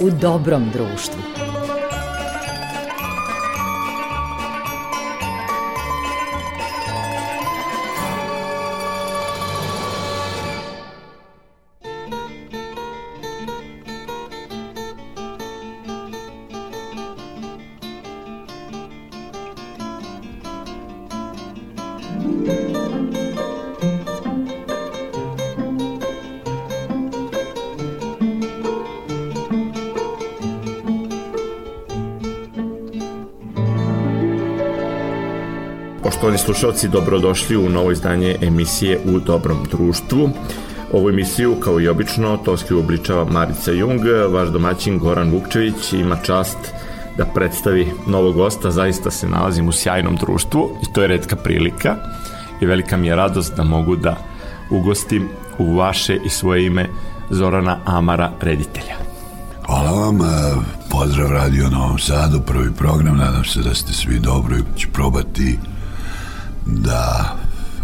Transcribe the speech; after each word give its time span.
u 0.00 0.10
dobrom 0.10 0.70
društvu. 0.72 1.20
Slušalci, 36.46 36.88
dobrodošli 36.88 37.56
u 37.56 37.68
novo 37.68 37.90
izdanje 37.90 38.36
emisije 38.40 39.00
U 39.04 39.18
dobrom 39.20 39.58
društvu. 39.70 40.30
Ovu 40.92 41.08
emisiju, 41.08 41.56
kao 41.60 41.80
i 41.80 41.88
obično, 41.88 42.36
tonski 42.36 42.74
uobličava 42.74 43.24
Marica 43.24 43.72
Jung, 43.72 44.00
vaš 44.30 44.48
domaćin 44.48 44.98
Goran 44.98 45.30
Vukčević 45.30 45.92
ima 45.92 46.16
čast 46.16 46.58
da 47.18 47.24
predstavi 47.24 47.92
novog 48.06 48.34
gosta, 48.34 48.70
zaista 48.70 49.10
se 49.10 49.28
nalazim 49.28 49.68
u 49.68 49.72
sjajnom 49.72 50.16
društvu 50.16 50.70
i 50.82 50.92
to 50.92 51.02
je 51.02 51.08
redka 51.08 51.36
prilika 51.36 51.96
i 52.60 52.66
velika 52.66 52.96
mi 52.96 53.06
je 53.06 53.16
radost 53.16 53.56
da 53.56 53.62
mogu 53.62 53.96
da 53.96 54.16
ugostim 54.70 55.28
u 55.58 55.76
vaše 55.76 56.18
i 56.26 56.28
svoje 56.28 56.66
ime 56.66 56.86
Zorana 57.30 57.78
Amara, 57.84 58.30
reditelja. 58.40 58.96
Hvala 59.66 59.90
vam, 59.90 60.20
e, 60.20 60.24
pozdrav 60.90 61.30
Radio 61.30 61.70
Novom 61.70 61.98
Sadu, 61.98 62.40
prvi 62.40 62.72
program, 62.72 63.16
nadam 63.16 63.44
se 63.44 63.60
da 63.60 63.74
ste 63.74 63.92
svi 63.92 64.18
dobro 64.18 64.56
i 64.56 64.78
ću 64.78 64.88
probati 64.92 65.58
da 66.66 67.36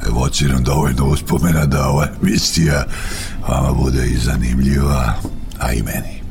evociram 0.06 0.64
dovoljno 0.64 1.06
uspomena 1.06 1.66
da 1.66 1.88
ova 1.88 2.06
emisija 2.22 2.84
vama 3.48 3.72
bude 3.72 4.06
i 4.06 4.16
zanimljiva, 4.16 5.14
a 5.58 5.72
i 5.72 5.83
meni. 5.83 6.22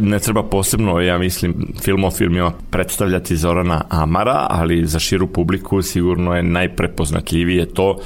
Ne 0.00 0.18
treba 0.18 0.42
posebno, 0.42 1.00
ja 1.00 1.18
mislim, 1.18 1.72
film 1.82 2.04
o 2.04 2.10
filmima 2.10 2.52
predstavljati 2.70 3.36
Zorana 3.36 3.84
Amara, 3.88 4.46
ali 4.50 4.86
za 4.86 4.98
širu 4.98 5.26
publiku 5.26 5.82
sigurno 5.82 6.34
je 6.34 6.42
najprepoznatljivije 6.42 7.74
to 7.74 7.98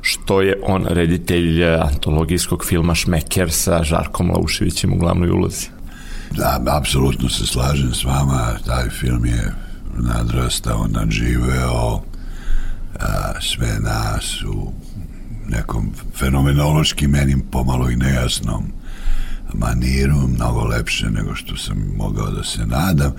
što 0.00 0.40
je 0.40 0.60
on 0.62 0.86
reditelj 0.88 1.64
antologijskog 1.64 2.64
filma 2.64 2.94
Šmeker 2.94 3.52
sa 3.52 3.84
Žarkom 3.84 4.30
Lauševićem 4.30 4.92
u 4.92 4.96
glavnoj 4.96 5.30
ulozi. 5.30 5.66
Da, 6.30 6.60
apsolutno 6.66 7.28
se 7.28 7.46
slažem 7.46 7.94
s 7.94 8.04
vama, 8.04 8.56
taj 8.66 8.88
film 8.90 9.26
je 9.26 9.52
nadrastao, 9.98 10.86
nadživeo, 10.88 12.00
a, 13.00 13.40
sve 13.40 13.78
nas 13.80 14.42
u 14.42 14.72
nekom 15.48 15.92
fenomenološki 16.18 17.08
meni 17.08 17.42
pomalo 17.50 17.90
i 17.90 17.96
nejasnom 17.96 18.64
maniru, 19.54 20.28
mnogo 20.28 20.64
lepše 20.64 21.10
nego 21.10 21.34
što 21.34 21.56
sam 21.56 21.92
mogao 21.96 22.30
da 22.30 22.44
se 22.44 22.66
nadam, 22.66 23.12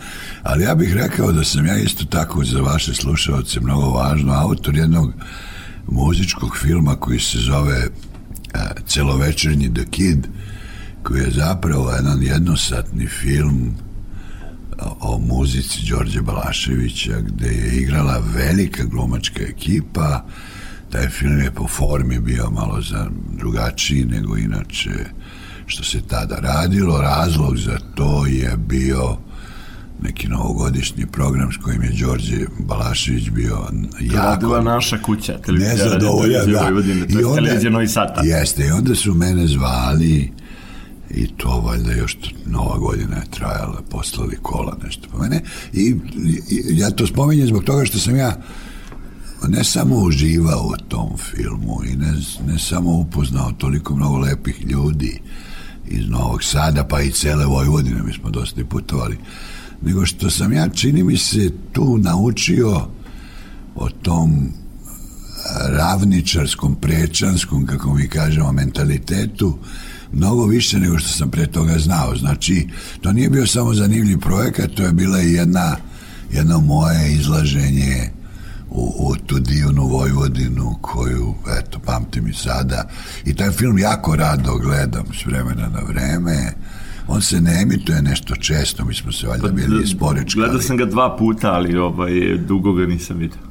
ali 0.44 0.64
ja 0.64 0.76
bih 0.76 0.94
rekao 0.94 1.32
da 1.32 1.44
sam 1.44 1.66
ja 1.66 1.78
isto 1.78 2.06
tako 2.06 2.44
za 2.44 2.62
vaše 2.62 2.94
slušalce 2.94 3.60
mnogo 3.60 3.90
važno. 3.90 4.34
Autor 4.34 4.76
jednog 4.76 5.14
muzičkog 5.88 6.58
filma 6.58 6.96
koji 6.96 7.20
se 7.20 7.38
zove 7.38 7.88
a, 8.54 8.60
Celovečernji 8.88 9.74
The 9.74 9.86
Kid, 9.86 10.28
koji 11.04 11.22
je 11.22 11.32
zapravo 11.32 11.92
jedan 11.92 12.24
jednosatni 12.24 13.08
film 13.08 13.76
o 15.00 15.20
muzici 15.20 15.80
Đorđe 15.90 16.22
Balaševića 16.22 17.20
gde 17.20 17.48
je 17.48 17.76
igrala 17.78 18.24
velika 18.34 18.84
glumačka 18.84 19.44
ekipa 19.44 20.26
taj 20.92 21.10
film 21.10 21.40
je 21.40 21.52
po 21.52 21.68
formi 21.68 22.20
bio 22.20 22.50
malo 22.50 22.82
za 22.82 23.08
drugačiji 23.38 24.06
nego 24.06 24.38
inače 24.38 24.92
što 25.66 25.84
se 25.84 26.02
tada 26.02 26.36
radilo 26.36 27.02
razlog 27.02 27.58
za 27.58 27.78
to 27.96 28.26
je 28.26 28.58
bio 28.58 29.18
neki 30.02 30.28
novogodišnji 30.28 31.06
program 31.06 31.52
s 31.52 31.58
kojim 31.58 31.84
je 31.84 31.92
Đorđe 32.02 32.46
Balašević 32.60 33.30
bio 33.30 33.58
jako... 34.02 34.18
Radila 34.28 34.62
naša 34.62 34.98
kuća, 34.98 35.38
televizija, 35.38 35.74
nezadovoljan, 35.86 36.52
da. 36.52 36.70
I 37.10 37.14
je 37.14 37.26
onda- 37.26 37.70
Novi 37.70 37.88
Sad. 37.88 38.16
tada. 38.16 38.28
Jeste, 38.28 38.66
i 38.68 38.72
onda 38.72 38.96
su 38.96 39.14
mene 39.14 39.48
zvali 39.48 40.32
i 41.12 41.28
to 41.38 41.62
valjda 41.62 41.94
još 41.94 42.18
nova 42.46 42.78
godina 42.78 43.16
je 43.16 43.32
trajala, 43.32 43.82
poslali 43.90 44.38
kola 44.42 44.78
nešto 44.84 45.10
po 45.12 45.18
mene. 45.18 45.42
I, 45.74 45.96
i 46.50 46.80
ja 46.80 46.92
to 46.92 47.08
spominjem 47.08 47.48
zbog 47.48 47.64
toga 47.64 47.86
što 47.86 48.00
sam 48.00 48.16
ja 48.16 48.42
ne 49.48 49.64
samo 49.64 49.96
uživao 49.96 50.68
u 50.68 50.88
tom 50.88 51.18
filmu 51.18 51.82
i 51.86 51.96
ne, 51.96 52.14
ne 52.48 52.60
samo 52.60 52.92
upoznao 52.92 53.52
toliko 53.52 53.96
mnogo 53.96 54.18
lepih 54.18 54.66
ljudi 54.66 55.22
iz 55.88 56.10
Novog 56.10 56.44
Sada 56.44 56.84
pa 56.84 57.02
i 57.02 57.12
cele 57.12 57.46
Vojvodine, 57.46 58.04
mi 58.04 58.14
smo 58.14 58.30
dosta 58.30 58.62
i 58.62 58.66
putovali, 58.66 59.18
nego 59.82 60.06
što 60.06 60.30
sam 60.30 60.54
ja, 60.54 60.70
čini 60.70 61.04
mi 61.04 61.18
se, 61.18 61.52
tu 61.72 61.98
naučio 61.98 62.88
o 63.76 63.90
tom 63.90 64.50
ravničarskom, 65.70 66.76
prečanskom, 66.76 67.66
kako 67.66 67.94
mi 67.94 68.08
kažemo, 68.08 68.52
mentalitetu, 68.52 69.58
mnogo 70.14 70.46
više 70.46 70.80
nego 70.80 71.00
što 71.00 71.10
sam 71.10 71.32
pre 71.32 71.48
toga 71.48 71.80
znao. 71.80 72.16
Znači, 72.16 72.68
to 73.02 73.12
nije 73.12 73.30
bio 73.30 73.48
samo 73.48 73.74
zanimljiv 73.74 74.20
projekat, 74.20 74.72
to 74.72 74.84
je 74.84 74.92
bila 74.92 75.22
i 75.22 75.34
jedna, 75.34 75.76
jedno 76.32 76.60
moje 76.60 77.14
izlaženje 77.14 78.12
u, 78.70 78.94
u 79.00 79.16
tu 79.16 79.40
divnu 79.40 79.88
Vojvodinu 79.88 80.76
koju, 80.82 81.34
eto, 81.60 81.80
pamtim 81.80 82.28
i 82.28 82.34
sada. 82.34 82.90
I 83.26 83.34
taj 83.34 83.52
film 83.52 83.78
jako 83.78 84.16
rado 84.16 84.58
gledam 84.58 85.06
s 85.22 85.26
vremena 85.26 85.68
na 85.68 85.80
vreme. 85.88 86.54
On 87.08 87.22
se 87.22 87.42
ne 87.42 87.62
emituje 87.62 88.02
nešto 88.02 88.36
često, 88.36 88.86
mi 88.86 88.94
smo 88.94 89.12
se 89.12 89.28
valjda 89.28 89.48
bili 89.48 89.84
isporečkali. 89.84 90.46
Gledao 90.46 90.62
sam 90.62 90.78
ga 90.78 90.86
dva 90.86 91.18
puta, 91.18 91.52
ali 91.54 91.78
ovaj, 91.78 92.12
dugo 92.38 92.74
ga 92.74 92.86
nisam 92.86 93.18
vidio. 93.18 93.49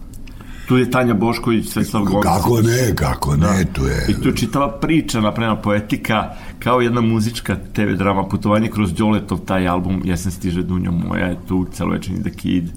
Tu 0.69 0.77
je 0.77 0.91
Tanja 0.91 1.15
Bošković, 1.15 1.69
Sveslav 1.69 2.05
Goncić. 2.05 2.23
Kako 2.23 2.61
ne, 2.62 2.95
kako 2.95 3.37
ne, 3.37 3.65
tu 3.73 3.87
je... 3.87 4.06
I 4.09 4.15
tu 4.23 4.29
je 4.29 4.37
čitava 4.37 4.79
priča, 4.81 5.21
napravljena 5.21 5.62
poetika, 5.62 6.31
kao 6.59 6.81
jedna 6.81 7.01
muzička 7.01 7.56
TV 7.73 7.97
drama, 7.97 8.29
putovanje 8.29 8.71
kroz 8.71 8.93
Đoletov, 8.93 9.39
taj 9.39 9.69
album 9.69 10.03
Jesen 10.05 10.33
stiže 10.33 10.62
dunjo 10.62 10.93
moja, 10.93 11.27
je 11.27 11.37
tu 11.49 11.67
celovečerni 11.73 12.23
The 12.23 12.31
Kid, 12.31 12.73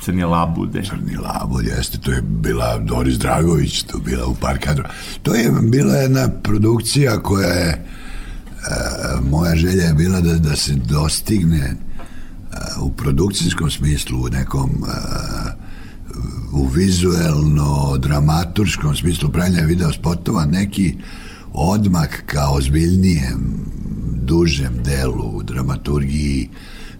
Crni 0.00 0.24
labude. 0.24 0.82
Crni 0.82 1.16
labod, 1.16 1.64
jeste, 1.64 1.98
to 1.98 2.12
je 2.12 2.22
bila 2.22 2.78
Doris 2.78 3.18
Dragović, 3.18 3.82
to 3.82 3.98
je 3.98 4.02
bila 4.04 4.26
u 4.26 4.34
par 4.34 4.58
kadrova. 4.58 4.88
To 5.22 5.34
je 5.34 5.50
bila 5.62 5.94
jedna 5.94 6.28
produkcija 6.42 7.22
koja 7.22 7.48
je, 7.48 7.70
e, 7.70 7.84
moja 9.30 9.56
želja 9.56 9.84
je 9.84 9.94
bila 9.94 10.20
da, 10.20 10.34
da 10.34 10.56
se 10.56 10.74
dostigne 10.74 11.64
e, 11.66 11.76
u 12.80 12.92
produkcijskom 12.92 13.70
smislu, 13.70 14.22
u 14.22 14.28
nekom 14.28 14.70
e, 14.70 15.55
u 16.56 16.66
vizuelno 16.66 17.98
dramaturškom 17.98 18.96
smislu 18.96 19.30
pravljanja 19.30 19.66
video 19.66 19.92
spotova 19.92 20.44
neki 20.44 20.94
odmak 21.52 22.22
ka 22.26 22.48
ozbiljnijem 22.50 23.66
dužem 24.22 24.82
delu 24.84 25.36
u 25.36 25.42
dramaturgiji 25.42 26.48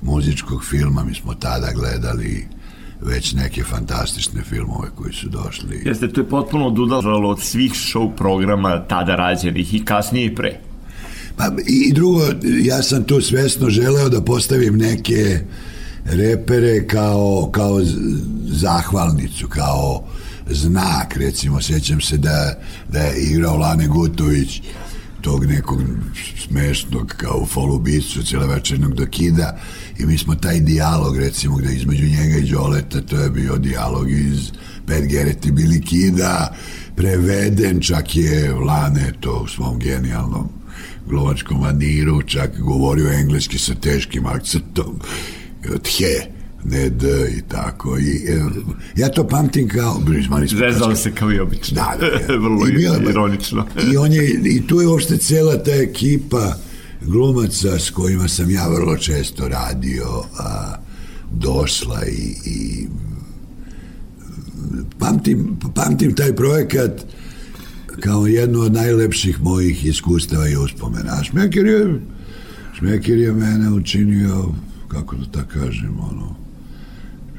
muzičkog 0.03 0.65
filma 0.65 1.05
mi 1.05 1.15
smo 1.15 1.35
tada 1.35 1.73
gledali 1.75 2.47
već 3.01 3.35
neke 3.35 3.65
fantastične 3.65 4.43
filmove 4.43 4.89
koji 4.95 5.13
su 5.13 5.29
došli 5.29 5.83
Jeste, 5.85 6.13
to 6.13 6.21
je 6.21 6.29
potpuno 6.29 6.67
odudalo 6.67 7.29
od 7.29 7.41
svih 7.41 7.73
show 7.73 8.17
programa 8.17 8.85
tada 8.89 9.17
rađenih 9.17 9.75
i 9.75 9.85
kasnije 9.85 10.27
i 10.27 10.35
pre. 10.35 10.61
Pa 11.37 11.45
i 11.67 11.93
drugo, 11.93 12.21
ja 12.63 12.83
sam 12.83 13.05
tu 13.05 13.21
svesno 13.21 13.71
želeo 13.71 14.09
da 14.09 14.21
postavim 14.21 14.77
neke 14.77 15.41
repere 16.09 16.87
kao, 16.87 17.51
kao 17.53 17.81
zahvalnicu, 18.47 19.49
kao 19.49 20.05
znak, 20.51 21.17
recimo, 21.17 21.63
sjećam 21.63 22.01
se 22.01 22.17
da, 22.17 22.55
da 22.89 22.99
je 22.99 23.23
igrao 23.23 23.57
Lane 23.57 23.87
Gutović 23.87 24.63
tog 25.21 25.45
nekog 25.45 25.83
smešnog 26.47 27.15
kao 27.17 27.47
Folubicu 27.47 28.23
celovečernog 28.23 28.95
dokida 28.95 29.59
i 29.99 30.07
mi 30.07 30.19
smo 30.19 30.35
taj 30.35 30.61
dijalog 30.61 31.17
recimo 31.17 31.57
gde 31.57 31.75
između 31.75 32.05
njega 32.05 32.37
i 32.37 32.51
Đoleta 32.51 33.01
to 33.01 33.17
je 33.17 33.31
bio 33.31 33.57
dijalog 33.57 34.11
iz 34.11 34.51
Pet 34.87 35.07
Gereti 35.07 35.53
Bili 35.53 35.81
Kida 35.81 36.55
preveden 36.97 37.81
čak 37.81 38.17
je 38.17 38.55
Lane 38.55 39.13
to 39.21 39.41
u 39.45 39.49
svom 39.49 39.79
genijalnom 39.79 40.49
glumačkom 41.07 41.61
maniru 41.61 42.23
čak 42.23 42.61
govorio 42.61 43.13
engleski 43.13 43.59
sa 43.59 43.75
teškim 43.75 44.27
akcentom 44.27 45.01
tje 45.79 46.31
ne 46.65 46.91
d 46.91 47.05
i 47.39 47.43
tako 47.43 47.99
i 47.99 48.25
e, 48.29 48.41
ja 48.97 49.09
to 49.09 49.29
pamtim 49.29 49.69
kao 49.69 50.03
smo 50.27 50.39
Zezao 50.49 50.97
se 50.97 51.13
kao 51.13 51.33
i 51.33 51.39
obično. 51.41 51.75
Da, 51.75 51.97
da, 52.01 52.27
da. 52.27 52.35
Vrlo 52.39 52.67
I 52.67 52.73
bilo 52.73 52.95
je- 52.95 53.11
ironično. 53.11 53.67
I, 53.93 53.97
on 53.97 54.13
je, 54.13 54.25
I 54.45 54.67
tu 54.67 54.81
je 54.81 54.87
uopšte 54.87 55.17
cela 55.19 55.63
ta 55.63 55.71
ekipa 55.73 56.55
glumaca 57.03 57.79
s 57.79 57.91
kojima 57.91 58.29
sam 58.29 58.51
ja 58.51 58.69
vrlo 58.69 58.97
često 58.97 59.49
radio 59.49 60.07
a, 60.39 60.75
došla 61.33 62.01
i, 62.07 62.35
i 62.45 62.87
pamtim, 64.99 65.47
pamtim 65.75 66.15
taj 66.15 66.37
projekat 66.37 67.07
kao 68.01 68.27
jednu 68.27 68.61
od 68.61 68.73
najlepših 68.73 69.41
mojih 69.43 69.87
iskustava 69.87 70.49
i 70.49 70.57
uspomena. 70.57 71.25
Šmekir 71.25 71.67
je, 71.67 72.01
Šmekir 72.79 73.19
je 73.19 73.33
mene 73.33 73.71
učinio, 73.71 74.49
kako 74.89 75.17
da 75.17 75.25
tako 75.33 75.49
kažem, 75.53 76.01
ono, 76.01 76.37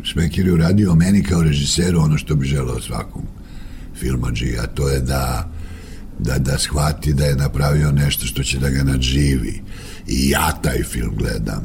Šmekir 0.04 0.48
je 0.48 0.54
uradio 0.54 0.96
meni 0.96 1.24
kao 1.24 1.44
režiseru 1.44 2.00
ono 2.00 2.18
što 2.18 2.36
bi 2.36 2.48
želeo 2.48 2.82
svakom 2.82 3.22
filmađi, 4.00 4.58
a 4.64 4.68
to 4.68 4.90
je 4.90 5.00
da 5.00 5.52
da, 6.20 6.38
da 6.38 6.58
shvati 6.58 7.14
da 7.14 7.26
je 7.26 7.36
napravio 7.36 7.92
nešto 7.92 8.26
što 8.26 8.44
će 8.44 8.60
da 8.60 8.70
ga 8.70 8.84
nadživi. 8.84 9.62
I 10.08 10.30
ja 10.30 10.52
taj 10.62 10.84
film 10.84 11.16
gledam, 11.18 11.64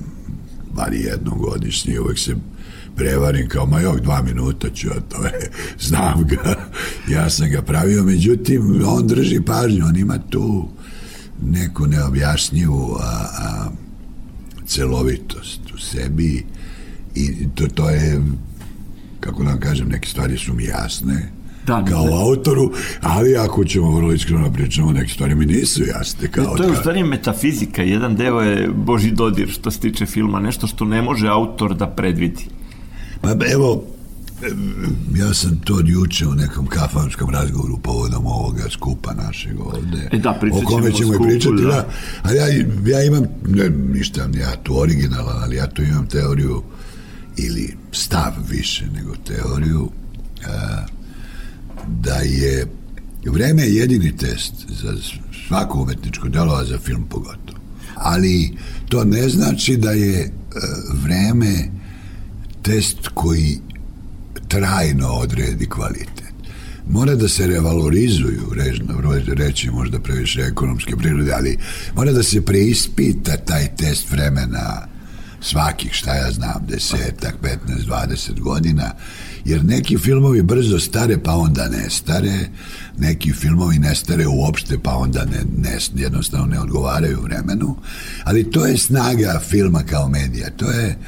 bar 0.75 0.93
jednom 0.93 1.38
godišnje, 1.38 2.00
uvek 2.00 2.19
se 2.19 2.37
prevarim 2.96 3.49
kao, 3.49 3.67
ma 3.67 3.81
jok, 3.81 4.00
dva 4.00 4.23
minuta 4.23 4.70
ću, 4.70 4.88
a 4.90 5.00
to 5.08 5.25
je, 5.25 5.50
znam 5.88 6.25
ga, 6.25 6.55
ja 7.14 7.31
sam 7.31 7.50
ga 7.50 7.62
pravio, 7.62 8.05
međutim, 8.05 8.82
on 8.87 9.06
drži 9.06 9.40
pažnju, 9.40 9.87
on 9.87 9.96
ima 9.96 10.19
tu 10.19 10.69
neku 11.43 11.87
neobjašnjivu 11.87 12.96
a, 13.00 13.26
a, 13.38 13.69
celovitost 14.66 15.60
u 15.74 15.78
sebi 15.78 16.46
i 17.14 17.48
to, 17.54 17.66
to 17.74 17.90
je, 17.90 18.22
kako 19.20 19.42
da 19.42 19.50
vam 19.50 19.60
kažem, 19.60 19.88
neke 19.88 20.08
stvari 20.08 20.38
su 20.38 20.54
mi 20.54 20.64
jasne, 20.64 21.32
da, 21.66 21.84
kao 21.84 22.04
ne. 22.04 22.12
autoru, 22.12 22.72
ali 23.00 23.36
ako 23.36 23.64
ćemo 23.64 23.96
vrlo 23.96 24.12
iskreno 24.12 24.48
da 24.48 24.54
pričamo, 24.54 24.92
neke 24.92 25.12
stvari 25.12 25.34
mi 25.34 25.46
nisu 25.46 25.84
jasne. 25.84 26.28
Kao 26.28 26.56
to 26.56 26.62
je 26.62 26.70
u 26.70 26.74
stvari 26.76 27.02
metafizika, 27.02 27.82
jedan 27.82 28.16
deo 28.16 28.40
je 28.40 28.68
Boži 28.68 29.10
dodir 29.10 29.48
što 29.48 29.70
se 29.70 29.80
tiče 29.80 30.06
filma, 30.06 30.40
nešto 30.40 30.66
što 30.66 30.84
ne 30.84 31.02
može 31.02 31.28
autor 31.28 31.74
da 31.74 31.86
predvidi. 31.86 32.46
Pa 33.20 33.30
evo, 33.52 33.84
ja 35.16 35.34
sam 35.34 35.60
to 35.64 35.80
juče 35.86 36.26
u 36.26 36.34
nekom 36.34 36.66
kafanskom 36.66 37.30
razgovoru 37.30 37.78
povodom 37.78 38.26
ovoga 38.26 38.64
skupa 38.70 39.14
našeg 39.14 39.60
ovde. 39.60 40.08
E 40.12 40.18
da, 40.18 40.40
o 40.52 40.62
kome 40.64 40.92
ćemo 40.92 41.12
skupu, 41.12 41.28
pričati, 41.28 41.62
da. 41.62 41.68
da. 41.68 41.88
A 42.22 42.32
ja, 42.32 42.46
ja 42.86 43.04
imam, 43.04 43.24
ne, 43.48 43.70
ništa, 43.70 44.28
ja 44.34 44.56
tu 44.62 44.78
originalan, 44.78 45.42
ali 45.42 45.56
ja 45.56 45.66
tu 45.66 45.82
imam 45.82 46.06
teoriju 46.06 46.62
ili 47.36 47.76
stav 47.92 48.32
više 48.50 48.84
nego 48.94 49.14
teoriju 49.16 49.90
a, 50.46 50.86
da 51.88 52.14
je 52.14 52.66
vreme 53.26 53.62
jedini 53.62 54.16
test 54.16 54.52
za 54.82 54.94
svako 55.48 55.82
umetničko 55.82 56.28
delo, 56.28 56.54
a 56.54 56.64
za 56.64 56.78
film 56.78 57.04
pogotovo. 57.08 57.58
Ali 57.94 58.56
to 58.88 59.04
ne 59.04 59.28
znači 59.28 59.76
da 59.76 59.90
je 59.90 60.32
vreme 61.02 61.70
test 62.62 63.08
koji 63.14 63.58
trajno 64.52 65.08
odredi 65.08 65.66
kvalitet. 65.66 66.22
Mora 66.88 67.14
da 67.14 67.28
se 67.28 67.46
revalorizuju, 67.46 68.52
režno, 68.54 68.94
reći 69.26 69.70
možda 69.70 70.00
previše 70.00 70.40
ekonomske 70.40 70.96
prirode, 70.96 71.32
ali 71.32 71.58
mora 71.94 72.12
da 72.12 72.22
se 72.22 72.44
preispita 72.44 73.37
taj 73.37 73.76
test 73.76 74.10
vremena 74.10 74.88
svakih, 75.40 75.93
šta 75.93 76.14
ja 76.14 76.31
znam, 76.31 76.66
desetak, 76.69 77.34
15, 77.43 77.58
20 77.88 78.40
godina, 78.40 78.94
jer 79.44 79.64
neki 79.64 79.99
filmovi 79.99 80.43
brzo 80.43 80.78
stare 80.78 81.19
pa 81.19 81.32
onda 81.32 81.69
ne 81.69 81.90
stare, 81.90 82.48
neki 82.98 83.32
filmovi 83.32 83.78
ne 83.78 83.94
stare 83.94 84.26
uopšte 84.26 84.78
pa 84.78 84.96
onda 84.96 85.25
ne, 85.25 85.40
ne, 85.56 85.78
jednostavno 85.94 86.46
ne 86.46 86.60
odgovaraju 86.60 87.20
vremenu, 87.22 87.76
ali 88.25 88.50
to 88.50 88.66
je 88.66 88.78
snaga 88.78 89.40
filma 89.48 89.82
kao 89.82 90.08
medija, 90.08 90.50
to 90.50 90.70
je 90.70 90.98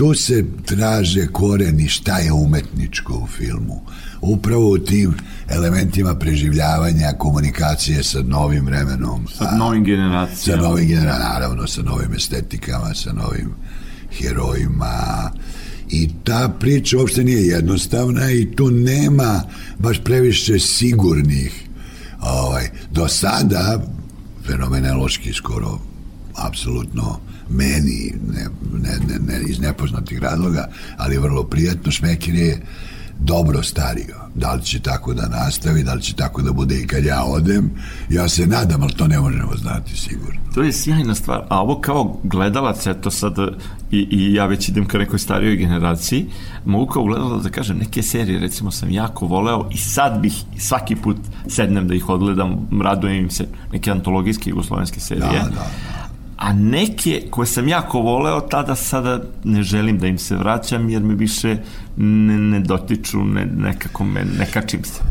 tu 0.00 0.14
se 0.14 0.44
traže 0.64 1.26
koreni 1.26 1.88
šta 1.88 2.18
je 2.18 2.32
umetničko 2.32 3.14
u 3.14 3.26
filmu. 3.26 3.80
Upravo 4.20 4.70
u 4.70 4.78
tim 4.78 5.14
elementima 5.48 6.14
preživljavanja, 6.14 7.12
komunikacije 7.18 8.02
sa 8.02 8.22
novim 8.22 8.66
vremenom. 8.66 9.26
Sa 9.34 9.56
novim 9.56 9.84
generacijama. 9.84 10.62
Sa 10.62 10.68
novim 10.68 10.88
generacijama, 10.88 11.32
naravno, 11.32 11.66
sa 11.66 11.82
novim 11.82 12.14
estetikama, 12.14 12.94
sa 12.94 13.12
novim 13.12 13.54
herojima. 14.18 15.30
I 15.90 16.10
ta 16.24 16.48
priča 16.60 16.98
uopšte 16.98 17.24
nije 17.24 17.46
jednostavna 17.46 18.30
i 18.30 18.56
tu 18.56 18.70
nema 18.70 19.42
baš 19.78 20.04
previše 20.04 20.58
sigurnih 20.58 21.68
ovaj, 22.20 22.70
do 22.90 23.08
sada 23.08 23.82
fenomenološki 24.46 25.32
skoro 25.32 25.78
apsolutno 26.34 27.20
meni, 27.50 28.14
ne, 28.34 28.46
ne, 28.72 28.98
ne, 29.08 29.18
ne, 29.26 29.42
iz 29.48 29.60
nepoznatih 29.60 30.18
razloga, 30.18 30.68
ali 30.96 31.18
vrlo 31.18 31.44
prijatno, 31.44 31.92
Šmekir 31.92 32.34
je 32.34 32.62
dobro 33.20 33.62
stario. 33.62 34.16
Da 34.34 34.52
li 34.52 34.62
će 34.62 34.80
tako 34.80 35.14
da 35.14 35.28
nastavi, 35.28 35.82
da 35.82 35.94
li 35.94 36.02
će 36.02 36.14
tako 36.14 36.42
da 36.42 36.52
bude 36.52 36.80
i 36.80 36.86
kad 36.86 37.04
ja 37.04 37.24
odem, 37.24 37.70
ja 38.08 38.28
se 38.28 38.46
nadam, 38.46 38.82
ali 38.82 38.92
to 38.92 39.08
ne 39.08 39.18
možemo 39.20 39.56
znati 39.56 39.96
sigurno. 39.96 40.40
To 40.54 40.62
je 40.62 40.72
sjajna 40.72 41.14
stvar, 41.14 41.44
a 41.48 41.62
ovo 41.62 41.80
kao 41.80 42.20
gledalac, 42.22 42.86
eto 42.86 43.10
sad, 43.10 43.34
i, 43.90 44.08
i 44.10 44.34
ja 44.34 44.46
već 44.46 44.68
idem 44.68 44.86
ka 44.86 44.98
nekoj 44.98 45.18
starijoj 45.18 45.56
generaciji, 45.56 46.26
mogu 46.64 46.92
kao 46.92 47.04
gledalac 47.04 47.42
da 47.42 47.50
kažem, 47.50 47.78
neke 47.78 48.02
serije, 48.02 48.40
recimo, 48.40 48.70
sam 48.70 48.90
jako 48.90 49.26
voleo 49.26 49.68
i 49.72 49.76
sad 49.76 50.20
bih 50.20 50.34
svaki 50.58 50.96
put 50.96 51.16
sednem 51.48 51.88
da 51.88 51.94
ih 51.94 52.08
odgledam, 52.08 52.68
radujem 52.82 53.16
im 53.16 53.30
se 53.30 53.46
neke 53.72 53.90
antologijske 53.90 54.50
jugoslovenske 54.50 55.00
serije. 55.00 55.26
Da, 55.26 55.44
da, 55.44 55.50
da 55.50 55.70
a 56.40 56.52
neke 56.52 57.22
koje 57.30 57.46
sam 57.46 57.68
jako 57.68 57.98
voleo 57.98 58.40
tada 58.40 58.74
sada 58.76 59.22
ne 59.44 59.62
želim 59.62 59.98
da 59.98 60.06
im 60.06 60.18
se 60.18 60.36
vraćam 60.36 60.88
jer 60.88 61.02
me 61.02 61.14
više 61.14 61.56
ne, 61.96 62.38
ne 62.38 62.60
dotiču 62.60 63.24
ne, 63.24 63.46
nekako 63.56 64.04
me, 64.04 64.24
ne 64.24 64.46
se 64.84 65.02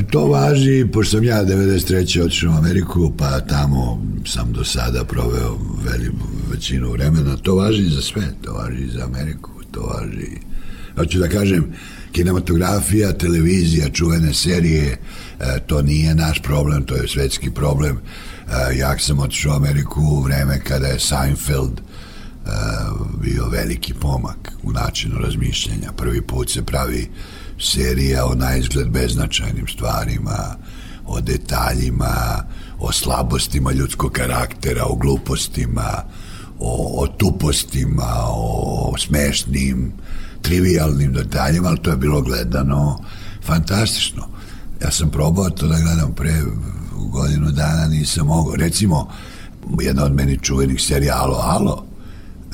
e, 0.00 0.06
to 0.10 0.26
važi 0.26 0.86
pošto 0.92 1.16
sam 1.16 1.24
ja 1.24 1.44
93. 1.44 2.24
otišao 2.24 2.52
u 2.52 2.56
Ameriku 2.56 3.12
pa 3.18 3.40
tamo 3.40 4.02
sam 4.26 4.52
do 4.52 4.64
sada 4.64 5.04
proveo 5.04 5.56
veliku 5.84 6.26
većinu 6.50 6.90
vremena 6.92 7.36
to 7.36 7.54
važi 7.54 7.82
za 7.82 8.02
sve 8.02 8.22
to 8.42 8.52
važi 8.52 8.88
za 8.88 9.04
Ameriku 9.04 9.50
to 9.70 9.80
važi 9.80 10.46
hoću 10.96 11.18
da 11.18 11.28
kažem 11.28 11.72
kinematografija, 12.12 13.12
televizija, 13.12 13.88
čuvene 13.88 14.34
serije, 14.34 14.98
e, 15.40 15.58
to 15.66 15.82
nije 15.82 16.14
naš 16.14 16.42
problem, 16.42 16.84
to 16.84 16.96
je 16.96 17.08
svetski 17.08 17.50
problem 17.50 18.00
ja 18.78 18.98
sam 18.98 19.18
otišao 19.18 19.52
u 19.52 19.56
Ameriku 19.56 20.00
u 20.00 20.20
vreme 20.20 20.60
kada 20.60 20.86
je 20.86 21.00
Seinfeld 21.00 21.80
uh, 21.80 22.50
bio 23.22 23.48
veliki 23.48 23.94
pomak 23.94 24.52
u 24.62 24.72
načinu 24.72 25.18
razmišljanja. 25.18 25.92
Prvi 25.96 26.22
put 26.22 26.50
se 26.50 26.62
pravi 26.62 27.10
serija 27.60 28.26
o 28.26 28.34
najizgled 28.34 28.88
beznačajnim 28.88 29.68
stvarima, 29.68 30.56
o 31.06 31.20
detaljima, 31.20 32.44
o 32.78 32.92
slabostima 32.92 33.72
ljudskog 33.72 34.12
karaktera, 34.12 34.84
o 34.84 34.96
glupostima, 34.96 36.04
o, 36.58 37.02
o 37.02 37.06
tupostima, 37.06 38.14
o 38.28 38.94
smešnim, 38.98 39.92
trivialnim 40.42 41.12
detaljima, 41.12 41.68
ali 41.68 41.82
to 41.82 41.90
je 41.90 41.96
bilo 41.96 42.22
gledano 42.22 43.04
fantastično. 43.42 44.28
Ja 44.82 44.90
sam 44.90 45.10
probao 45.10 45.50
to 45.50 45.66
da 45.66 45.80
gledam 45.80 46.14
pre 46.14 46.42
godinu 46.96 47.52
dana 47.52 47.86
nisam 47.86 48.26
mogao. 48.26 48.56
Recimo, 48.56 49.08
jedna 49.80 50.04
od 50.04 50.14
meni 50.14 50.38
čuvenih 50.42 50.82
serija 50.82 51.16
Alo, 51.16 51.36
Alo 51.36 51.86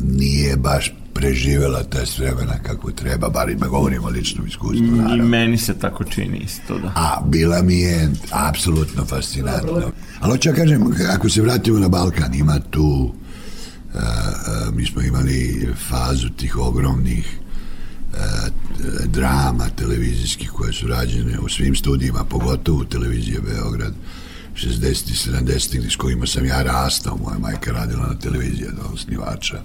nije 0.00 0.56
baš 0.56 0.92
preživela 1.14 1.82
ta 1.82 1.98
vremena 2.18 2.58
kako 2.62 2.92
treba, 2.92 3.28
bar 3.28 3.50
ima 3.50 3.66
govorimo 3.66 4.06
o 4.06 4.10
ličnom 4.10 4.46
iskustvu. 4.46 4.86
I 5.16 5.22
meni 5.22 5.58
se 5.58 5.74
tako 5.74 6.04
čini 6.04 6.38
isto, 6.38 6.78
da. 6.78 6.92
A 6.96 7.22
bila 7.26 7.62
mi 7.62 7.78
je 7.78 8.10
apsolutno 8.30 9.04
fascinantno. 9.04 9.92
Ali 10.20 10.32
hoću 10.32 10.48
ja 10.48 10.54
kažem, 10.54 10.94
ako 11.14 11.28
se 11.28 11.42
vratimo 11.42 11.78
na 11.78 11.88
Balkan, 11.88 12.34
ima 12.34 12.60
tu, 12.70 13.14
a, 13.94 13.98
a, 13.98 14.70
mi 14.74 14.86
smo 14.86 15.02
imali 15.02 15.68
fazu 15.88 16.28
tih 16.36 16.56
ogromnih 16.58 17.38
a, 18.14 18.48
drama 19.06 19.68
televizijskih 19.76 20.50
koje 20.50 20.72
su 20.72 20.86
rađene 20.86 21.38
u 21.38 21.48
svim 21.48 21.74
studijima, 21.74 22.24
pogotovo 22.24 22.78
u 22.78 22.84
televizije 22.84 23.40
Beograd, 23.40 23.92
60. 24.54 25.10
i 25.10 25.30
70. 25.44 25.92
s 25.92 25.96
kojima 25.96 26.26
sam 26.26 26.44
ja 26.44 26.62
rastao, 26.62 27.16
moja 27.16 27.38
majka 27.38 27.72
radila 27.72 28.06
na 28.06 28.18
televiziji, 28.18 28.66
da 28.76 28.94
osnivača 28.94 29.62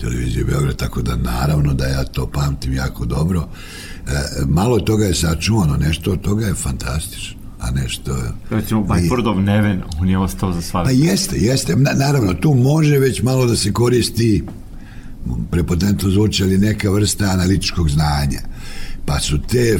televizije 0.00 0.44
Beograd, 0.44 0.76
tako 0.76 1.02
da 1.02 1.16
naravno 1.16 1.74
da 1.74 1.86
ja 1.86 2.04
to 2.04 2.30
pamtim 2.30 2.72
jako 2.72 3.04
dobro. 3.04 3.48
E, 4.06 4.10
malo 4.46 4.80
toga 4.80 5.04
je 5.04 5.14
sačuvano, 5.14 5.76
nešto 5.76 6.12
od 6.12 6.20
toga 6.20 6.46
je 6.46 6.54
fantastično 6.54 7.36
a 7.60 7.70
nešto... 7.70 8.16
Recimo, 8.50 8.82
Bajfordov 8.82 9.40
Neven, 9.40 9.82
on 10.00 10.08
je 10.08 10.18
ostao 10.18 10.52
za 10.52 10.62
svakog. 10.62 10.86
Pa 10.86 10.90
jeste, 10.90 11.36
jeste. 11.36 11.76
Na, 11.76 11.90
naravno, 11.92 12.34
tu 12.34 12.54
može 12.54 12.98
već 12.98 13.22
malo 13.22 13.46
da 13.46 13.56
se 13.56 13.72
koristi 13.72 14.44
prepotentno 15.50 16.10
zvuči, 16.10 16.42
ali 16.42 16.58
neka 16.58 16.90
vrsta 16.90 17.24
analitičkog 17.24 17.90
znanja. 17.90 18.40
Pa 19.06 19.20
su 19.20 19.38
te 19.38 19.78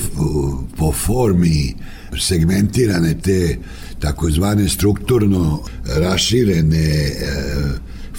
po 0.77 0.93
formi 0.93 1.75
segmentirane 2.21 3.19
te 3.21 3.59
takozvane 3.99 4.69
strukturno 4.69 5.63
raširene 5.87 6.89
e, 6.89 7.13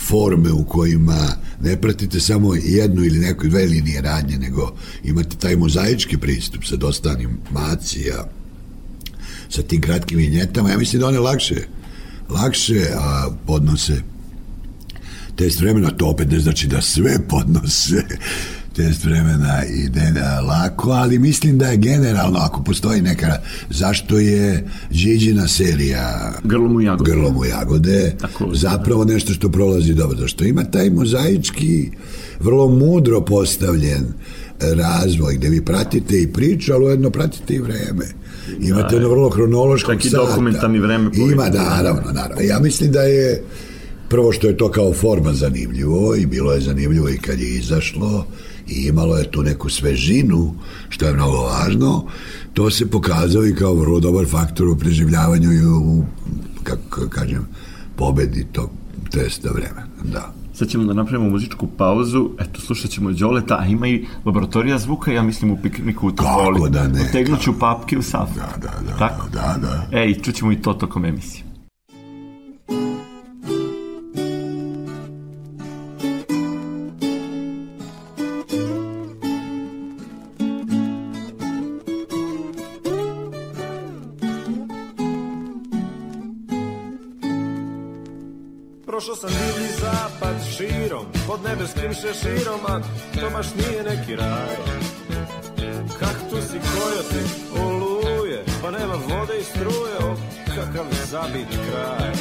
forme 0.08 0.52
u 0.52 0.66
kojima 0.66 1.28
ne 1.62 1.82
pratite 1.82 2.20
samo 2.20 2.56
jednu 2.56 3.04
ili 3.04 3.20
neku 3.20 3.48
dve 3.48 3.66
linije 3.66 4.02
radnje, 4.02 4.38
nego 4.38 4.76
imate 5.04 5.38
taj 5.38 5.56
mozaički 5.56 6.18
pristup 6.18 6.66
sa 6.66 6.76
dosta 6.76 7.10
animacija, 7.10 8.30
sa 9.50 9.62
tim 9.62 9.82
kratkim 9.82 10.18
vinjetama, 10.18 10.70
ja 10.70 10.78
mislim 10.78 11.00
da 11.00 11.08
one 11.08 11.20
lakše 11.20 11.68
lakše 12.30 12.86
a, 12.96 13.30
podnose 13.46 14.02
test 15.36 15.60
vremena, 15.60 15.90
to 15.90 16.08
opet 16.08 16.32
ne 16.32 16.40
znači 16.40 16.68
da 16.68 16.82
sve 16.82 17.28
podnose 17.30 18.04
test 18.78 19.06
vremena 19.06 19.66
ide 19.66 20.14
lako, 20.48 20.92
ali 20.92 21.20
mislim 21.20 21.58
da 21.58 21.68
je 21.68 21.78
generalno, 21.78 22.40
ako 22.40 22.64
postoji 22.64 23.02
neka, 23.02 23.38
zašto 23.70 24.20
je 24.20 24.68
Điđina 24.90 25.48
serija 25.48 26.34
Grlo 26.44 26.68
mu 26.68 26.82
jagode, 26.82 27.12
Grlo 27.12 27.32
mu 27.32 27.46
jagode 27.46 28.16
Tako, 28.22 28.50
zapravo 28.54 29.06
da. 29.06 29.14
nešto 29.14 29.34
što 29.34 29.50
prolazi 29.50 29.94
dobro, 29.94 30.18
zašto 30.18 30.44
ima 30.44 30.64
taj 30.64 30.90
mozaički, 30.90 31.92
vrlo 32.40 32.70
mudro 32.70 33.22
postavljen 33.22 34.06
razvoj, 34.60 35.36
gde 35.36 35.50
vi 35.50 35.66
pratite 35.66 36.22
i 36.22 36.28
priču, 36.28 36.74
ali 36.74 36.86
ujedno 36.86 37.10
pratite 37.10 37.54
i 37.54 37.60
vreme. 37.60 38.06
Imate 38.60 38.96
da, 38.96 38.98
ono 38.98 39.10
vrlo 39.10 39.30
hronološkog 39.30 40.02
sata. 40.02 40.10
Čak 40.10 40.24
i 40.24 40.28
dokumentarni 40.28 40.80
vreme. 40.80 41.10
Ima, 41.32 41.50
da, 41.50 41.64
naravno, 41.64 42.12
naravno. 42.14 42.42
Ja 42.42 42.60
mislim 42.60 42.92
da 42.92 43.02
je 43.02 43.44
prvo 44.10 44.32
što 44.32 44.48
je 44.48 44.58
to 44.58 44.72
kao 44.72 44.94
forma 44.94 45.34
zanimljivo 45.34 46.16
i 46.16 46.26
bilo 46.26 46.54
je 46.54 46.62
zanimljivo 46.62 47.10
i 47.10 47.18
kad 47.18 47.40
je 47.40 47.56
izašlo 47.56 48.26
i 48.68 48.88
imalo 48.88 49.18
je 49.18 49.32
tu 49.32 49.44
neku 49.44 49.70
svežinu, 49.70 50.54
što 50.90 51.06
je 51.06 51.14
mnogo 51.14 51.38
važno, 51.38 52.06
to 52.54 52.70
se 52.70 52.90
pokazao 52.90 53.46
i 53.46 53.56
kao 53.56 53.74
vrlo 53.74 54.00
dobar 54.00 54.26
faktor 54.26 54.68
u 54.68 54.78
preživljavanju 54.78 55.54
i 55.54 55.66
u, 55.66 56.04
kako 56.64 57.08
kažem, 57.10 57.48
pobedi 57.96 58.48
tog 58.52 58.70
testa 59.12 59.50
vremena. 59.50 59.88
Da. 60.04 60.34
Sad 60.54 60.68
ćemo 60.68 60.84
da 60.84 60.94
napravimo 60.94 61.30
muzičku 61.30 61.68
pauzu. 61.78 62.30
Eto, 62.40 62.62
slušat 62.62 62.92
ćemo 62.92 63.12
Đoleta, 63.12 63.58
a 63.60 63.66
ima 63.66 63.88
i 63.88 64.06
laboratorija 64.26 64.78
zvuka, 64.78 65.12
ja 65.12 65.24
mislim 65.24 65.52
u 65.52 65.58
pikniku 65.64 66.08
u 66.08 66.12
Topoli. 66.12 66.56
Kako 66.56 66.70
da 66.70 66.88
ne? 66.88 67.02
Otegnut 67.02 67.42
ću 67.42 67.60
papke 67.60 67.98
u 67.98 68.02
safu. 68.02 68.34
Da, 68.36 68.58
da, 68.62 68.92
da. 68.92 68.98
Tako? 68.98 69.30
Da, 69.34 69.56
da. 69.62 70.00
E, 70.00 70.10
i 70.10 70.16
čućemo 70.24 70.52
i 70.52 70.62
to 70.62 70.74
tokom 70.74 71.06
emisije. 71.06 71.47
Pod 91.98 92.06
nebeskim 92.06 92.30
šeširom, 92.30 92.60
a 92.68 92.80
to 93.20 93.30
baš 93.34 93.48
nije 93.56 93.84
neki 93.84 94.16
raj. 94.16 94.56
Kaktusi, 96.00 96.60
kojoti, 96.60 97.24
oluje, 97.62 98.44
pa 98.62 98.72
nema 98.72 98.94
vode 98.94 99.38
i 99.40 99.44
struje, 99.44 99.98
o 100.00 100.16
kakav 100.56 100.86
zabit 101.12 101.48
kraj. 101.50 102.12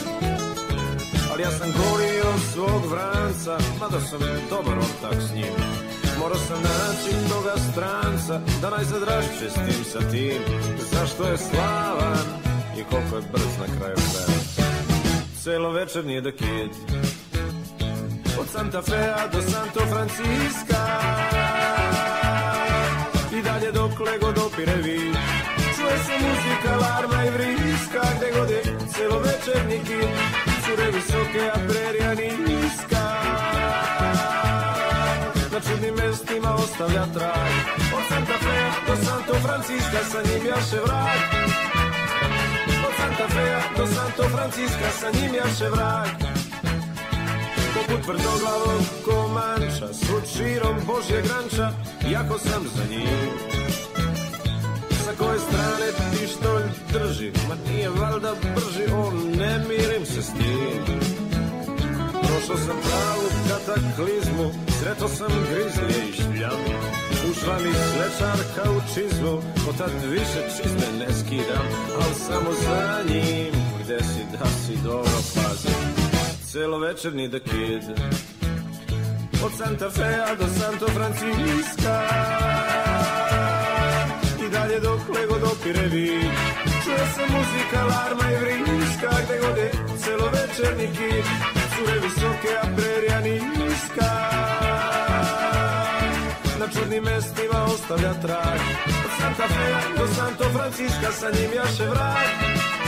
Ali 1.32 1.42
ja 1.42 1.50
sam 1.50 1.72
gorio 1.72 2.24
svog 2.52 2.90
vranca, 2.90 3.58
mada 3.80 4.00
sam 4.00 4.20
dobar 4.50 4.78
ortak 4.78 5.22
s 5.22 5.34
njim. 5.34 5.54
Morao 6.18 6.38
sam 6.38 6.62
naći 6.62 7.30
toga 7.30 7.54
stranca, 7.72 8.40
da 8.62 8.70
najzad 8.70 9.02
rašće 9.02 9.50
s 9.50 9.54
tim 9.54 9.84
sa 9.92 10.10
tim. 10.10 10.42
Zašto 10.92 11.24
je 11.24 11.38
slavan 11.38 12.26
i 12.78 12.84
koliko 12.90 13.16
je 13.16 13.22
brz 13.32 13.58
na 13.60 13.78
kraju 13.78 13.96
kraja. 13.96 14.40
Celo 15.42 15.70
večer 15.70 16.04
nije 16.04 16.20
da 16.20 16.32
kid, 16.32 16.70
Santa 18.56 18.80
Fea 18.80 19.28
do 19.28 19.42
Santo 19.42 19.80
Francisca. 19.80 20.80
I 23.32 23.42
dalje 23.42 23.72
dokle 23.72 24.18
god 24.18 24.38
opire 24.38 24.76
vid 24.76 25.16
Čuje 25.76 25.98
se 26.06 26.14
muzika, 26.24 26.76
larma 26.76 27.24
i 27.24 27.30
vriska 27.30 28.02
Gde 28.16 28.38
god 28.38 28.50
je 28.50 28.62
celo 28.92 29.18
večernji 29.18 29.78
kit 29.86 30.16
Cure 30.64 30.90
visoke, 30.90 31.50
a 31.54 31.58
prerija 31.68 32.14
niska. 32.14 33.04
Na 35.52 35.60
čudnim 35.60 35.94
mestima 35.94 36.54
ostavlja 36.54 37.06
trag 37.14 37.52
Od 37.96 38.04
Santa 38.08 38.36
Fea 38.44 38.70
do 38.86 38.96
Santo 39.04 39.34
Francisca 39.34 40.00
Sa 40.12 40.18
njim 40.28 40.46
jaše 40.46 40.80
vrag. 40.86 41.20
Santa 42.96 43.28
Fea 43.28 43.60
do 43.76 43.86
Santo 43.86 44.22
Francisca 44.36 44.90
Sa 45.00 45.10
njim 45.10 45.34
jaše 45.34 45.68
vrag 45.70 46.45
poput 47.86 48.04
tvrdoglavog 48.04 48.82
komanča 49.04 49.88
Svud 49.94 50.22
širom 50.32 50.76
Božje 50.86 51.22
granča, 51.22 51.70
jako 52.10 52.38
sam 52.38 52.62
za 52.74 52.84
njim 52.90 53.30
Sa 55.04 55.12
koje 55.18 55.38
strane 55.38 55.88
pištolj 56.10 56.66
drži, 56.92 57.32
ma 57.48 57.54
nije 57.68 57.90
valjda 57.90 58.32
brži 58.54 58.84
On 59.06 59.14
ne 59.38 59.58
mirim 59.68 60.06
se 60.06 60.22
s 60.22 60.32
tim. 60.32 60.82
Prošao 62.12 62.56
sam 62.56 62.76
pravu 62.86 63.26
kataklizmu, 63.48 64.50
sreto 64.80 65.08
sam 65.08 65.32
grizlje 65.50 66.08
i 66.08 66.12
šljam. 66.12 66.60
Ušla 67.30 67.58
mi 67.58 67.72
slečarka 67.72 68.70
u 68.70 68.80
čizmu, 68.94 69.34
od 69.68 70.10
više 70.10 70.42
čizme 70.56 70.98
ne 70.98 71.14
skidam 71.14 71.66
Al 71.94 72.14
samo 72.26 72.50
za 72.64 73.02
njim, 73.08 73.54
gde 73.84 73.98
si 73.98 74.38
da 74.38 74.46
si 74.46 74.76
dobro 74.84 75.18
pazim 75.34 75.95
celovečerni 76.56 77.28
The 77.28 77.40
Kid. 77.40 77.84
Od 79.44 79.52
Santa 79.52 79.90
Fea 79.90 80.34
do 80.40 80.46
Santo 80.58 80.86
Francisca. 80.86 81.94
I 84.46 84.48
dalje 84.48 84.80
dokle 84.80 85.26
god 85.28 85.42
opire 85.42 85.86
vid 85.88 86.32
Čuje 86.84 87.04
se 87.14 87.22
muzika, 87.34 87.80
larma 87.84 88.30
i 88.32 88.36
vriska 88.36 89.10
Gde 89.24 89.38
god 89.40 89.56
je 89.56 89.70
celovečerni 90.04 90.86
kid. 90.96 91.26
Cure 91.72 91.98
visoke, 92.00 92.52
a 92.62 92.66
prerija 92.76 93.20
niska. 93.20 94.10
Na 96.60 96.66
čudnim 96.72 97.04
mestima 97.04 97.64
ostavlja 97.64 98.14
trag. 98.22 98.60
Od 99.06 99.12
Santa 99.20 99.46
Fea 99.54 99.80
do 99.98 100.06
Santo 100.14 100.44
Francisca 100.54 101.12
Sa 101.12 101.26
njim 101.30 101.50
jaše 101.56 101.86
vrag. 101.86 102.56
od 102.80 102.85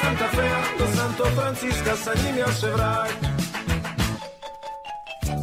Santa 0.00 0.28
Fea 0.28 0.60
do 0.78 0.86
Santo 0.96 1.24
Franciska, 1.24 1.96
sa 1.96 2.12
njim 2.24 2.38
jaše 2.38 2.70
vrag. 2.74 3.10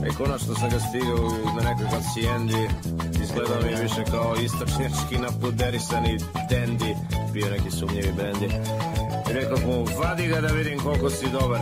E, 0.05 0.09
konačno 0.17 0.55
sam 0.55 0.69
ga 0.69 0.79
stigao 0.79 1.29
na 1.55 1.69
nekoj 1.69 1.87
hacijendi 1.91 2.69
Izgleda 3.23 3.55
mi 3.63 3.83
više 3.83 4.03
kao 4.11 4.35
istočnjački 4.41 5.17
napuderisani 5.17 6.17
dendi 6.49 6.95
Bio 7.33 7.49
neki 7.49 7.71
sumnjivi 7.71 8.11
bendi 8.17 8.45
I 9.29 9.33
rekao 9.33 9.57
mu, 9.65 9.85
vadi 10.03 10.27
ga 10.27 10.41
da 10.41 10.47
vidim 10.47 10.79
koliko 10.79 11.09
si 11.09 11.29
dobar. 11.29 11.61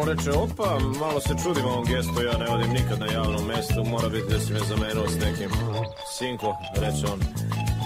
On 0.00 0.08
reče, 0.08 0.30
opa, 0.30 0.78
malo 1.00 1.20
se 1.20 1.34
čudim 1.42 1.64
ovom 1.64 1.84
gestu, 1.84 2.22
ja 2.22 2.38
ne 2.38 2.46
vodim 2.50 2.70
nikad 2.70 2.98
na 3.00 3.06
javnom 3.06 3.46
mestu, 3.46 3.84
mora 3.84 4.08
biti 4.08 4.32
da 4.32 4.40
si 4.40 4.52
me 4.52 4.60
zamenuo 4.60 5.08
s 5.08 5.14
nekim. 5.14 5.50
Sinko, 6.18 6.56
reče 6.74 7.06
on, 7.12 7.20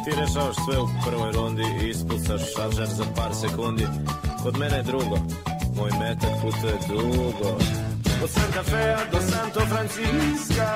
Ti 0.04 0.10
rešavaš 0.20 0.56
sve 0.64 0.78
u 0.78 0.88
prvoj 1.06 1.32
rundi 1.32 1.62
i 1.82 1.88
ispucaš 1.88 2.40
šaržer 2.56 2.86
za 2.86 3.04
par 3.16 3.34
sekundi. 3.34 3.86
Kod 4.42 4.58
mene 4.58 4.76
je 4.76 4.82
drugo, 4.82 5.16
moj 5.76 5.90
metak 6.00 6.34
putuje 6.42 6.74
dugo. 6.88 7.50
Od 8.24 8.30
Santa 8.30 8.62
Fea 8.62 8.98
do 9.12 9.18
Santo 9.30 9.60
Francisca. 9.60 10.68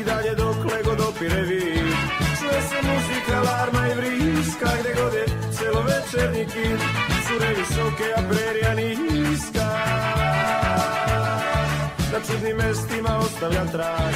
I 0.00 0.04
dalje 0.04 0.34
dokle 0.34 0.82
god 0.84 1.00
opire 1.00 1.42
vid. 1.42 1.96
Čuje 2.38 2.60
se 2.68 2.78
muzika, 2.88 3.36
larma 3.48 3.86
i 3.88 3.94
vriska. 3.94 4.68
Gde 4.80 5.02
god 5.02 5.14
je 5.14 5.24
celo 5.56 5.82
večernji 5.82 6.44
kit 6.44 6.80
Cure 7.26 7.48
visoke, 7.58 8.06
a 8.16 8.20
prerija 8.30 8.74
niska. 8.74 9.68
Na 12.12 12.18
čudnim 12.26 12.56
mestima 12.56 13.18
ostavlja 13.18 13.64
trag. 13.64 14.14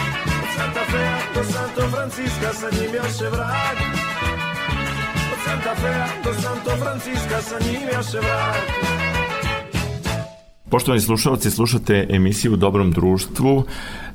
Santa 0.56 0.80
Fea 0.90 1.17
do 1.34 1.44
Santo 1.44 1.82
Francisca 1.96 2.52
sa 2.52 2.66
njim 2.80 2.94
jaše 2.94 3.28
vrag 3.30 3.76
Od 5.32 5.38
Santa 5.44 5.74
Fea 5.74 6.06
do 6.24 6.34
Santo 6.34 6.70
Francisca 6.84 7.42
sa 7.42 7.58
njim 7.66 7.82
jaše 7.92 8.18
vrag 8.18 8.62
Poštovani 10.70 11.00
slušalci, 11.00 11.50
slušate 11.50 12.06
emisiju 12.10 12.56
Dobrom 12.56 12.90
društvu. 12.90 13.64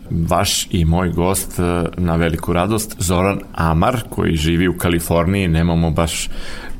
Vaš 0.09 0.67
i 0.71 0.85
moj 0.85 1.09
gost 1.09 1.59
e, 1.59 1.63
na 1.97 2.15
veliku 2.15 2.53
radost, 2.53 2.95
Zoran 2.99 3.39
Amar, 3.53 4.01
koji 4.09 4.35
živi 4.35 4.67
u 4.67 4.77
Kaliforniji. 4.77 5.47
Nemamo 5.47 5.91
baš 5.91 6.29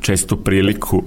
čestu 0.01 0.37
priliku 0.37 1.03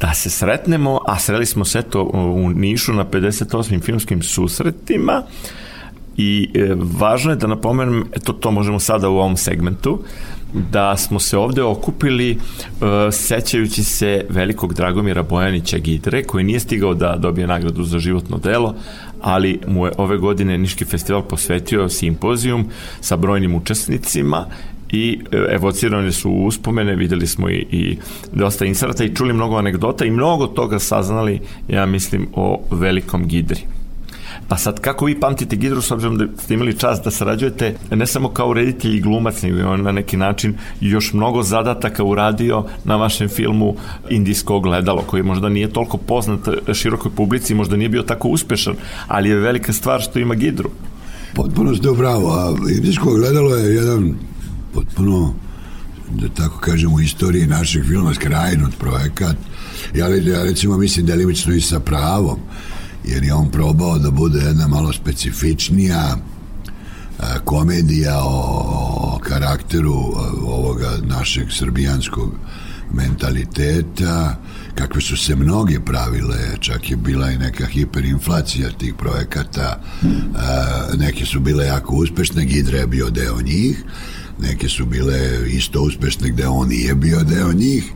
da 0.00 0.14
se 0.14 0.30
sretnemo, 0.30 1.00
a 1.06 1.18
sreli 1.18 1.46
smo 1.46 1.64
se 1.64 1.82
to 1.82 2.02
u 2.12 2.50
Nišu 2.50 2.92
na 2.92 3.04
58. 3.04 3.82
filmskim 3.82 4.22
susretima. 4.22 5.22
I 6.22 6.48
e, 6.54 6.74
važno 7.00 7.32
je 7.32 7.36
da 7.36 7.46
napomenem, 7.46 8.04
eto 8.12 8.32
to 8.32 8.50
možemo 8.50 8.78
sada 8.80 9.08
u 9.08 9.16
ovom 9.16 9.36
segmentu, 9.36 10.02
da 10.52 10.96
smo 10.96 11.20
se 11.20 11.38
ovde 11.38 11.62
okupili 11.62 12.36
uh, 12.36 12.88
sećajući 13.12 13.84
se 13.84 14.26
velikog 14.28 14.74
Dragomira 14.74 15.22
Bojanića 15.22 15.78
Gidre, 15.78 16.24
koji 16.24 16.44
nije 16.44 16.60
stigao 16.60 16.94
da 16.94 17.16
dobije 17.16 17.46
nagradu 17.46 17.84
za 17.84 17.98
životno 17.98 18.38
delo, 18.38 18.74
ali 19.20 19.60
mu 19.66 19.86
je 19.86 19.92
ove 19.98 20.18
godine 20.18 20.58
Niški 20.58 20.84
festival 20.84 21.22
posvetio 21.22 21.88
simpozijum 21.88 22.66
sa 23.00 23.16
brojnim 23.16 23.54
učesnicima 23.54 24.46
i 24.92 25.18
e, 25.32 25.54
evocirane 25.54 26.12
su 26.12 26.30
uspomene, 26.30 26.96
videli 26.96 27.26
smo 27.26 27.50
i, 27.50 27.66
i 27.70 27.96
dosta 28.32 28.64
inserata 28.64 29.04
i 29.04 29.14
čuli 29.14 29.32
mnogo 29.32 29.56
anegdota 29.56 30.04
i 30.04 30.10
mnogo 30.10 30.46
toga 30.46 30.78
saznali, 30.78 31.40
ja 31.68 31.86
mislim, 31.86 32.28
o 32.34 32.60
velikom 32.70 33.26
Gidri. 33.26 33.79
Pa 34.48 34.56
sad, 34.56 34.80
kako 34.80 35.04
vi 35.04 35.20
pamtite 35.20 35.56
Gidru, 35.56 35.82
s 35.82 35.90
obzirom 35.90 36.18
da 36.18 36.26
ste 36.42 36.54
imali 36.54 36.78
čast 36.78 37.04
da 37.04 37.10
sarađujete 37.10 37.74
ne 37.90 38.06
samo 38.06 38.28
kao 38.28 38.52
reditelj 38.52 38.96
i 38.96 39.00
glumac, 39.00 39.42
nego 39.42 39.70
on 39.70 39.82
na 39.82 39.92
neki 39.92 40.16
način 40.16 40.54
još 40.80 41.12
mnogo 41.12 41.42
zadataka 41.42 42.04
uradio 42.04 42.64
na 42.84 42.96
vašem 42.96 43.28
filmu 43.28 43.74
Indijsko 44.08 44.60
gledalo, 44.60 45.02
koji 45.02 45.22
možda 45.22 45.48
nije 45.48 45.72
toliko 45.72 45.96
poznat 45.96 46.40
širokoj 46.74 47.10
publici, 47.16 47.54
možda 47.54 47.76
nije 47.76 47.88
bio 47.88 48.02
tako 48.02 48.28
uspešan, 48.28 48.74
ali 49.06 49.28
je 49.28 49.36
velika 49.36 49.72
stvar 49.72 50.00
što 50.00 50.18
ima 50.18 50.34
Gidru. 50.34 50.70
Potpuno 51.34 51.74
ste 51.74 51.90
upravo, 51.90 52.32
a 52.32 52.54
Indijsko 52.76 53.14
gledalo 53.14 53.54
je 53.56 53.74
jedan 53.74 54.14
potpuno 54.74 55.34
da 56.10 56.28
tako 56.28 56.58
kažem 56.58 56.92
u 56.92 57.00
istoriji 57.00 57.46
našeg 57.46 57.84
filma 57.86 58.14
skrajnut 58.14 58.78
projekat 58.78 59.36
ja, 59.94 60.08
ja 60.08 60.44
recimo 60.44 60.78
mislim 60.78 61.06
delimično 61.06 61.54
i 61.54 61.60
sa 61.60 61.80
pravom 61.80 62.38
jer 63.04 63.24
je 63.24 63.34
on 63.34 63.50
probao 63.50 63.98
da 63.98 64.10
bude 64.10 64.38
jedna 64.38 64.68
malo 64.68 64.92
specifičnija 64.92 66.16
komedija 67.44 68.20
o, 68.24 69.18
karakteru 69.22 69.94
ovoga 70.46 70.90
našeg 71.02 71.46
srbijanskog 71.52 72.34
mentaliteta, 72.92 74.36
kakve 74.74 75.00
su 75.00 75.16
se 75.16 75.36
mnoge 75.36 75.80
pravile, 75.80 76.38
čak 76.60 76.90
je 76.90 76.96
bila 76.96 77.30
i 77.30 77.38
neka 77.38 77.66
hiperinflacija 77.66 78.70
tih 78.70 78.94
projekata, 78.94 79.80
neke 80.98 81.26
su 81.26 81.40
bile 81.40 81.66
jako 81.66 81.94
uspešne, 81.94 82.44
Gidra 82.44 82.78
je 82.78 82.86
bio 82.86 83.10
deo 83.10 83.42
njih, 83.42 83.84
neke 84.40 84.68
su 84.68 84.86
bile 84.86 85.18
isto 85.48 85.82
uspešne 85.82 86.30
gde 86.30 86.46
on 86.46 86.68
nije 86.68 86.94
bio 86.94 87.22
deo 87.22 87.52
njih, 87.52 87.92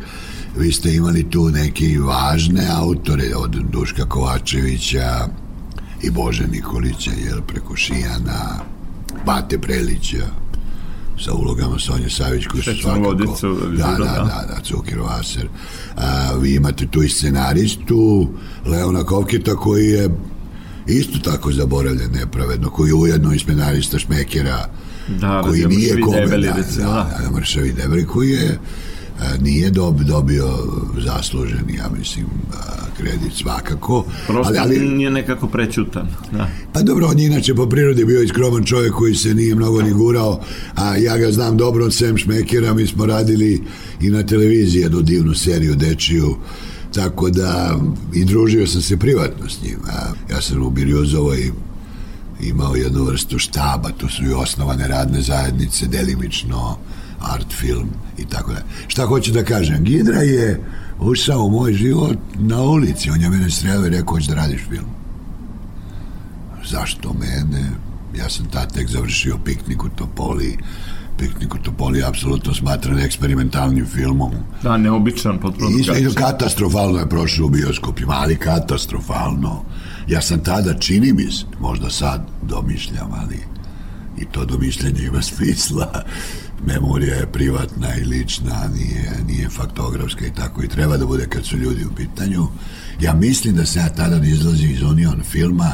vi 0.56 0.72
ste 0.72 0.94
imali 0.94 1.30
tu 1.30 1.48
neke 1.48 1.98
važne 2.00 2.68
autore 2.76 3.36
od 3.36 3.50
Duška 3.72 4.04
Kovačevića 4.04 5.28
i 6.02 6.10
Bože 6.10 6.46
Nikolića, 6.46 7.10
jel, 7.26 7.40
preko 7.40 7.76
Šijana, 7.76 8.60
Bate 9.26 9.58
Prelića, 9.58 10.26
sa 11.24 11.32
ulogama 11.34 11.78
Sonje 11.78 12.10
Savić 12.10 12.46
koji 12.46 12.62
su 12.62 12.70
svakako... 12.82 13.04
Vodicu, 13.04 13.58
da, 13.76 13.86
da, 13.86 14.04
da, 14.04 14.44
da, 14.48 14.60
Cukir 14.62 14.98
Vaser. 14.98 15.48
A, 15.96 16.32
vi 16.40 16.54
imate 16.54 16.86
tu 16.86 17.02
i 17.02 17.08
scenaristu 17.08 18.28
Leona 18.66 19.04
Kovkita 19.04 19.56
koji 19.56 19.86
je 19.86 20.10
isto 20.86 21.18
tako 21.18 21.52
zaboravljen 21.52 22.10
nepravedno, 22.12 22.70
koji 22.70 22.88
je 22.88 22.94
ujedno 22.94 23.32
i 23.32 23.38
scenarista 23.38 23.98
Šmekera, 23.98 24.68
da, 25.08 25.42
koji 25.42 25.66
nije 25.66 26.00
kome, 26.00 26.26
da, 26.26 26.56
recimo, 26.56 26.92
da, 26.92 27.20
da, 27.22 27.30
mršavi 27.30 27.72
debeli, 27.72 28.06
koji 28.06 28.30
je 28.30 28.58
nije 29.40 29.70
dob, 29.70 30.00
dobio 30.00 30.48
zaslužen, 31.04 31.64
ja 31.76 31.90
mislim, 31.98 32.26
kredit 32.96 33.32
svakako. 33.34 34.04
Prosto 34.26 34.54
ali, 34.60 34.78
ali, 34.78 34.90
nije 34.90 35.10
nekako 35.10 35.46
prećutan. 35.46 36.08
Da. 36.32 36.48
Pa 36.72 36.82
dobro, 36.82 37.06
on 37.06 37.18
je 37.18 37.26
inače 37.26 37.54
po 37.54 37.68
prirodi 37.68 38.04
bio 38.04 38.22
iskroman 38.22 38.64
čovjek 38.64 38.92
koji 38.92 39.14
se 39.14 39.34
nije 39.34 39.54
mnogo 39.54 39.82
ni 39.82 39.92
gurao, 39.92 40.40
a 40.74 40.96
ja 40.96 41.18
ga 41.18 41.32
znam 41.32 41.56
dobro 41.56 41.84
od 41.84 41.94
Sam 41.94 42.18
Šmekera, 42.18 42.74
mi 42.74 42.86
smo 42.86 43.06
radili 43.06 43.62
i 44.00 44.10
na 44.10 44.22
televiziji 44.22 44.80
jednu 44.80 45.02
divnu 45.02 45.34
seriju 45.34 45.74
dečiju, 45.74 46.36
tako 46.94 47.30
da 47.30 47.78
i 48.14 48.24
družio 48.24 48.66
sam 48.66 48.82
se 48.82 48.96
privatno 48.96 49.48
s 49.48 49.62
njim. 49.62 49.78
A, 49.88 50.32
ja 50.34 50.40
sam 50.40 50.62
u 50.62 50.70
Birjuzovoj 50.70 51.50
imao 52.42 52.76
jednu 52.76 53.04
vrstu 53.04 53.38
štaba, 53.38 53.90
tu 53.90 54.08
su 54.08 54.24
i 54.24 54.32
osnovane 54.32 54.88
radne 54.88 55.22
zajednice, 55.22 55.86
delimično 55.86 56.78
art 57.32 57.52
film 57.52 57.88
i 58.18 58.24
tako 58.24 58.52
da. 58.52 58.60
Šta 58.86 59.06
hoću 59.06 59.32
da 59.32 59.44
kažem? 59.44 59.84
Gidra 59.84 60.18
je 60.18 60.60
ušao 60.98 61.44
u 61.44 61.50
moj 61.50 61.72
život 61.72 62.18
na 62.34 62.62
ulici, 62.62 63.10
on 63.10 63.20
je 63.20 63.30
mene 63.30 63.50
sreo 63.50 63.86
i 63.86 63.90
rekao, 63.90 64.14
hoće 64.14 64.28
da 64.28 64.34
radiš 64.34 64.60
film. 64.68 64.90
Zašto 66.70 67.12
mene? 67.12 67.70
Ja 68.16 68.30
sam 68.30 68.46
tad 68.46 68.72
tek 68.72 68.88
završio 68.88 69.38
piknik 69.44 69.84
u 69.84 69.88
Topoli, 69.88 70.58
Piknik 71.18 71.54
u 71.54 71.58
Topoli 71.58 71.98
je 71.98 72.06
apsolutno 72.06 72.54
smatran 72.54 72.98
eksperimentalnim 72.98 73.86
filmom. 73.86 74.32
Da, 74.62 74.76
neobičan, 74.76 75.38
potpuno 75.38 75.70
I 75.78 76.14
katastrofalno 76.14 76.98
je 76.98 77.08
prošlo 77.08 77.46
u 77.46 77.48
bioskopima, 77.48 78.14
ali 78.16 78.36
katastrofalno. 78.36 79.64
Ja 80.08 80.22
sam 80.22 80.38
tada, 80.38 80.74
čini 80.74 81.12
mi 81.12 81.32
se, 81.32 81.44
možda 81.60 81.90
sad 81.90 82.26
domišljam, 82.42 83.10
ali 83.22 83.38
i 84.18 84.24
to 84.24 84.44
domišljanje 84.44 85.02
ima 85.02 85.22
smisla. 85.22 86.04
Memorija 86.66 87.14
je 87.14 87.32
privatna 87.32 87.94
i 87.96 88.04
lična, 88.04 88.68
nije, 88.74 89.12
nije 89.26 89.48
faktografska 89.48 90.26
i 90.26 90.34
tako 90.34 90.62
i 90.62 90.68
treba 90.68 90.96
da 90.96 91.06
bude 91.06 91.26
kad 91.26 91.46
su 91.46 91.56
ljudi 91.56 91.84
u 91.84 91.94
pitanju. 91.96 92.46
Ja 93.00 93.14
mislim 93.14 93.56
da 93.56 93.66
se 93.66 93.78
ja 93.78 93.88
tada 93.88 94.26
izlazim 94.26 94.70
iz 94.70 94.82
Union 94.82 95.22
filma 95.30 95.72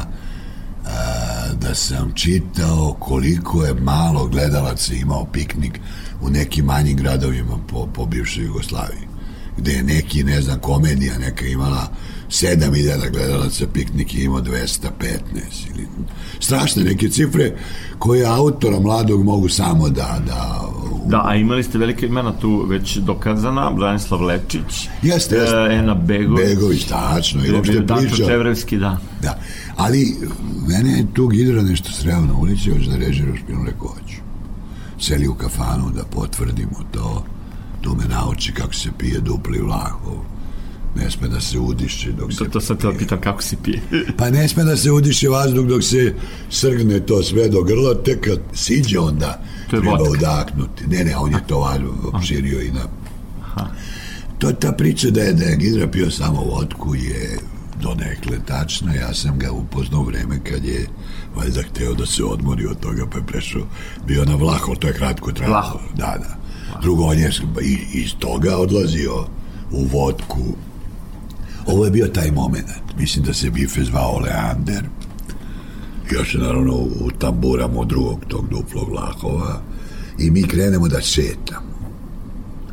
a, 0.85 1.53
da 1.61 1.75
sam 1.75 2.11
čitao 2.15 2.95
koliko 2.99 3.65
je 3.65 3.73
malo 3.73 4.27
gledalaca 4.27 4.93
imao 4.93 5.25
piknik 5.25 5.79
u 6.21 6.29
nekim 6.29 6.65
manjim 6.65 6.97
gradovima 6.97 7.57
po, 7.67 7.87
po 7.93 8.05
bivšoj 8.05 8.45
Jugoslaviji 8.45 9.11
gde 9.57 9.71
je 9.71 9.83
neki, 9.83 10.23
ne 10.23 10.41
znam, 10.41 10.59
komedija 10.59 11.17
neka 11.17 11.45
imala 11.45 11.87
7000 12.31 13.11
gledalaca, 13.11 13.65
piknik 13.73 14.15
je 14.15 14.23
imao 14.23 14.41
215 14.41 14.87
ili 15.69 15.87
strašne 16.39 16.83
neke 16.83 17.09
cifre 17.09 17.55
koje 17.99 18.25
autora 18.25 18.79
mladog 18.79 19.23
mogu 19.23 19.49
samo 19.49 19.89
da, 19.89 20.19
da 20.27 20.61
Da, 21.05 21.21
a 21.25 21.35
imali 21.35 21.63
ste 21.63 21.77
velike 21.77 22.05
imena 22.05 22.31
tu 22.39 22.65
već 22.67 22.97
dokazana, 22.97 23.71
Branislav 23.71 24.21
Lečić, 24.21 24.87
Jeste, 25.01 25.35
jeste. 25.35 25.55
e, 25.55 25.73
Ena 25.73 25.93
Begović, 25.93 26.47
Begović, 26.47 26.83
tačno, 26.83 27.45
i 27.45 27.51
uopšte 27.51 27.85
priča. 27.87 28.25
Čevrevski, 28.27 28.77
da. 28.77 28.97
Da, 29.21 29.39
ali 29.77 30.15
mene 30.67 30.97
je 30.97 31.05
tu 31.13 31.27
Gidra 31.27 31.61
nešto 31.61 31.91
sreo 31.91 32.21
na 32.21 32.33
ulici, 32.33 32.71
hoće 32.71 32.89
da 32.89 32.97
režiraš 32.97 33.39
film, 33.47 33.65
rekao 33.65 33.87
hoću. 33.87 34.17
Seli 34.99 35.27
u 35.27 35.33
kafanu 35.33 35.89
da 35.95 36.03
potvrdimo 36.03 36.79
to, 36.91 37.25
tu 37.81 37.95
me 37.95 38.05
nauči 38.05 38.53
kako 38.53 38.73
se 38.73 38.89
pije 38.97 39.19
dupli 39.19 39.59
vlahov. 39.59 40.17
Ne 40.95 41.11
sme 41.11 41.27
da 41.27 41.39
se 41.41 41.59
udiše 41.59 42.11
dok 42.11 42.29
To, 42.29 42.45
se 42.45 42.51
to 42.51 42.61
sad 42.61 42.77
te 42.81 42.87
pitam 42.99 43.21
kako 43.21 43.41
si 43.41 43.57
pije. 43.63 43.81
Pa 44.17 44.29
ne 44.29 44.47
sme 44.47 44.63
da 44.63 44.77
se 44.77 44.91
udiše 44.91 45.29
vazduh 45.29 45.65
dok 45.67 45.83
se 45.83 46.15
srgne 46.49 46.99
to 46.99 47.23
sve 47.23 47.49
do 47.49 47.63
grla, 47.63 47.95
tek 48.03 48.21
kad 48.25 48.39
siđe 48.53 48.99
onda 48.99 49.41
To 49.69 49.77
treba 49.81 49.91
vodka. 49.91 50.09
udahnuti. 50.11 50.87
Ne, 50.87 51.03
ne, 51.03 51.17
on 51.17 51.31
je 51.31 51.39
to 51.47 51.59
valjno 51.59 52.21
širio 52.27 52.61
i 52.61 52.71
na... 52.71 52.81
To 54.37 54.47
je 54.47 54.59
ta 54.59 54.71
priča 54.71 55.09
da 55.09 55.21
je, 55.21 55.33
da 55.33 55.43
je 55.43 55.55
Gidra 55.55 55.87
pio 55.87 56.11
samo 56.11 56.41
vodku 56.41 56.95
je 56.95 57.37
donekle 57.81 58.37
tačna. 58.47 58.93
Ja 58.93 59.13
sam 59.13 59.39
ga 59.39 59.51
upoznao 59.51 60.03
vreme 60.03 60.39
kad 60.43 60.65
je 60.65 60.87
valjda 61.35 61.61
hteo 61.61 61.93
da 61.93 62.05
se 62.05 62.23
odmori 62.23 62.65
od 62.65 62.79
toga, 62.79 63.05
pa 63.11 63.17
je 63.17 63.25
prešao, 63.25 63.61
bio 64.07 64.25
na 64.25 64.35
Vlahov, 64.35 64.75
to 64.75 64.87
je 64.87 64.93
kratko 64.93 65.31
trajalo. 65.31 65.81
Da, 65.95 66.17
da. 66.19 66.37
Drugo, 66.81 67.03
on 67.03 67.17
je 67.19 67.31
iz 67.93 68.13
toga 68.19 68.57
odlazio 68.57 69.25
u 69.71 69.85
vodku. 69.85 70.43
Ovo 71.65 71.85
je 71.85 71.91
bio 71.91 72.07
taj 72.07 72.31
moment. 72.31 72.67
Mislim 72.97 73.25
da 73.25 73.33
se 73.33 73.49
bife 73.49 73.83
zvao 73.83 74.19
Leander. 74.19 74.83
Još 76.11 76.33
naravno 76.33 76.73
u 76.73 77.11
tamburamo 77.19 77.85
drugog 77.85 78.25
tog 78.27 78.49
duplog 78.49 78.89
Vlahova 78.89 79.61
i 80.19 80.31
mi 80.31 80.43
krenemo 80.43 80.87
da 80.87 81.01
šetamo. 81.01 81.71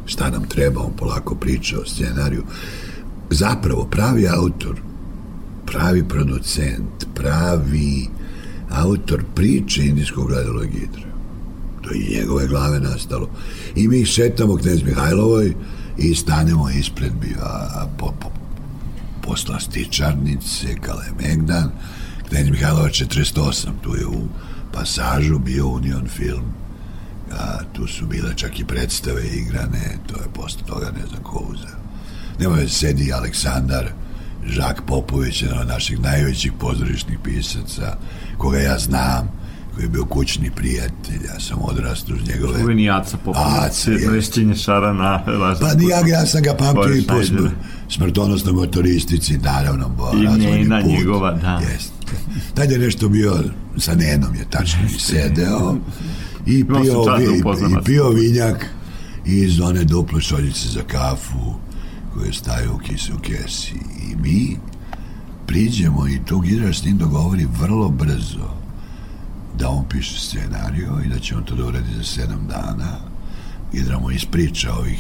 Šta 0.07 0.31
nam 0.31 0.49
treba, 0.49 0.81
on 0.81 0.93
polako 0.97 1.35
priča 1.35 1.79
o 1.79 1.87
scenariju. 1.87 2.45
Zapravo, 3.31 3.89
pravi 3.91 4.29
autor, 4.29 4.81
pravi 5.67 6.09
producent, 6.09 7.07
pravi 7.15 8.09
autor 8.71 9.25
priče 9.35 9.87
indijskog 9.87 10.31
je 10.31 10.67
Gidra. 10.67 11.09
To 11.83 11.91
je 11.91 12.21
njegove 12.21 12.47
glave 12.47 12.81
nastalo. 12.81 13.29
I 13.77 13.89
mi 13.89 14.05
šetamo 14.05 14.57
knjez 14.57 14.83
Mihajlovoj 14.83 15.55
i 15.99 16.15
stanemo 16.15 16.71
ispred 16.71 17.13
bio, 17.21 17.39
a, 17.43 17.87
po, 17.99 18.13
po, 18.21 18.29
posla 19.29 19.61
stičarnice, 19.61 20.67
Kalemegdan, 20.81 21.71
knjez 22.29 22.51
Mihajlova 22.51 22.89
48, 22.89 23.69
tu 23.83 23.97
je 23.97 24.07
u 24.07 24.29
pasažu 24.73 25.39
bio 25.39 25.67
Union 25.67 26.09
film, 26.09 26.45
a 27.33 27.59
tu 27.73 27.87
su 27.87 28.07
bile 28.07 28.37
čak 28.37 28.61
i 28.61 28.65
predstave 28.65 29.23
igrane, 29.27 29.99
to 30.07 30.15
je 30.17 30.29
posle 30.35 30.63
toga 30.67 30.87
ne 31.01 31.07
znam 31.07 31.23
ko 31.23 31.45
uzeo. 31.51 31.79
Nema 32.41 32.55
već 32.55 32.73
sedi 32.73 33.13
Aleksandar 33.13 33.89
Žak 34.47 34.83
Popović, 34.87 35.43
jedan 35.43 35.59
od 35.59 35.69
naših 35.69 36.01
najvećih 36.01 36.53
pozorišnih 36.61 37.19
pisaca, 37.25 37.97
koga 38.39 38.59
ja 38.59 38.79
znam, 38.79 39.33
koji 39.75 39.85
je 39.85 39.89
bio 39.89 40.05
kućni 40.05 40.51
prijatelj, 40.51 41.21
ja 41.35 41.41
sam 41.41 41.59
odrastao 41.63 42.17
uz 42.17 42.29
njegove... 42.29 42.61
Čuveni 42.61 42.91
Aca 42.91 43.17
Popović, 43.17 43.49
Aca, 43.59 43.91
je. 43.91 44.55
šarana, 44.55 45.23
Pa 45.61 45.75
ni 45.75 46.11
ja, 46.11 46.27
sam 46.27 46.43
ga 46.43 46.55
pamtio 46.55 46.95
i 46.95 47.07
po 47.07 47.23
Schneider. 47.89 48.15
smr, 48.15 48.15
smrtonosnoj 48.15 48.53
motoristici, 48.53 49.39
naravno, 49.39 49.89
bo, 49.89 50.11
I 50.13 50.39
Nena 50.39 50.81
put. 50.83 50.91
njegova, 50.91 51.33
da. 51.33 51.61
Jest. 51.73 51.93
Tad 52.55 52.71
je 52.71 52.79
nešto 52.79 53.09
bio, 53.09 53.45
sa 53.77 53.95
Nenom 53.95 54.35
je 54.35 54.51
tačno 54.51 54.81
i 54.85 54.99
sedeo 55.01 55.77
i 56.47 56.65
pio, 56.65 57.05
da 57.05 57.23
i 57.23 57.43
vas. 57.43 57.85
pio 57.85 58.09
vinjak 58.09 58.67
iz 59.27 59.61
one 59.61 59.85
duple 59.85 60.21
šoljice 60.21 60.69
za 60.69 60.83
kafu 60.83 61.55
koje 62.15 62.33
staju 62.33 62.73
u 62.75 62.79
kisi 62.79 63.13
u 63.13 63.19
kesi. 63.19 63.75
I 64.11 64.17
mi 64.17 64.57
priđemo 65.47 66.09
i 66.09 66.21
tu 66.27 66.39
Gidra 66.41 66.73
s 66.73 66.85
njim 66.85 66.99
dogovori 66.99 67.47
vrlo 67.61 67.89
brzo 67.89 68.59
da 69.59 69.69
on 69.69 69.85
piše 69.89 70.21
scenariju 70.21 70.93
i 71.07 71.09
da 71.09 71.19
će 71.19 71.37
on 71.37 71.45
to 71.45 71.55
da 71.55 71.65
uradi 71.65 71.95
za 71.97 72.05
sedam 72.05 72.47
dana. 72.49 72.99
Gidra 73.73 73.99
mu 73.99 74.11
ispriča 74.11 74.75
ovih 74.75 74.99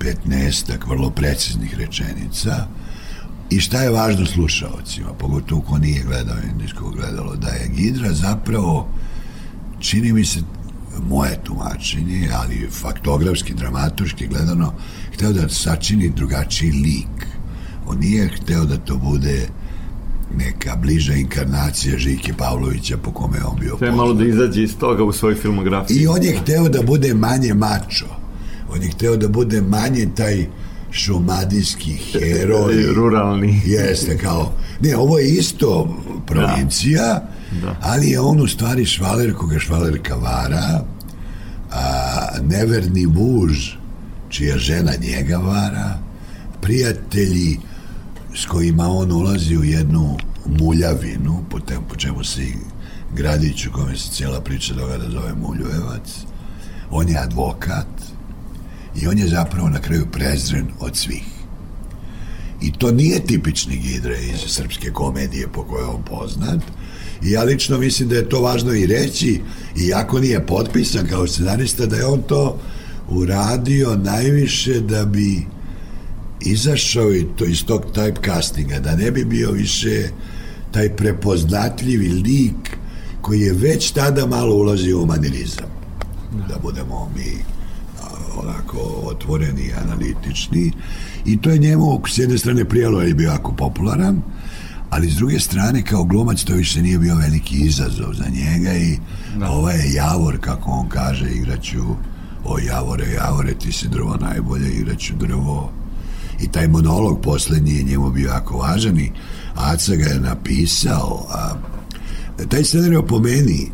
petnestak 0.00 0.86
vrlo 0.86 1.10
preciznih 1.10 1.78
rečenica 1.78 2.66
i 3.50 3.60
šta 3.60 3.82
je 3.82 3.90
važno 3.90 4.26
slušaocima, 4.26 5.12
pogotovo 5.18 5.60
ko 5.60 5.78
nije 5.78 6.02
gledao 6.02 6.36
indijsko 6.52 6.90
gledalo, 6.90 7.36
da 7.36 7.48
je 7.48 7.68
Gidra 7.68 8.12
zapravo, 8.12 8.88
čini 9.78 10.12
mi 10.12 10.24
se, 10.24 10.40
moje 11.08 11.40
tumačenje, 11.44 12.30
ali 12.34 12.68
faktografski, 12.70 13.54
dramaturški 13.54 14.26
gledano, 14.26 14.72
hteo 15.14 15.32
da 15.32 15.48
sačini 15.48 16.12
drugačiji 16.16 16.70
lik. 16.70 17.26
On 17.86 17.98
nije 17.98 18.28
hteo 18.28 18.64
da 18.64 18.76
to 18.76 18.96
bude 18.96 19.48
neka 20.36 20.76
bliža 20.76 21.14
inkarnacija 21.14 21.98
Žike 21.98 22.32
Pavlovića 22.34 22.96
po 22.96 23.12
kome 23.12 23.38
je 23.38 23.44
on 23.44 23.56
bio 23.60 23.76
Sve 23.78 23.90
malo 23.90 24.14
da 24.14 24.24
izađe 24.24 24.62
iz 24.62 24.76
toga 24.76 25.04
u 25.04 25.12
svojoj 25.12 25.34
filmografiji. 25.34 25.96
I 25.96 26.06
on 26.06 26.22
je 26.22 26.38
hteo 26.38 26.68
da 26.68 26.82
bude 26.82 27.14
manje 27.14 27.54
mačo. 27.54 28.19
On 28.72 28.82
je 28.82 28.90
hteo 28.90 29.16
da 29.16 29.28
bude 29.28 29.60
manje 29.60 30.08
taj 30.16 30.46
šumadijski 30.90 31.92
heroj. 31.92 32.82
Ruralni. 32.96 33.62
Jeste, 33.64 34.18
kao... 34.18 34.52
Ne, 34.80 34.96
ovo 34.96 35.18
je 35.18 35.28
isto 35.28 35.96
provincija, 36.26 37.22
Da. 37.62 37.76
ali 37.80 38.10
je 38.10 38.20
on 38.20 38.40
u 38.40 38.46
stvari 38.46 38.84
švaler 38.86 39.34
koga 39.34 39.58
švalerka 39.58 40.14
vara, 40.14 40.84
a, 41.70 41.80
neverni 42.42 43.06
muž 43.06 43.68
čija 44.28 44.58
žena 44.58 44.92
njega 45.00 45.36
vara, 45.36 45.98
prijatelji 46.60 47.58
s 48.36 48.46
kojima 48.46 48.88
on 48.88 49.12
ulazi 49.12 49.56
u 49.56 49.64
jednu 49.64 50.16
muljavinu, 50.46 51.44
po, 51.50 51.60
tem, 51.60 51.78
po 51.88 51.96
čemu 51.96 52.24
se 52.24 52.42
i 52.42 52.54
gradić 53.16 53.66
u 53.66 53.72
kome 53.72 53.96
se 53.96 54.10
cijela 54.12 54.40
priča 54.40 54.74
događa 54.74 55.10
zove 55.10 55.34
Muljujevac. 55.34 56.24
On 56.90 57.08
je 57.08 57.18
advokat 57.18 57.86
i 58.96 59.06
on 59.06 59.18
je 59.18 59.28
zapravo 59.28 59.68
na 59.68 59.80
kraju 59.80 60.06
prezren 60.12 60.66
od 60.80 60.96
svih. 60.96 61.24
I 62.62 62.72
to 62.72 62.92
nije 62.92 63.26
tipični 63.26 63.76
Gidre 63.76 64.18
iz 64.22 64.40
srpske 64.46 64.90
komedije 64.90 65.48
po 65.52 65.62
kojoj 65.62 65.84
on 65.84 66.02
poznat. 66.02 66.60
I 67.22 67.30
ja 67.30 67.42
lično 67.42 67.78
mislim 67.78 68.08
da 68.08 68.16
je 68.16 68.28
to 68.28 68.40
važno 68.40 68.72
i 68.72 68.86
reći, 68.86 69.40
iako 69.76 70.20
nije 70.20 70.46
potpisan 70.46 71.06
kao 71.06 71.26
scenarista, 71.26 71.86
da 71.86 71.96
je 71.96 72.06
on 72.06 72.22
to 72.22 72.58
uradio 73.08 73.96
najviše 73.96 74.80
da 74.80 75.04
bi 75.04 75.46
izašao 76.40 77.10
to 77.36 77.44
iz 77.44 77.64
tog 77.64 77.84
typecastinga, 77.94 78.80
da 78.80 78.96
ne 78.96 79.10
bi 79.10 79.24
bio 79.24 79.50
više 79.50 80.08
taj 80.70 80.96
prepoznatljivi 80.96 82.08
lik 82.08 82.76
koji 83.20 83.40
je 83.40 83.52
već 83.52 83.90
tada 83.90 84.26
malo 84.26 84.54
ulazio 84.54 85.02
u 85.02 85.06
manirizam. 85.06 85.66
Da 86.48 86.58
budemo 86.62 87.12
mi 87.16 87.49
onako 88.42 88.78
otvoreni 89.04 89.72
analitični. 89.84 90.72
I 91.24 91.40
to 91.40 91.50
je 91.50 91.58
njemu 91.58 92.00
s 92.08 92.18
jedne 92.18 92.38
strane 92.38 92.64
prijelo 92.64 93.02
je 93.02 93.14
bio 93.14 93.30
jako 93.30 93.52
popularan 93.52 94.22
ali 94.90 95.10
s 95.10 95.14
druge 95.14 95.40
strane 95.40 95.82
kao 95.82 96.04
glumac 96.04 96.44
to 96.44 96.54
više 96.54 96.82
nije 96.82 96.98
bio 96.98 97.14
veliki 97.14 97.56
izazov 97.56 98.14
za 98.14 98.24
njega 98.24 98.72
i 98.72 98.98
da. 99.38 99.50
ovaj 99.50 99.76
je 99.76 99.92
Javor 99.92 100.38
kako 100.40 100.70
on 100.70 100.88
kaže 100.88 101.30
igraću 101.30 101.82
o 102.44 102.58
Javore, 102.58 103.12
Javore 103.12 103.54
ti 103.54 103.72
si 103.72 103.88
drvo 103.88 104.16
najbolje 104.20 104.72
igraću 104.72 105.14
drvo. 105.16 105.72
I 106.42 106.48
taj 106.48 106.68
monolog 106.68 107.20
poslednji 107.22 107.72
je 107.72 107.82
njemu 107.82 108.10
bio 108.10 108.28
jako 108.28 108.58
važan 108.58 108.98
i 108.98 109.12
Aca 109.54 109.96
ga 109.96 110.04
je 110.04 110.20
napisao 110.20 111.26
a 111.30 111.54
taj 112.48 112.64
scenarij 112.64 113.06
po 113.08 113.18
meni 113.18 113.70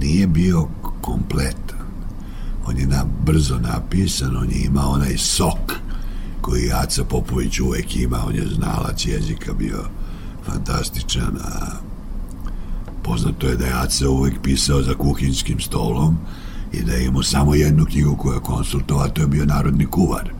nije 0.00 0.26
bio 0.26 0.68
kompletan 1.00 1.69
on 2.70 2.78
je 2.78 2.86
na, 2.86 3.04
brzo 3.24 3.58
napisan 3.58 4.36
on 4.36 4.50
je 4.50 4.64
imao 4.64 4.90
onaj 4.90 5.16
sok 5.16 5.72
koji 6.40 6.72
Aca 6.72 7.04
Popović 7.04 7.60
uvek 7.60 7.96
ima 7.96 8.24
on 8.26 8.34
je 8.34 8.46
znalac 8.46 9.06
jezika 9.06 9.52
bio 9.52 9.84
fantastičan 10.46 11.38
a 11.44 11.66
poznato 13.02 13.48
je 13.48 13.56
da 13.56 13.66
je 13.66 13.72
Aca 13.72 14.08
uvek 14.08 14.34
pisao 14.42 14.82
za 14.82 14.94
kuhinskim 14.94 15.60
stolom 15.60 16.16
i 16.72 16.82
da 16.82 16.92
je 16.92 17.06
imao 17.06 17.22
samo 17.22 17.54
jednu 17.54 17.84
knjigu 17.84 18.16
koju 18.16 18.34
je 18.34 18.40
konsultovao, 18.40 19.08
to 19.08 19.20
je 19.20 19.26
bio 19.26 19.44
Narodni 19.44 19.86
kuvar 19.86 20.30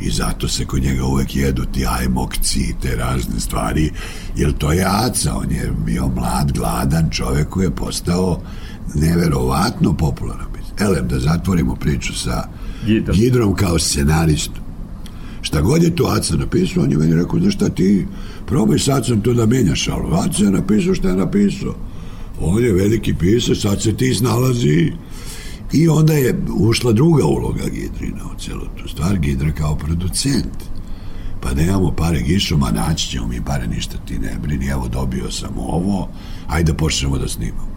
i 0.00 0.10
zato 0.10 0.48
se 0.48 0.64
kod 0.64 0.82
njega 0.82 1.04
uvek 1.04 1.36
jedu 1.36 1.64
ti 1.64 1.86
ajmokci 1.86 2.60
i 2.60 2.74
te 2.82 2.96
razne 2.96 3.40
stvari, 3.40 3.92
jer 4.36 4.52
to 4.58 4.72
je 4.72 4.84
Aca, 4.88 5.36
on 5.36 5.50
je 5.50 5.72
bio 5.86 6.08
mlad, 6.08 6.52
gladan 6.52 7.10
čovek 7.10 7.48
koji 7.48 7.64
je 7.64 7.76
postao 7.76 8.40
neverovatno 8.94 9.92
popularan. 9.92 10.47
Elem, 10.80 11.08
da 11.08 11.18
zatvorimo 11.18 11.74
priču 11.74 12.14
sa 12.14 12.48
Gidrom. 12.86 13.18
Gidrom 13.18 13.54
kao 13.54 13.78
scenaristom. 13.78 14.62
Šta 15.40 15.60
god 15.60 15.82
je 15.82 15.96
to 15.96 16.04
Aca 16.04 16.36
napisao, 16.36 16.82
on 16.82 16.90
je 16.90 16.98
meni 16.98 17.14
rekao, 17.14 17.40
znaš 17.40 17.54
šta 17.54 17.68
ti, 17.68 18.06
probaj 18.46 18.78
s 18.78 18.88
Acom 18.88 19.20
to 19.20 19.34
da 19.34 19.46
menjaš, 19.46 19.88
ali 19.88 20.04
Aca 20.12 20.44
je 20.44 20.50
napisao 20.50 20.94
šta 20.94 21.08
je 21.08 21.16
napisao. 21.16 21.74
On 22.40 22.64
je 22.64 22.72
veliki 22.72 23.14
pisac, 23.14 23.58
sad 23.58 23.82
se 23.82 23.96
ti 23.96 24.14
snalazi 24.14 24.92
I 25.72 25.88
onda 25.88 26.12
je 26.12 26.40
ušla 26.58 26.92
druga 26.92 27.24
uloga 27.24 27.64
Gidrina 27.64 28.24
u 28.34 28.38
celu 28.40 28.64
tu 28.76 28.88
stvar, 28.88 29.18
Gidra 29.18 29.52
kao 29.52 29.76
producent. 29.76 30.68
Pa 31.40 31.54
nemamo 31.54 31.92
pare 31.96 32.22
gišoma, 32.22 32.70
naći 32.70 33.08
ćemo 33.08 33.26
mi 33.26 33.44
pare, 33.44 33.66
ništa 33.66 33.98
ti 34.06 34.18
ne 34.18 34.36
brini, 34.42 34.66
evo 34.66 34.88
dobio 34.88 35.30
sam 35.30 35.58
ovo, 35.58 36.08
ajde 36.48 36.72
da 36.72 36.76
počnemo 36.76 37.18
da 37.18 37.28
snimamo. 37.28 37.67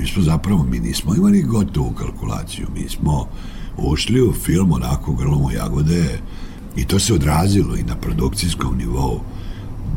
Mi 0.00 0.06
smo 0.06 0.22
zapravo, 0.22 0.64
mi 0.64 0.80
nismo 0.80 1.14
imali 1.14 1.42
gotovu 1.42 1.92
kalkulaciju, 1.92 2.66
mi 2.74 2.88
smo 2.88 3.28
ušli 3.76 4.22
u 4.22 4.32
film 4.32 4.72
onako 4.72 5.12
grlom 5.12 5.50
jagode 5.54 6.18
i 6.76 6.84
to 6.84 6.98
se 6.98 7.14
odrazilo 7.14 7.76
i 7.76 7.82
na 7.82 7.96
produkcijskom 7.96 8.78
nivou. 8.78 9.20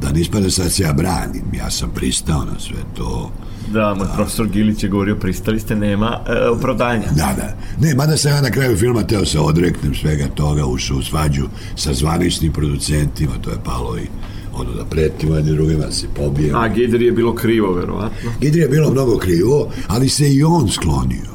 Da 0.01 0.11
nispada 0.11 0.49
sad 0.49 0.71
se 0.71 0.83
ja 0.83 0.93
branim, 0.93 1.43
ja 1.53 1.71
sam 1.71 1.91
pristao 1.95 2.45
na 2.45 2.59
sve 2.59 2.83
to, 2.97 3.31
Da, 3.71 3.93
moj 3.93 4.07
profesor 4.15 4.47
Gilić 4.47 4.83
je 4.83 4.89
govorio, 4.89 5.15
pristali 5.15 5.59
ste, 5.59 5.75
nema 5.75 6.19
e, 6.27 6.49
opravdanja. 6.49 7.07
Da, 7.15 7.33
da. 7.37 7.55
Ne, 7.79 7.95
mada 7.95 8.17
sam 8.17 8.31
ja 8.31 8.41
na 8.41 8.51
kraju 8.51 8.77
filma 8.77 9.03
teo 9.03 9.25
se 9.25 9.39
odreknem 9.39 9.95
svega 9.95 10.27
toga, 10.27 10.65
ušao 10.65 10.97
u 10.97 11.01
svađu 11.01 11.47
sa 11.75 11.93
zvaničnim 11.93 12.53
producentima, 12.53 13.33
to 13.41 13.49
je 13.49 13.57
palo 13.63 13.97
i 13.97 14.07
ono 14.53 14.73
da 14.73 14.85
pretimo 14.85 15.35
jedni 15.35 15.51
drugima, 15.51 15.91
se 15.91 16.07
pobijemo. 16.15 16.59
A 16.59 16.67
Gidri 16.67 17.05
je 17.05 17.11
bilo 17.11 17.35
krivo, 17.35 17.73
verovatno. 17.73 18.31
Gidri 18.41 18.61
je 18.61 18.67
bilo 18.67 18.91
mnogo 18.91 19.17
krivo, 19.17 19.71
ali 19.87 20.09
se 20.09 20.33
i 20.33 20.43
on 20.43 20.69
sklonio. 20.69 21.33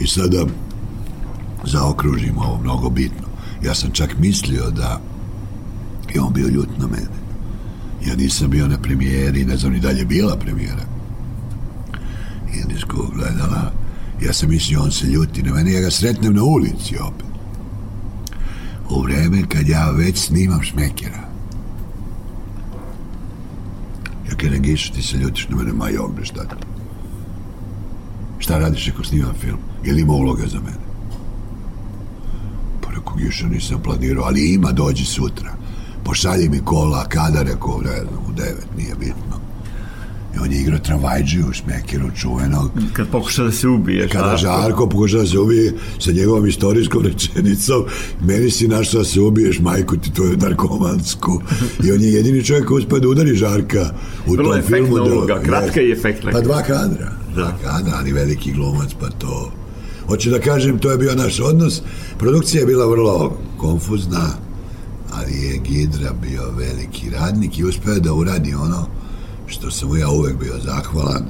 I 0.00 0.06
sada 0.06 0.46
zaokružimo 1.64 2.40
ovo 2.40 2.58
mnogo 2.62 2.90
bitno. 2.90 3.26
Ja 3.64 3.74
sam 3.74 3.90
čak 3.90 4.18
mislio 4.18 4.70
da 4.70 5.00
je 6.14 6.20
on 6.20 6.32
bio 6.32 6.48
ljut 6.48 6.68
na 6.78 6.86
mene. 6.86 7.24
Ja 8.06 8.16
nisam 8.16 8.50
bio 8.50 8.68
na 8.68 8.78
premijeri, 8.78 9.44
ne 9.44 9.56
znam 9.56 9.72
ni 9.72 9.80
dalje 9.80 10.04
bila 10.04 10.36
premijera 10.36 10.94
indijskog 12.62 13.14
gledala. 13.14 13.72
Ja 14.22 14.32
sam 14.32 14.48
mislio 14.48 14.82
on 14.82 14.92
se 14.92 15.06
ljuti 15.06 15.42
na 15.42 15.54
mene, 15.54 15.72
ja 15.72 15.80
ga 15.80 15.90
sretnem 15.90 16.34
na 16.34 16.42
ulici 16.42 16.96
opet. 17.00 17.26
U 18.90 19.02
vreme 19.02 19.42
kad 19.48 19.68
ja 19.68 19.90
već 19.90 20.18
snimam 20.18 20.62
šmekera. 20.62 21.23
Kada 24.44 24.56
Gišu, 24.56 24.92
ti 24.92 25.02
se 25.02 25.16
ljutiš 25.16 25.48
na 25.48 25.56
mene, 25.56 25.72
ma 25.72 25.88
jok, 25.88 26.12
bre, 26.12 26.24
šta 26.24 26.44
ti? 26.44 26.54
Šta 28.38 28.58
radiš 28.58 28.88
ako 28.88 29.04
snimam 29.04 29.34
film? 29.40 29.58
Je 29.84 29.92
li 29.92 30.00
ima 30.00 30.12
uloga 30.12 30.46
za 30.46 30.58
mene? 30.58 30.84
Pa 32.80 32.90
rekao, 32.90 33.16
Giša, 33.16 33.46
nisam 33.46 33.80
planirao, 33.82 34.24
ali 34.24 34.54
ima, 34.54 34.72
dođi 34.72 35.04
sutra. 35.04 35.54
Pošalji 36.04 36.48
mi 36.48 36.60
kola, 36.64 37.08
kada, 37.08 37.42
rekao, 37.42 37.80
ne 37.80 37.96
znam, 37.96 38.24
u 38.28 38.32
devet, 38.32 38.68
nije 38.76 38.94
bitno. 38.94 39.33
I 40.34 40.38
on 40.44 40.52
je 40.52 40.60
igrao 40.60 40.78
tramvajđiju 40.78 41.44
u 41.50 41.52
Šmekiru 41.52 42.10
čuvenog. 42.16 42.70
Kad 42.92 43.08
pokuša 43.08 43.44
da 43.44 43.52
se 43.52 43.68
ubije. 43.68 44.08
Kada 44.08 44.36
Žarko 44.36 44.88
pokuša 44.88 45.18
da 45.18 45.26
se 45.26 45.38
ubije 45.38 45.72
sa 45.98 46.12
njegovom 46.12 46.46
istorijskom 46.46 47.02
rečenicom, 47.02 47.84
meni 48.20 48.50
si 48.50 48.68
našao 48.68 48.98
da 48.98 49.04
se 49.04 49.20
ubiješ, 49.20 49.58
majku 49.60 49.96
ti 49.96 50.12
tvoju 50.12 50.36
narkomansku. 50.36 51.40
I 51.84 51.92
on 51.92 52.00
je 52.00 52.12
jedini 52.12 52.44
čovjek 52.44 52.66
koji 52.66 52.82
uspio 52.82 52.98
da 52.98 53.08
udari 53.08 53.34
Žarka 53.34 53.90
u 54.26 54.32
Vrlo 54.32 54.50
tom 54.50 54.58
efektna 54.58 54.76
filmu. 54.76 54.96
da- 54.96 55.02
uloga, 55.14 55.40
kratka 55.42 55.80
i 55.80 55.90
efektna. 55.92 56.30
Pa 56.32 56.40
dva 56.40 56.62
kadra. 56.62 57.12
Dva 57.34 57.52
kadra, 57.64 57.92
ali 57.96 58.12
veliki 58.12 58.52
glumac, 58.52 58.90
pa 59.00 59.08
to... 59.10 59.52
Hoću 60.06 60.30
da 60.30 60.38
kažem, 60.40 60.78
to 60.78 60.90
je 60.90 60.98
bio 60.98 61.14
naš 61.14 61.40
odnos. 61.40 61.82
Produkcija 62.18 62.60
je 62.60 62.66
bila 62.66 62.86
vrlo 62.86 63.38
konfuzna, 63.56 64.30
ali 65.12 65.32
je 65.32 65.58
Gidra 65.58 66.12
bio 66.22 66.42
veliki 66.58 67.10
radnik 67.10 67.58
i 67.58 67.64
uspeo 67.64 67.98
da 67.98 68.12
uradi 68.12 68.54
ono 68.54 68.86
što 69.46 69.70
sam 69.70 69.98
ja 69.98 70.08
uvek 70.08 70.36
bio 70.38 70.58
zahvalan, 70.58 71.22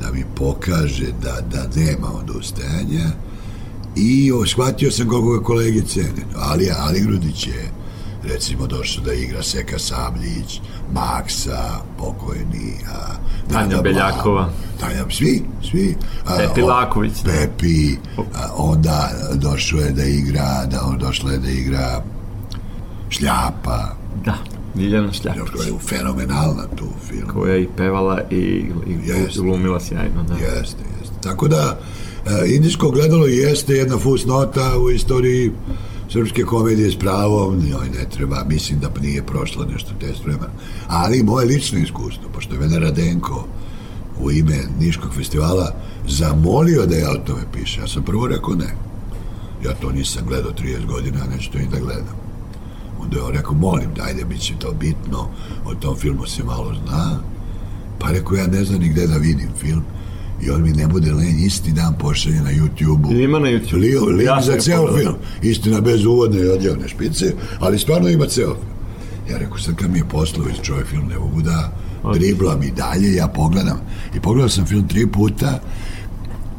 da 0.00 0.12
mi 0.12 0.24
pokaže 0.34 1.06
da, 1.22 1.40
da 1.52 1.80
nema 1.80 2.08
odustajanja 2.12 3.06
i 3.96 4.32
o, 4.32 4.46
shvatio 4.46 4.90
sam 4.90 5.08
koliko 5.08 5.30
ga 5.30 5.44
kolege 5.44 5.82
cene. 5.82 6.22
Ali, 6.36 6.70
Ali 6.78 7.00
Grudić 7.00 7.46
je 7.46 7.70
recimo 8.24 8.66
došao 8.66 9.04
da 9.04 9.12
igra 9.12 9.42
Seka 9.42 9.78
Sabljić, 9.78 10.60
Maksa, 10.92 11.64
pokojni, 11.98 12.72
a, 12.88 13.14
Tanja 13.52 13.66
Nada 13.66 13.82
Beljakova. 13.82 14.50
Tanja, 14.80 15.04
svi, 15.10 15.42
svi. 15.70 15.96
A, 16.26 16.36
Pepi 16.36 16.62
o- 16.62 16.66
Laković, 16.66 17.12
da. 17.24 17.30
Pepi, 17.32 17.96
a, 18.34 18.52
onda 18.56 19.10
došao 19.34 19.80
je 19.80 19.90
da 19.90 20.04
igra, 20.04 20.66
da 20.66 20.96
došla 20.98 21.32
je 21.32 21.38
da 21.38 21.50
igra 21.50 22.02
Šljapa, 23.10 23.94
Da, 24.24 24.34
Ljiljana 24.76 25.12
Šljapić. 25.12 25.42
koja 25.56 25.66
je 25.66 25.72
fenomenalna 25.88 26.66
tu 26.76 26.84
u 26.84 27.06
filmu. 27.08 27.32
Koja 27.32 27.54
je 27.54 27.62
i 27.62 27.68
pevala 27.76 28.20
i, 28.30 28.36
i 28.36 28.96
Jeste. 29.06 29.40
glumila 29.40 29.80
sjajno. 29.80 30.22
Da. 30.28 30.34
Jeste, 30.34 30.82
jeste. 31.00 31.14
Tako 31.22 31.48
da, 31.48 31.80
e, 32.26 32.54
indijsko 32.54 32.90
gledalo 32.90 33.26
jeste 33.26 33.74
jedna 33.74 33.98
fusnota 33.98 34.78
u 34.78 34.90
istoriji 34.90 35.52
srpske 36.12 36.42
komedije 36.42 36.90
s 36.90 36.98
pravom, 36.98 37.54
njoj 37.54 37.88
ne 37.98 38.08
treba, 38.10 38.44
mislim 38.48 38.80
da 38.80 38.90
nije 39.02 39.26
prošla 39.26 39.66
nešto 39.72 39.90
test 40.00 40.24
vremena. 40.24 40.50
Ali 40.88 41.22
moje 41.22 41.46
lično 41.46 41.78
iskustvo, 41.78 42.28
pošto 42.34 42.54
je 42.54 42.60
Venera 42.60 42.90
Denko 42.90 43.46
u 44.20 44.30
ime 44.30 44.58
Niškog 44.80 45.14
festivala 45.14 45.74
zamolio 46.08 46.86
da 46.86 46.96
ja 46.96 47.10
o 47.10 47.26
tome 47.26 47.42
piše. 47.52 47.80
Ja 47.80 47.86
sam 47.88 48.02
prvo 48.02 48.26
rekao 48.26 48.54
ne. 48.54 48.74
Ja 49.64 49.74
to 49.74 49.92
nisam 49.92 50.22
gledao 50.26 50.52
30 50.52 50.86
godina, 50.86 51.18
neću 51.34 51.52
to 51.52 51.58
ni 51.58 51.66
da 51.66 51.78
gledam. 51.80 52.27
Onda 53.00 53.16
je 53.16 53.22
on 53.22 53.32
rekao, 53.32 53.54
molim, 53.54 53.88
dajde, 53.96 54.24
bit 54.24 54.40
će 54.40 54.54
to 54.58 54.72
bitno, 54.72 55.28
o 55.64 55.74
tom 55.74 55.96
filmu 55.96 56.26
se 56.26 56.44
malo 56.44 56.74
zna. 56.86 57.20
Pa 57.98 58.10
rekao, 58.10 58.36
ja 58.36 58.46
ne 58.46 58.64
znam 58.64 58.80
ni 58.80 58.88
gde 58.88 59.06
da 59.06 59.16
vidim 59.16 59.48
film. 59.60 59.82
I 60.42 60.50
on 60.50 60.62
mi 60.62 60.72
ne 60.72 60.86
bude 60.86 61.12
len, 61.12 61.38
isti 61.38 61.72
dan 61.72 61.94
pošalje 61.98 62.40
na 62.40 62.50
YouTube-u. 62.50 63.12
Ima 63.12 63.38
na 63.38 63.46
YouTube. 63.46 63.76
Lio, 63.80 64.04
link 64.04 64.26
Ja 64.28 64.40
za 64.40 64.60
ceo 64.60 64.86
pogledao. 64.86 64.98
film. 65.02 65.14
Istina, 65.42 65.80
bez 65.80 66.04
uvodne 66.04 66.40
i 66.40 66.48
odjavne 66.48 66.88
špice, 66.88 67.34
ali 67.60 67.78
stvarno 67.78 68.08
ima 68.08 68.26
ceo 68.26 68.54
film. 68.54 68.68
Ja 69.30 69.38
rekao, 69.38 69.58
sad 69.58 69.74
kad 69.76 69.90
mi 69.90 69.98
je 69.98 70.08
poslao 70.08 70.48
iz 70.48 70.56
čovjek 70.62 70.86
film, 70.86 71.06
ne 71.08 71.18
mogu 71.18 71.42
da 71.42 71.72
driblam 72.14 72.62
i 72.62 72.70
dalje, 72.70 73.14
ja 73.14 73.28
pogledam. 73.28 73.80
I 74.16 74.20
pogledao 74.20 74.48
sam 74.48 74.66
film 74.66 74.88
tri 74.88 75.06
puta 75.06 75.60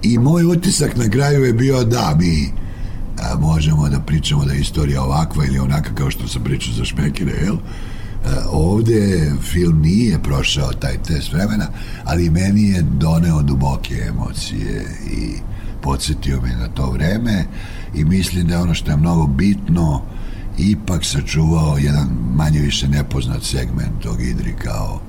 i 0.03 0.17
moj 0.17 0.45
utisak 0.45 0.97
na 0.97 1.09
kraju 1.09 1.45
je 1.45 1.53
bio 1.53 1.83
da 1.83 2.15
mi 2.19 2.51
a, 3.21 3.35
možemo 3.39 3.89
da 3.89 3.99
pričamo 3.99 4.45
da 4.45 4.53
je 4.53 4.59
istorija 4.59 5.03
ovakva 5.03 5.45
ili 5.45 5.59
onaka 5.59 5.95
kao 5.95 6.11
što 6.11 6.27
sam 6.27 6.43
pričao 6.43 6.73
za 6.73 6.85
Šmekire, 6.85 7.31
jel? 7.31 7.55
A, 7.55 8.49
ovde 8.51 9.31
film 9.41 9.81
nije 9.81 10.23
prošao 10.23 10.71
taj 10.71 10.97
test 11.03 11.33
vremena, 11.33 11.67
ali 12.03 12.29
meni 12.29 12.69
je 12.69 12.81
doneo 12.81 13.41
duboke 13.41 13.95
emocije 14.07 14.85
i 15.11 15.33
podsjetio 15.81 16.41
me 16.41 16.55
na 16.55 16.67
to 16.67 16.91
vreme 16.91 17.45
i 17.95 18.05
mislim 18.05 18.47
da 18.47 18.61
ono 18.61 18.73
što 18.73 18.91
je 18.91 18.97
mnogo 18.97 19.27
bitno 19.27 20.01
ipak 20.57 21.05
sačuvao 21.05 21.77
jedan 21.77 22.07
manje 22.35 22.59
više 22.59 22.87
nepoznat 22.87 23.43
segment 23.43 24.01
tog 24.03 24.21
Idri 24.21 24.55
kao, 24.63 25.01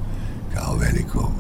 kao 0.55 0.77
veliko, 0.77 1.33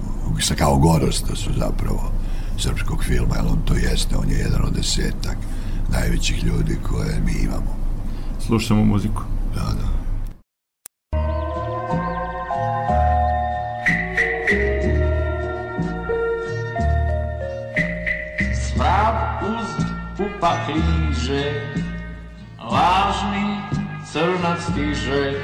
kao 0.58 0.78
gorosta 0.78 1.36
su 1.36 1.50
zapravo 1.58 2.12
srpskog 2.58 3.04
filma, 3.04 3.36
jer 3.36 3.46
on 3.46 3.58
to 3.64 3.74
jeste, 3.74 4.16
on 4.16 4.30
je 4.30 4.38
jedan 4.38 4.64
od 4.64 4.72
desetak 4.72 5.36
najvećih 5.92 6.44
ljudi 6.44 6.78
koje 6.88 7.20
mi 7.26 7.32
imamo. 7.42 7.76
Slušamo 8.46 8.84
muziku. 8.84 9.22
Da, 9.54 9.60
da. 9.60 9.90
Sprav 18.54 19.14
uz 19.42 19.68
upakliže, 20.18 21.44
lažni 22.58 23.60
crnac 24.12 24.60
stiže, 24.72 25.42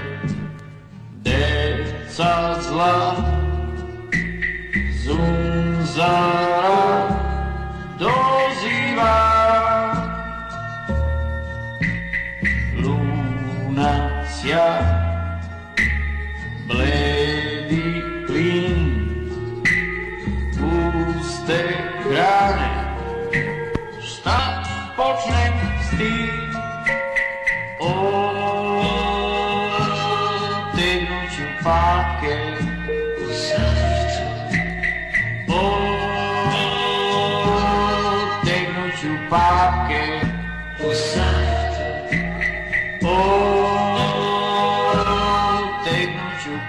deca 1.24 2.60
zla, 2.62 3.16
zunzara 5.04 6.56
doziva. 7.98 9.25
Yeah. 14.46 14.95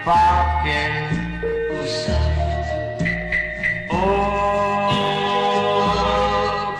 Tegnuću 0.07 0.13
pake 0.13 0.89
u 1.71 1.87
srcu. 1.87 2.77
O, 3.91 4.05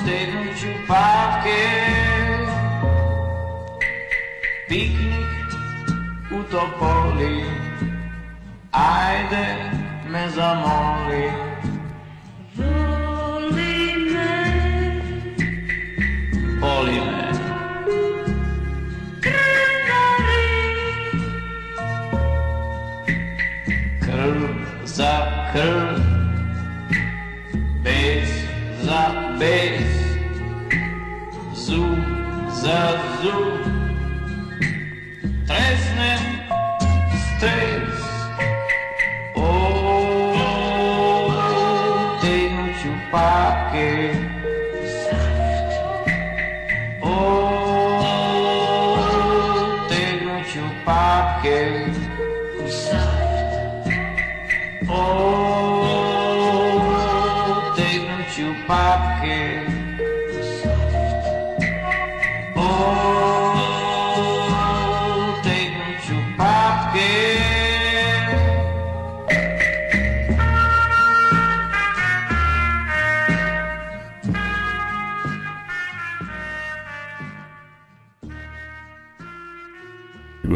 tegnuću 0.06 0.68
pake 0.88 1.68
Piknik 4.68 5.50
u 6.32 6.44
Topoli 6.52 7.44
Ajde 8.72 9.56
me 10.10 10.30
zamoli 10.30 10.97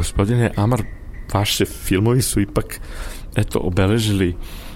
Gospodine 0.02 0.52
Amar, 0.56 0.82
vaše 1.34 1.66
filmovi 1.66 2.22
su 2.22 2.42
ipak 2.42 2.80
eto, 3.36 3.60
obeležili 3.60 4.36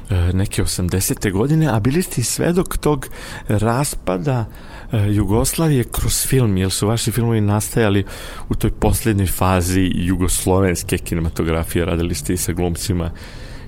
e, 0.10 0.34
neke 0.34 0.64
80. 0.64 1.32
godine, 1.32 1.68
a 1.68 1.80
bili 1.80 2.02
ste 2.02 2.22
i 2.22 2.24
svedok 2.24 2.78
tog 2.78 3.08
raspada 3.48 4.46
e, 4.92 4.98
Jugoslavije 5.14 5.84
kroz 5.84 6.26
film, 6.28 6.58
jer 6.58 6.72
su 6.72 6.88
vaši 6.88 7.12
filmovi 7.12 7.42
nastajali 7.42 8.06
u 8.50 8.56
toj 8.56 8.72
posljednjoj 8.72 9.28
fazi 9.28 9.92
jugoslovenske 9.96 10.98
kinematografije, 10.98 11.86
radili 11.86 12.16
ste 12.16 12.34
i 12.34 12.38
sa 12.38 12.54
glumcima 12.54 13.12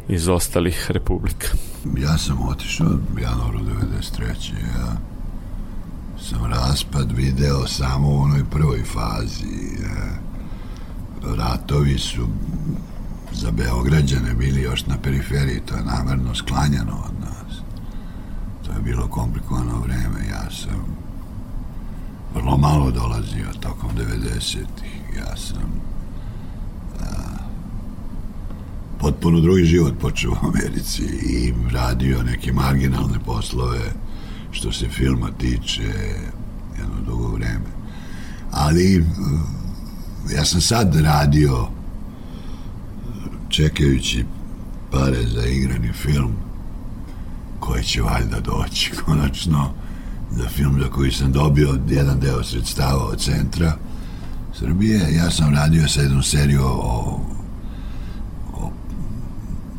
iz 0.08 0.28
ostalih 0.28 0.92
republika. 0.92 1.48
Ja 1.98 2.18
sam 2.18 2.50
otišao 2.50 2.88
januaru 3.22 3.60
93. 3.60 4.22
Ja 4.78 4.98
sam 6.30 6.46
raspad 6.46 7.12
video 7.12 7.68
samo 7.68 8.10
u 8.10 8.20
onoj 8.20 8.44
prvoj 8.52 8.84
fazi. 8.84 9.46
Ja. 9.82 10.27
Ratovi 11.36 11.98
su 11.98 12.28
za 13.34 13.52
Beograđane 13.52 14.34
bili 14.34 14.62
još 14.62 14.86
na 14.86 14.98
periferiji, 14.98 15.62
to 15.66 15.76
je 15.76 15.84
namerno 15.84 16.36
sklanjano 16.36 17.04
od 17.06 17.14
nas. 17.20 17.58
To 18.66 18.72
je 18.72 18.82
bilo 18.82 19.08
komplikovano 19.08 19.80
vreme, 19.80 20.28
ja 20.30 20.52
sam 20.52 20.98
vrlo 22.36 22.58
malo 22.58 22.92
dolazio 22.92 23.48
tokom 23.60 23.90
90-ih. 23.98 25.18
Ja 25.18 25.38
sam 25.38 25.82
a, 27.00 27.06
potpuno 29.00 29.40
drugi 29.40 29.64
život 29.64 29.94
počeo 30.02 30.32
u 30.32 30.48
Americi 30.48 31.04
i 31.04 31.54
radio 31.72 32.24
neke 32.24 32.54
marginalne 32.54 33.20
poslove 33.26 33.94
što 34.52 34.72
se 34.72 34.90
filma 34.90 35.32
tiče 35.38 35.94
jedno 36.78 37.02
dugo 37.06 37.28
vreme. 37.28 37.72
Ali 38.52 39.06
ja 40.36 40.46
sam 40.46 40.62
sad 40.62 40.96
radio 40.96 41.68
čekajući 43.50 44.26
pare 44.92 45.28
za 45.28 45.46
igrani 45.46 45.94
film 45.94 46.32
koji 47.60 47.84
će 47.84 48.02
valjda 48.02 48.40
doći 48.40 48.92
konačno 49.06 49.70
za 50.32 50.50
film 50.50 50.80
za 50.82 50.90
koji 50.90 51.12
sam 51.12 51.32
dobio 51.32 51.80
jedan 51.90 52.20
deo 52.20 52.44
sredstava 52.44 53.06
od 53.06 53.20
centra 53.20 53.78
Srbije. 54.60 55.14
Ja 55.16 55.32
sam 55.32 55.56
radio 55.56 55.88
sa 55.88 56.02
jednom 56.02 56.24
seriju 56.24 56.64
o, 56.64 57.20
o 58.54 58.72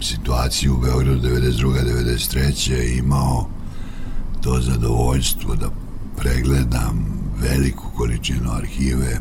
situaciji 0.00 0.70
u 0.70 0.78
Beogradu 0.78 1.28
92. 1.28 1.72
93. 1.84 2.98
imao 2.98 3.48
to 4.42 4.60
zadovoljstvo 4.60 5.56
da 5.56 5.70
pregledam 6.16 7.06
veliku 7.40 7.90
količinu 7.96 8.50
arhive 8.52 9.20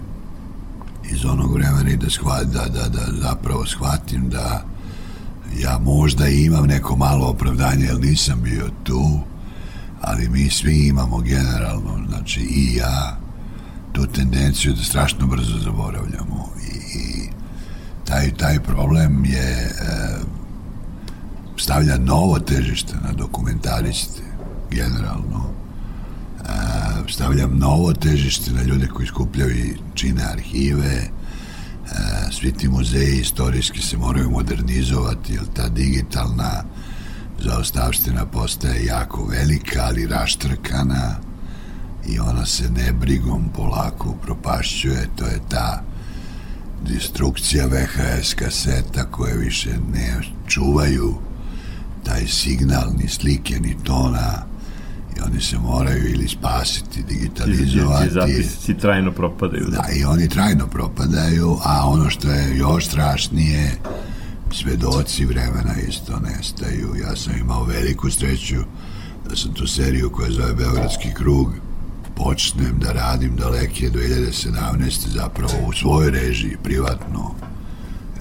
iz 1.11 1.25
onog 1.25 1.53
vremena 1.53 1.89
i 1.89 1.97
da, 1.97 2.09
shvat, 2.09 2.47
da, 2.47 2.65
da, 2.65 2.89
da 2.89 3.05
zapravo 3.21 3.65
shvatim 3.65 4.29
da 4.29 4.63
ja 5.59 5.79
možda 5.79 6.27
imam 6.27 6.65
neko 6.65 6.95
malo 6.95 7.27
opravdanje 7.27 7.85
jer 7.85 7.99
nisam 7.99 8.41
bio 8.43 8.69
tu 8.83 9.19
ali 10.01 10.29
mi 10.29 10.49
svi 10.49 10.87
imamo 10.87 11.21
generalno 11.21 11.99
znači 12.09 12.39
i 12.41 12.75
ja 12.75 13.17
tu 13.91 14.07
tendenciju 14.07 14.73
da 14.73 14.83
strašno 14.83 15.27
brzo 15.27 15.57
zaboravljamo. 15.63 16.49
I, 16.71 16.99
i 16.99 17.29
taj, 18.05 18.31
taj 18.31 18.59
problem 18.59 19.25
je 19.25 19.51
e, 19.51 19.71
stavlja 21.57 21.97
novo 21.97 22.39
težište 22.39 22.93
na 23.03 23.11
dokumentariste 23.11 24.21
generalno 24.71 25.49
stavljam 27.09 27.57
novo 27.57 27.93
težište 27.93 28.51
na 28.51 28.63
ljude 28.63 28.87
koji 28.87 29.07
skupljaju 29.07 29.55
i 29.55 29.77
čine 29.93 30.23
arhive. 30.23 30.95
E, 30.95 31.09
svi 32.31 32.51
ti 32.51 32.69
muzeji 32.69 33.19
istorijski 33.19 33.81
se 33.81 33.97
moraju 33.97 34.29
modernizovati 34.29 35.33
jer 35.33 35.43
ta 35.53 35.69
digitalna 35.69 36.63
zaostavština 37.39 38.25
postaje 38.25 38.85
jako 38.85 39.25
velika 39.25 39.81
ali 39.83 40.07
raštrkana 40.07 41.15
i 42.07 42.19
ona 42.19 42.45
se 42.45 42.69
nebrigom 42.69 43.49
polako 43.55 44.15
propašćuje 44.21 45.09
to 45.15 45.25
je 45.25 45.39
ta 45.49 45.83
destrukcija 46.89 47.65
VHS 47.65 48.33
kaseta 48.33 49.05
koje 49.11 49.37
više 49.37 49.69
ne 49.93 50.21
čuvaju 50.47 51.15
taj 52.03 52.27
signal 52.27 52.93
ni 52.97 53.09
slike 53.09 53.59
ni 53.59 53.75
tona 53.83 54.46
i 55.17 55.19
oni 55.25 55.41
se 55.41 55.58
moraju 55.58 56.13
ili 56.13 56.27
spasiti, 56.27 57.03
digitalizovati. 57.03 58.08
Ti 58.08 58.13
zapisci 58.13 58.77
trajno 58.77 59.12
propadaju. 59.12 59.65
Da, 59.67 59.86
i 59.95 60.03
oni 60.03 60.30
trajno 60.30 60.67
propadaju, 60.67 61.58
a 61.63 61.88
ono 61.88 62.10
što 62.10 62.32
je 62.32 62.58
još 62.58 62.86
strašnije, 62.86 63.71
svedoci 64.51 65.25
vremena 65.25 65.75
isto 65.88 66.19
nestaju. 66.19 66.95
Ja 67.01 67.15
sam 67.15 67.38
imao 67.38 67.63
veliku 67.63 68.12
sreću 68.12 68.56
da 69.30 69.36
sam 69.36 69.53
tu 69.53 69.67
seriju 69.67 70.10
koja 70.10 70.32
zove 70.32 70.53
Beogradski 70.53 71.13
krug 71.13 71.53
počnem 72.15 72.80
da 72.80 72.91
radim 72.91 73.36
daleke 73.36 73.89
2017. 73.89 75.08
zapravo 75.08 75.53
u 75.67 75.73
svojoj 75.73 76.12
režiji, 76.12 76.58
privatno 76.63 77.36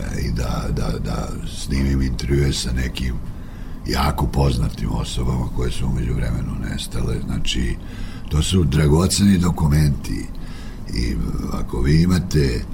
e, 0.00 0.20
i 0.20 0.32
da, 0.32 0.64
da, 0.70 0.98
da 0.98 1.28
snimim 1.56 2.02
intervjue 2.02 2.52
sa 2.52 2.72
nekim 2.72 3.14
jako 3.88 4.26
poznatim 4.26 4.88
osobama 4.92 5.48
koje 5.56 5.70
su 5.70 5.86
umeđu 5.86 6.14
vremenu 6.14 6.52
nestale. 6.70 7.14
Znači, 7.26 7.76
to 8.28 8.42
su 8.42 8.64
dragoceni 8.64 9.38
dokumenti 9.38 10.26
i 10.94 11.16
ako 11.52 11.80
vi 11.80 12.02
imate 12.02 12.64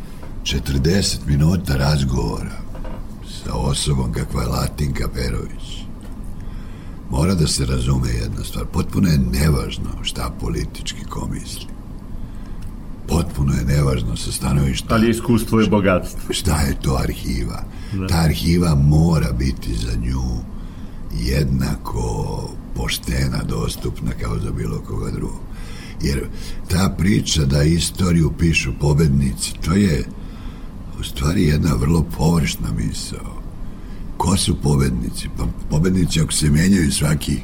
40 0.42 1.16
minuta 1.26 1.76
razgovora 1.76 2.62
sa 3.44 3.54
osobom 3.54 4.12
kakva 4.12 4.42
je 4.42 4.48
Latinka 4.48 5.08
Perović, 5.08 5.84
mora 7.10 7.34
da 7.34 7.46
se 7.46 7.66
razume 7.66 8.08
jedna 8.08 8.44
stvar. 8.44 8.66
Potpuno 8.66 9.08
je 9.08 9.18
nevažno 9.18 9.90
šta 10.02 10.32
politički 10.40 11.04
ko 11.04 11.28
misli. 11.32 11.66
Potpuno 13.08 13.52
je 13.52 13.64
nevažno 13.64 14.16
sa 14.16 14.32
stanovišta. 14.32 14.94
Ali 14.94 15.10
iskustvo 15.10 15.60
je 15.60 15.68
bogatstvo. 15.68 16.34
Šta 16.34 16.60
je 16.60 16.80
to 16.82 16.96
arhiva? 17.02 17.62
Da. 17.92 18.06
Ta 18.06 18.16
arhiva 18.16 18.74
mora 18.74 19.32
biti 19.32 19.74
za 19.74 19.96
nju 19.96 20.51
jednako 21.20 22.50
poštena, 22.74 23.42
dostupna 23.48 24.10
kao 24.20 24.38
za 24.38 24.50
bilo 24.50 24.80
koga 24.80 25.10
drugog. 25.10 25.40
Jer 26.02 26.24
ta 26.68 26.94
priča 26.98 27.44
da 27.44 27.62
istoriju 27.62 28.32
pišu 28.38 28.72
pobednici, 28.80 29.52
to 29.64 29.72
je 29.72 30.04
u 31.00 31.04
stvari 31.04 31.42
jedna 31.42 31.74
vrlo 31.74 32.04
površna 32.16 32.72
misao. 32.72 33.42
Ko 34.16 34.36
su 34.36 34.56
pobednici? 34.62 35.28
Pa 35.38 35.44
pobednici 35.70 36.20
ako 36.20 36.32
se 36.32 36.50
menjaju 36.50 36.92
svaki 36.92 37.38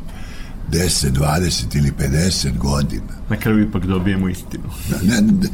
10, 0.73 1.11
20 1.13 1.77
ili 1.77 1.93
50 1.99 2.59
godina. 2.59 3.19
Na 3.31 3.37
kraju 3.37 3.63
ipak 3.63 3.87
dobijemo 3.87 4.29
istinu. 4.29 4.65
Ne, 5.03 5.21
ne, 5.21 5.49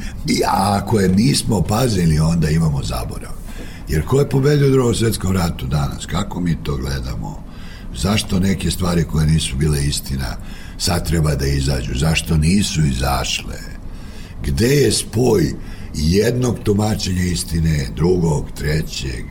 a 0.48 0.80
ako 0.82 1.00
je 1.00 1.08
nismo 1.08 1.62
pazili, 1.62 2.18
onda 2.18 2.50
imamo 2.50 2.82
zaborav. 2.82 3.32
Jer 3.88 4.04
ko 4.04 4.20
je 4.20 4.28
pobedio 4.28 4.68
u 4.68 4.70
drugom 4.70 4.94
svetskom 4.94 5.32
ratu 5.32 5.66
danas? 5.66 6.06
Kako 6.06 6.40
mi 6.40 6.56
to 6.62 6.76
gledamo? 6.76 7.44
Zašto 7.96 8.40
neke 8.40 8.70
stvari 8.70 9.04
koje 9.04 9.26
nisu 9.26 9.56
bile 9.56 9.86
istina 9.86 10.36
sad 10.78 11.08
treba 11.08 11.34
da 11.34 11.46
izađu, 11.46 11.92
zašto 11.94 12.36
nisu 12.36 12.80
izašle, 12.86 13.58
gde 14.46 14.68
je 14.68 14.92
spoj 14.92 15.54
jednog 15.94 16.58
tumačenja 16.64 17.22
istine, 17.22 17.86
drugog, 17.96 18.50
trećeg, 18.54 19.24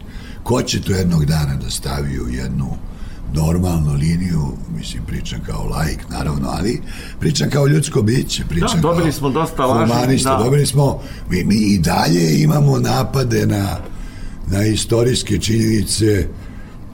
ko 0.43 0.62
će 0.62 0.82
to 0.82 0.91
jednog 0.91 1.26
dana 1.26 1.56
da 1.56 1.69
stavi 1.69 2.19
u 2.19 2.30
jednu 2.30 2.78
normalnu 3.34 3.93
liniju, 3.93 4.58
mislim, 4.78 5.04
pričam 5.08 5.39
kao 5.45 5.63
laik, 5.63 6.10
naravno, 6.10 6.49
ali 6.49 6.82
pričam 7.19 7.49
kao 7.49 7.67
ljudsko 7.67 8.02
biće, 8.02 8.43
pričam 8.49 8.76
da, 8.76 8.82
dobili 8.82 9.12
smo 9.12 9.30
dosta 9.30 9.65
lažnih, 9.65 10.23
da. 10.23 10.38
dobili 10.43 10.65
smo, 10.65 11.02
mi, 11.30 11.43
mi 11.43 11.56
i 11.56 11.80
dalje 11.80 12.41
imamo 12.41 12.80
napade 12.80 13.45
na, 13.45 13.78
na 14.47 14.63
istorijske 14.63 15.39
činjenice, 15.39 16.28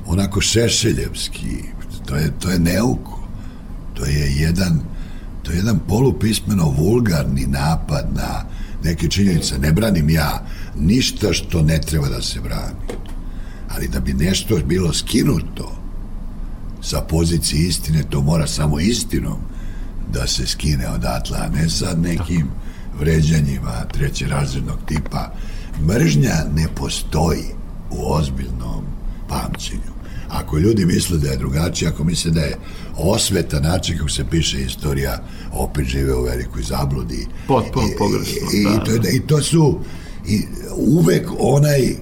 onako 0.10 0.41
šešeljevski, 0.41 1.63
to 2.06 2.15
je, 2.15 2.32
to 2.39 2.50
je 2.50 2.60
neuko. 2.60 3.19
To 3.93 4.06
je 4.06 4.34
jedan, 4.36 4.80
to 5.43 5.52
je 5.52 5.58
jedan 5.58 5.80
polupismeno 5.88 6.69
vulgarni 6.78 7.45
napad 7.48 8.06
na 8.15 8.45
neke 8.84 9.08
činjenice. 9.08 9.60
Ne 9.60 9.72
branim 9.72 10.10
ja 10.10 10.45
ništa 10.80 11.34
što 11.34 11.62
ne 11.62 11.82
treba 11.82 12.08
da 12.10 12.22
se 12.22 12.39
brani. 12.39 13.00
Ali 13.69 13.88
da 13.88 14.00
bi 14.00 14.13
nešto 14.13 14.60
bilo 14.65 14.93
skinuto 14.93 15.76
sa 16.82 17.02
pozicije 17.02 17.67
istine, 17.67 18.04
to 18.10 18.22
mora 18.22 18.48
samo 18.48 18.80
istinom 18.80 19.38
da 20.13 20.27
se 20.27 20.48
skine 20.48 20.90
odatle, 20.90 21.38
a 21.38 21.50
ne 21.50 21.69
sad 21.69 22.02
nekim 22.02 22.48
vređanjima 23.00 23.86
trećerazrednog 23.94 24.77
tipa. 24.86 25.34
Mržnja 25.88 26.36
ne 26.56 26.67
postoji 26.75 27.46
u 27.92 28.13
ozbiljnom 28.13 28.84
pamćenju. 29.27 29.98
Ako 30.30 30.58
ljudi 30.58 30.86
misle 30.86 31.17
da 31.17 31.30
je 31.30 31.38
drugačije, 31.38 31.90
ako 31.90 32.04
misle 32.04 32.32
da 32.32 32.42
je 32.42 32.58
osveta 32.98 33.60
način 33.60 33.98
kako 33.98 34.10
se 34.10 34.25
piše 34.32 34.62
istorija, 34.62 35.23
opet 35.54 35.86
žive 35.86 36.15
u 36.15 36.23
velikoj 36.23 36.63
zabludi. 36.63 37.27
Potpuno 37.48 37.88
pogrešno. 37.98 38.36
I, 38.54 38.63
da, 38.63 38.69
i, 38.69 38.86
to, 38.86 38.98
da. 38.98 39.10
I 39.10 39.19
to 39.19 39.42
su 39.42 39.80
i 40.27 40.42
uvek 40.75 41.30
onaj 41.40 41.96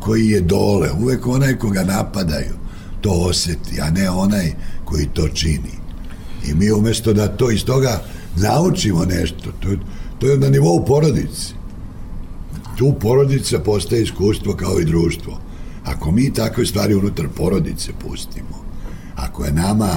koji 0.00 0.28
je 0.28 0.40
dole, 0.40 0.90
uvek 1.00 1.26
onaj 1.26 1.58
koga 1.58 1.84
napadaju, 1.84 2.54
to 3.00 3.10
oseti, 3.10 3.80
a 3.80 3.90
ne 3.90 4.10
onaj 4.10 4.52
koji 4.84 5.06
to 5.06 5.28
čini. 5.28 5.80
I 6.48 6.54
mi 6.54 6.72
umesto 6.72 7.12
da 7.12 7.28
to 7.28 7.50
iz 7.50 7.64
toga 7.64 8.02
naučimo 8.36 9.04
nešto, 9.04 9.52
to, 9.60 9.68
to 10.18 10.26
je 10.26 10.38
na 10.38 10.48
nivou 10.48 10.84
porodice. 10.84 11.54
Tu 12.78 12.94
porodica 13.00 13.58
postaje 13.58 14.02
iskustvo 14.02 14.54
kao 14.54 14.80
i 14.80 14.84
društvo. 14.84 15.40
Ako 15.84 16.10
mi 16.10 16.32
takve 16.32 16.66
stvari 16.66 16.94
unutar 16.94 17.28
porodice 17.36 17.92
pustimo, 17.98 18.64
ako 19.16 19.44
je 19.44 19.52
nama 19.52 19.90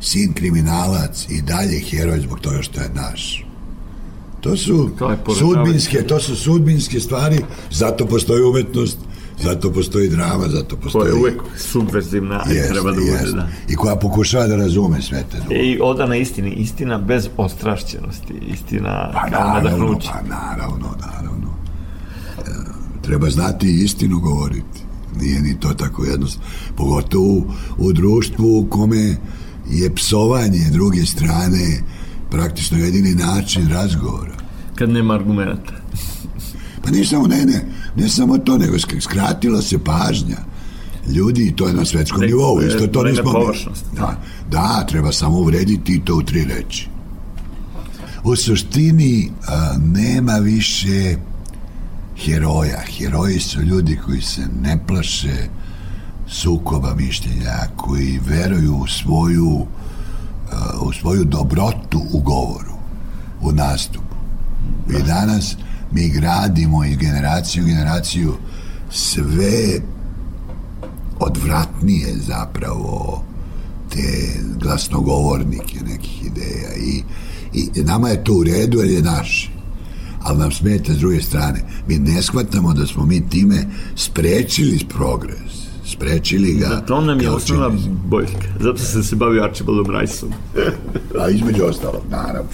sin 0.00 0.32
kriminalac 0.32 1.26
i 1.30 1.42
dalje 1.42 1.80
heroj 1.80 2.20
zbog 2.20 2.40
toga 2.40 2.62
što 2.62 2.80
je 2.80 2.90
naš, 2.94 3.46
to 4.40 4.56
su 4.56 4.90
To 4.98 5.34
sudbinske, 5.34 6.02
to 6.02 6.20
su 6.20 6.36
sudbinske 6.36 7.00
stvari, 7.00 7.38
zato 7.70 8.06
postoji 8.06 8.42
umetnost, 8.42 8.98
zato 9.42 9.72
postoji 9.72 10.08
drama, 10.08 10.48
zato 10.48 10.76
koja 10.76 10.82
postoji... 10.82 11.08
je 11.08 11.14
uvek 11.14 11.42
subverzivna 11.56 12.44
i 12.50 12.68
treba 12.68 12.90
da 12.90 12.96
bude, 13.00 13.32
da. 13.34 13.48
I 13.68 13.74
koja 13.74 13.96
pokušava 13.96 14.46
da 14.46 14.56
razume 14.56 15.02
sve 15.02 15.24
te 15.30 15.36
druge. 15.38 15.54
I 15.54 15.78
odana 15.82 16.16
istini, 16.16 16.50
istina 16.50 16.98
bez 16.98 17.28
ostrašćenosti, 17.36 18.34
istina 18.46 19.10
Pa 19.14 19.30
naravno, 19.30 19.54
nadahnuće. 19.54 20.08
pa 20.12 20.28
naravno, 20.28 20.88
naravno. 21.00 21.51
E, 23.02 23.06
treba 23.06 23.30
znati 23.30 23.66
i 23.66 23.84
istinu 23.84 24.20
govoriti. 24.20 24.80
Nije 25.20 25.40
ni 25.40 25.60
to 25.60 25.74
tako 25.74 26.04
jednostavno. 26.04 26.48
Pogotovo 26.76 27.54
u, 27.78 27.92
društvu 27.92 28.58
u 28.58 28.66
kome 28.70 29.16
je 29.70 29.94
psovanje 29.94 30.70
druge 30.72 31.06
strane 31.06 31.82
praktično 32.30 32.78
jedini 32.78 33.14
način 33.14 33.68
razgovora. 33.68 34.36
Kad 34.74 34.90
nema 34.90 35.14
argumenta. 35.14 35.72
Pa 36.84 36.90
ne 36.90 37.04
samo, 37.04 37.26
ne, 37.26 37.44
ne, 37.44 37.66
ne 37.96 38.08
samo 38.08 38.38
to, 38.38 38.58
nego 38.58 38.76
sk- 38.76 39.00
skratila 39.00 39.62
se 39.62 39.78
pažnja 39.78 40.36
ljudi 41.14 41.42
i 41.46 41.56
to 41.56 41.66
je 41.66 41.74
na 41.74 41.84
svetskom 41.84 42.20
nivou. 42.20 42.60
Isto 42.60 42.86
to 42.86 43.04
nismo 43.04 43.32
površnost. 43.32 43.84
Da, 43.96 44.22
da, 44.50 44.86
treba 44.88 45.12
samo 45.12 45.38
uvrediti 45.38 45.94
i 45.94 46.00
to 46.04 46.16
u 46.16 46.22
tri 46.22 46.44
reči. 46.44 46.88
U 48.24 48.36
suštini 48.36 49.30
a, 49.48 49.74
nema 49.94 50.32
više 50.32 51.16
heroja. 52.24 52.80
Heroji 52.98 53.40
su 53.40 53.62
ljudi 53.62 53.98
koji 54.04 54.20
se 54.20 54.42
ne 54.62 54.78
plaše 54.86 55.48
sukoba 56.28 56.94
mišljenja, 56.94 57.68
koji 57.76 58.20
veruju 58.26 58.76
u 58.76 58.86
svoju 58.86 59.66
a, 60.52 60.78
u 60.80 60.92
svoju 60.92 61.24
dobrotu 61.24 62.02
u 62.12 62.20
govoru, 62.20 62.74
u 63.42 63.52
nastupu. 63.52 64.16
I 64.98 65.02
danas 65.02 65.56
mi 65.92 66.08
gradimo 66.08 66.84
iz 66.84 66.96
generaciju 66.96 67.64
u 67.64 67.66
generaciju 67.66 68.34
sve 68.90 69.80
odvratnije 71.20 72.14
zapravo 72.26 73.22
te 73.90 74.40
glasnogovornike 74.60 75.80
nekih 75.86 76.24
ideja 76.24 76.74
i, 76.76 77.02
i 77.54 77.82
nama 77.84 78.08
je 78.08 78.24
to 78.24 78.34
u 78.34 78.44
redu 78.44 78.78
jer 78.78 78.90
je 78.90 79.02
naš 79.02 79.51
ali 80.24 80.38
nam 80.38 80.52
smeta 80.52 80.92
s 80.92 80.98
druge 80.98 81.20
strane 81.20 81.64
mi 81.88 81.98
ne 81.98 82.22
shvatamo 82.22 82.74
da 82.74 82.86
smo 82.86 83.06
mi 83.06 83.28
time 83.28 83.66
sprečili 83.96 84.78
progres 84.88 85.62
sprečili 85.92 86.54
ga 86.54 86.80
To 86.86 87.00
nam 87.00 87.20
je 87.20 87.30
osnovna 87.30 87.70
boljka. 88.06 88.48
Zato 88.60 88.78
sam 88.78 89.02
se 89.02 89.16
bavio 89.16 89.42
Archibaldom 89.42 89.96
Riceom. 90.00 90.32
a 91.20 91.28
između 91.28 91.64
ostalog 91.64 92.02
naravno 92.10 92.50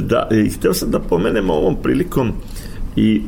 Da, 0.00 0.28
i 0.46 0.50
hteo 0.50 0.74
sam 0.74 0.90
da 0.90 1.00
pomenem 1.00 1.50
ovom 1.50 1.76
prilikom 1.82 2.32
i 2.96 3.22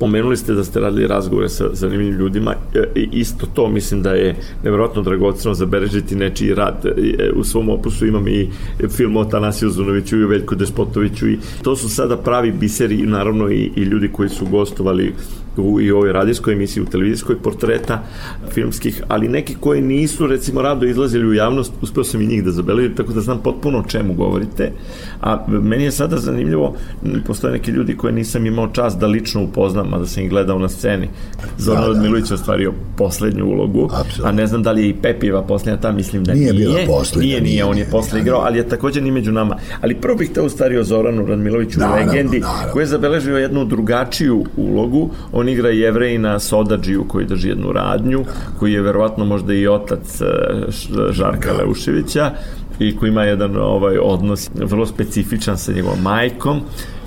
pomenuli 0.00 0.36
ste 0.36 0.54
da 0.54 0.64
ste 0.64 0.80
radili 0.80 1.06
razgovore 1.06 1.48
sa 1.48 1.64
zanimljivim 1.72 2.18
ljudima 2.18 2.54
e, 2.74 3.06
isto 3.12 3.46
to 3.54 3.68
mislim 3.68 4.02
da 4.02 4.10
je 4.10 4.36
nevjerojatno 4.64 5.02
dragoceno 5.02 5.54
zabeležiti 5.54 6.16
nečiji 6.16 6.54
rad 6.54 6.86
E, 6.96 7.30
u 7.36 7.44
svom 7.44 7.68
opusu 7.68 8.06
imam 8.06 8.28
i 8.28 8.48
film 8.88 9.16
o 9.16 9.24
Tanasiju 9.24 9.70
Zunoviću 9.70 10.18
i 10.18 10.24
o 10.24 10.28
Veljku 10.28 10.54
Despotoviću 10.54 11.28
i 11.28 11.38
to 11.62 11.76
su 11.76 11.88
sada 11.88 12.16
pravi 12.16 12.52
biseri 12.52 13.06
naravno 13.06 13.50
i, 13.50 13.70
i 13.76 13.82
ljudi 13.82 14.08
koji 14.12 14.28
su 14.28 14.46
gostovali 14.46 15.12
u 15.56 15.80
i 15.80 15.90
ovoj 15.90 16.12
radijskoj 16.12 16.52
emisiji, 16.52 16.82
u 16.82 16.86
televizijskoj 16.86 17.36
portreta 17.42 18.02
filmskih, 18.50 19.02
ali 19.08 19.28
neki 19.28 19.54
koji 19.60 19.82
nisu 19.82 20.26
recimo 20.26 20.62
rado 20.62 20.86
izlazili 20.86 21.26
u 21.26 21.34
javnost, 21.34 21.72
uspeo 21.82 22.04
sam 22.04 22.22
i 22.22 22.26
njih 22.26 22.44
da 22.44 22.50
zabeležim, 22.50 22.94
tako 22.94 23.12
da 23.12 23.20
znam 23.20 23.40
potpuno 23.42 23.78
o 23.78 23.88
čemu 23.88 24.14
govorite. 24.14 24.72
A 25.20 25.46
meni 25.48 25.84
je 25.84 25.92
sada 25.92 26.16
zanimljivo, 26.16 26.76
postoje 27.26 27.52
neki 27.52 27.70
ljudi 27.70 27.96
koje 27.96 28.12
nisam 28.12 28.46
imao 28.46 28.68
čast 28.68 28.98
da 28.98 29.06
lično 29.06 29.42
upoznam, 29.42 29.65
a 29.66 29.98
da 29.98 30.06
sam 30.06 30.22
ih 30.22 30.30
gledao 30.30 30.58
na 30.58 30.68
sceni. 30.68 31.08
Zoran 31.58 31.80
Da, 31.80 31.86
da, 31.86 31.92
da, 31.92 31.94
Radmilović 31.94 32.30
je 32.30 32.34
ostvario 32.34 32.72
poslednju 32.96 33.44
ulogu, 33.44 33.84
Apsolutno. 33.84 34.24
a 34.24 34.32
ne 34.32 34.46
znam 34.46 34.62
da 34.62 34.72
li 34.72 34.82
je 34.82 34.88
i 34.88 34.94
Pepijeva 34.94 35.42
poslednja 35.42 35.80
ta, 35.80 35.92
mislim 35.92 36.24
da 36.24 36.34
Nije 36.34 36.52
nije. 36.52 36.66
bila 36.66 36.78
poslednja, 36.88 37.26
Nije, 37.26 37.40
nije, 37.40 37.52
nije, 37.52 37.64
on 37.64 37.78
je 37.78 37.88
posle 37.90 38.20
igrao, 38.20 38.40
ali 38.40 38.58
je 38.58 38.68
takođe 38.68 39.00
ni 39.00 39.10
među 39.10 39.32
nama. 39.32 39.56
Ali 39.80 39.94
prvo 39.94 40.16
bih 40.16 40.30
teo 40.30 40.44
u 40.44 40.48
stvari 40.48 40.78
o 40.78 40.84
Zoranu 40.84 41.26
Radmiloviću 41.26 41.80
Naravno, 41.80 42.06
legendi, 42.06 42.40
naravno. 42.40 42.72
koji 42.72 42.82
je 42.82 42.86
zabeležio 42.86 43.36
jednu 43.38 43.64
drugačiju 43.64 44.44
ulogu. 44.56 45.10
On 45.32 45.48
igra 45.48 45.68
jevrejina 45.68 46.38
Sodadžiju 46.38 47.04
koji 47.08 47.26
drži 47.26 47.48
jednu 47.48 47.72
radnju, 47.72 48.24
koji 48.58 48.72
je 48.72 48.82
verovatno 48.82 49.24
možda 49.24 49.54
i 49.54 49.68
otac 49.68 50.20
e, 50.20 50.24
Žarka 51.12 51.52
Leuševića 51.52 52.30
i 52.78 52.96
koji 52.96 53.08
ima 53.10 53.24
jedan 53.24 53.56
ovaj 53.56 53.98
odnos 53.98 54.50
vrlo 54.54 54.86
specifičan 54.86 55.58
sa 55.58 55.72
njegovom 55.72 56.02
majkom 56.02 56.60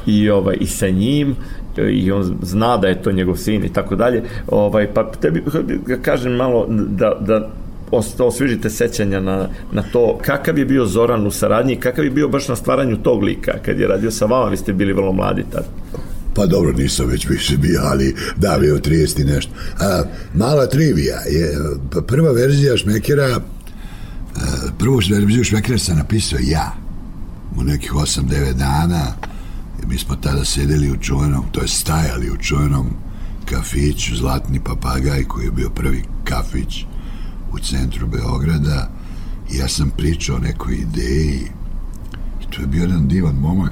i 0.05 0.30
ovaj 0.30 0.57
i 0.60 0.68
sa 0.68 0.89
njim 0.89 1.36
i 1.91 2.11
on 2.11 2.38
zna 2.41 2.77
da 2.77 2.88
je 2.88 3.01
to 3.01 3.11
njegov 3.11 3.36
sin 3.36 3.65
i 3.65 3.73
tako 3.73 3.95
dalje. 3.95 4.23
Ovaj 4.47 4.93
pa 4.93 5.11
tebi 5.11 5.43
ga 5.86 5.97
kažem 5.97 6.32
malo 6.32 6.65
da 6.69 7.17
da 7.19 7.49
os- 7.91 8.19
osvežite 8.19 8.69
sećanja 8.69 9.19
na, 9.19 9.47
na 9.71 9.84
to 9.93 10.19
kakav 10.21 10.57
je 10.57 10.65
bio 10.65 10.86
Zoran 10.86 11.27
u 11.27 11.32
saradnji, 11.32 11.75
kakav 11.75 12.05
je 12.05 12.11
bio 12.11 12.27
baš 12.27 12.47
na 12.47 12.55
stvaranju 12.55 12.97
tog 12.97 13.23
lika 13.23 13.51
kad 13.65 13.80
je 13.80 13.88
radio 13.88 14.11
sa 14.11 14.25
vama, 14.25 14.49
vi 14.49 14.57
ste 14.57 14.73
bili 14.73 14.93
vrlo 14.93 15.11
mladi 15.13 15.43
tad. 15.51 15.65
Pa 16.36 16.45
dobro, 16.45 16.71
nisam 16.71 17.07
već 17.07 17.30
više 17.30 17.57
bio, 17.57 17.82
ali 17.84 18.15
da, 18.38 18.57
bio 18.59 18.77
30 18.77 19.21
i 19.21 19.23
nešto. 19.23 19.51
A, 19.80 20.03
mala 20.34 20.67
trivija 20.67 21.15
je, 21.15 21.57
pa 21.91 22.01
prva 22.01 22.32
verzija 22.32 22.77
Šmekera, 22.77 23.25
a, 23.25 23.39
prvu 24.80 24.99
verziju 25.09 25.43
Šmekera 25.43 25.77
sam 25.77 25.97
napisao 25.97 26.39
ja, 26.41 26.73
u 27.59 27.63
nekih 27.63 27.93
8-9 27.93 28.53
dana, 28.53 29.01
mi 29.89 29.97
smo 29.97 30.15
tada 30.15 30.45
sedeli 30.45 30.91
u 30.91 30.97
čuvenom, 30.97 31.43
to 31.51 31.61
je 31.61 31.67
stajali 31.67 32.31
u 32.31 32.37
čuvenom 32.37 32.87
kafiću 33.45 34.15
Zlatni 34.15 34.59
papagaj, 34.63 35.23
koji 35.23 35.45
je 35.45 35.51
bio 35.51 35.69
prvi 35.69 36.03
kafić 36.23 36.85
u 37.51 37.59
centru 37.59 38.07
Beograda, 38.07 38.89
i 39.51 39.57
ja 39.57 39.67
sam 39.67 39.89
pričao 39.97 40.35
o 40.35 40.39
nekoj 40.39 40.75
ideji, 40.75 41.51
I 42.41 42.51
tu 42.51 42.61
je 42.61 42.67
bio 42.67 42.81
jedan 42.81 43.07
divan 43.07 43.35
momak 43.35 43.71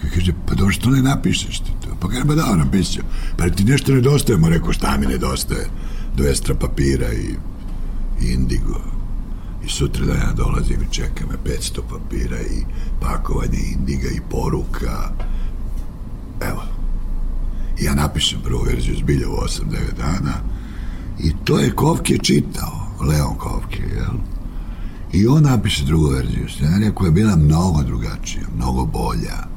koji 0.00 0.10
kaže, 0.12 0.32
pa 0.46 0.54
dobro 0.54 0.72
što 0.72 0.90
ne 0.90 1.02
napišeš 1.02 1.58
ti 1.60 1.72
to? 1.80 1.96
Pa 2.00 2.08
kaže, 2.08 2.24
pa 2.26 2.34
da, 2.34 2.56
napisao. 2.56 3.04
Pa 3.36 3.50
ti 3.50 3.64
nešto 3.64 3.92
nedostaje, 3.92 4.38
mu 4.38 4.48
rekao, 4.48 4.72
šta 4.72 4.96
mi 5.00 5.06
nedostaje? 5.06 5.68
Dvestra 6.16 6.54
papira 6.54 7.12
i, 7.12 7.34
i 8.22 8.32
indigo. 8.32 8.80
I 9.66 9.68
sutra 9.68 10.06
da 10.06 10.12
ja 10.12 10.32
dolazim 10.36 10.82
i 10.82 10.94
čeka 10.94 11.24
me 11.30 11.52
500 11.52 11.80
papira 11.90 12.40
i 12.40 12.64
pakovanje 13.00 13.58
indiga 13.72 14.08
i 14.08 14.20
poruka. 14.30 15.10
Evo. 16.40 16.62
Ja 17.80 17.94
napišem 17.94 18.40
prvu 18.44 18.62
verziju 18.62 18.96
zbilja 18.96 19.28
u 19.28 19.32
8-9 19.32 19.96
dana 19.96 20.34
i 21.18 21.32
to 21.44 21.58
je 21.58 21.70
Kovke 21.70 22.18
čitao, 22.18 22.88
Leon 23.00 23.36
Kovke, 23.38 23.82
jel? 23.94 24.14
I 25.12 25.26
on 25.26 25.42
napiše 25.42 25.84
drugu 25.84 26.08
verziju 26.08 26.48
scenarija 26.48 26.94
koja 26.94 27.06
je 27.06 27.12
bila 27.12 27.36
mnogo 27.36 27.82
drugačija, 27.82 28.44
mnogo 28.56 28.84
bolja. 28.84 29.48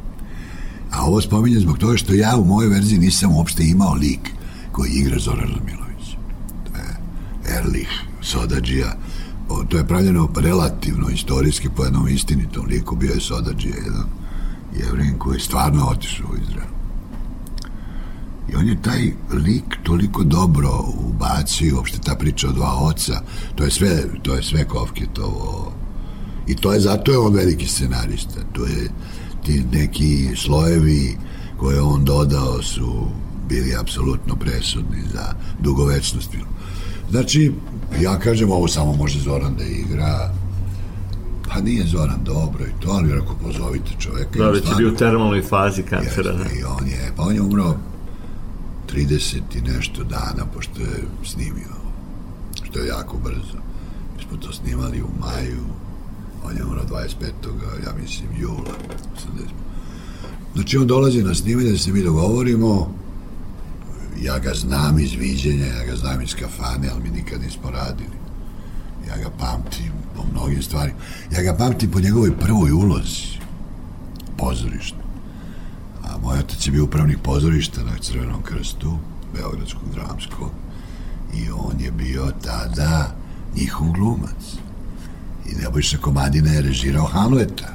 A 0.92 1.06
ovo 1.06 1.22
spominjem 1.22 1.62
zbog 1.62 1.78
toga 1.78 1.98
što 1.98 2.14
ja 2.14 2.38
u 2.38 2.46
mojoj 2.46 2.70
verziji 2.70 3.00
nisam 3.00 3.36
uopšte 3.36 3.64
imao 3.64 3.94
lik 3.94 4.30
koji 4.72 4.92
igra 4.92 5.20
Zoran 5.20 5.50
Radmilović. 5.50 6.16
To 6.64 6.78
je 6.78 6.98
Erlich, 7.58 7.92
Sodadžija. 8.22 8.96
O, 9.50 9.64
to 9.64 9.78
je 9.78 9.88
pravljeno 9.88 10.30
relativno 10.36 11.10
istorijski 11.10 11.70
po 11.76 11.84
jednom 11.84 12.08
istinitom 12.08 12.66
liku. 12.66 12.96
Bio 12.96 13.14
je 13.14 13.20
Sodadžija, 13.20 13.76
jedan 13.76 14.21
jevrin 14.80 15.18
koji 15.20 15.36
je 15.36 15.40
stvarno 15.40 15.86
otišao 15.86 16.28
u 16.32 16.38
Izrael. 16.42 16.72
I 18.52 18.56
on 18.56 18.68
je 18.68 18.82
taj 18.82 19.12
lik 19.46 19.78
toliko 19.84 20.24
dobro 20.24 20.70
ubacio, 20.98 21.76
uopšte 21.76 22.00
ta 22.00 22.16
priča 22.16 22.48
o 22.48 22.52
dva 22.52 22.76
oca, 22.82 23.22
to 23.56 23.64
je 23.64 23.72
sve, 23.72 24.04
to 24.24 24.34
je 24.36 24.44
sve 24.44 24.68
Kovketovo. 24.68 25.74
I 26.48 26.56
to 26.56 26.74
je 26.74 26.80
zato 26.80 27.12
je 27.12 27.18
on 27.18 27.34
veliki 27.34 27.68
scenarista. 27.68 28.42
To 28.54 28.66
je 28.66 28.90
ti 29.46 29.64
neki 29.72 30.30
slojevi 30.36 31.18
koje 31.58 31.76
je 31.76 31.82
on 31.82 32.06
dodao 32.06 32.62
su 32.62 33.08
bili 33.50 33.76
apsolutno 33.76 34.36
presudni 34.36 35.02
za 35.14 35.34
dugovečnost 35.60 36.32
filma. 36.32 36.52
Znači, 37.12 37.54
ja 38.02 38.20
kažem, 38.20 38.52
ovo 38.52 38.68
samo 38.68 38.94
može 38.94 39.20
Zoran 39.20 39.56
da 39.58 39.64
igra, 39.64 40.34
pa 41.54 41.62
nije 41.62 41.86
Zoran 41.86 42.24
dobro 42.24 42.66
i 42.66 42.82
to, 42.82 42.92
ali 42.92 43.14
ako 43.14 43.36
pozovite 43.44 43.92
čoveka... 44.00 44.40
Da, 44.40 44.50
već 44.50 44.70
je 44.70 44.76
bio 44.78 44.90
u 44.90 44.96
termalnoj 44.96 45.42
fazi 45.42 45.84
kancera. 45.84 46.32
Da. 46.32 46.44
Jeste, 46.44 46.60
I 46.60 46.64
on 46.64 46.88
je, 46.88 47.14
pa 47.16 47.24
on 47.24 47.36
je 47.36 47.42
umro 47.42 47.76
30 48.94 49.40
i 49.56 49.62
nešto 49.62 50.04
dana 50.04 50.46
pošto 50.54 50.82
je 50.82 51.04
snimio 51.24 51.76
što 52.64 52.80
je 52.80 52.88
jako 52.88 53.18
brzo. 53.18 53.58
Mi 54.18 54.24
smo 54.24 54.38
to 54.38 54.54
snimali 54.54 55.02
u 55.02 55.08
maju, 55.20 55.64
on 56.46 56.58
je 56.58 56.66
umro 56.66 56.82
25. 56.90 57.06
ja 57.86 57.94
mislim 58.02 58.30
jula 58.40 58.76
80. 59.38 59.62
Znači 60.54 60.78
on 60.78 60.88
dolazi 60.88 61.24
na 61.24 61.36
snimanje 61.36 61.72
da 61.72 61.78
se 61.78 61.92
mi 61.92 62.04
dogovorimo, 62.04 62.94
ja 64.22 64.40
ga 64.40 64.54
znam 64.54 65.00
iz 65.00 65.14
viđenja, 65.14 65.66
ja 65.66 65.86
ga 65.86 65.96
znam 65.96 66.22
iz 66.22 66.36
kafane, 66.36 66.90
ali 66.94 67.04
mi 67.04 67.10
nikad 67.10 67.42
nismo 67.42 67.72
radili. 67.72 68.22
Ja 69.08 69.18
ga 69.18 69.30
pamtim 69.40 70.01
po 70.16 70.24
mnogim 70.32 70.64
stvarima. 70.64 70.98
Ja 71.32 71.42
ga 71.42 71.58
pamtim 71.58 71.92
po 71.92 72.00
njegovoj 72.00 72.38
prvoj 72.38 72.72
ulozi, 72.72 73.40
pozorišta. 74.38 74.98
A 76.04 76.18
moj 76.18 76.40
otac 76.40 76.68
je 76.68 76.72
bio 76.72 76.84
upravnik 76.84 77.20
pozorišta 77.24 77.84
na 77.84 77.98
Crvenom 78.02 78.42
krstu, 78.42 78.98
Beogradskog 79.34 79.90
dramskog, 79.94 80.52
i 81.34 81.50
on 81.52 81.80
je 81.80 81.92
bio 81.92 82.32
tada 82.44 83.16
njihov 83.56 83.92
glumac. 83.92 84.56
I 85.46 85.56
Nebojša 85.56 85.98
Komadina 85.98 86.52
je 86.52 86.62
režirao 86.62 87.06
Hamleta. 87.06 87.68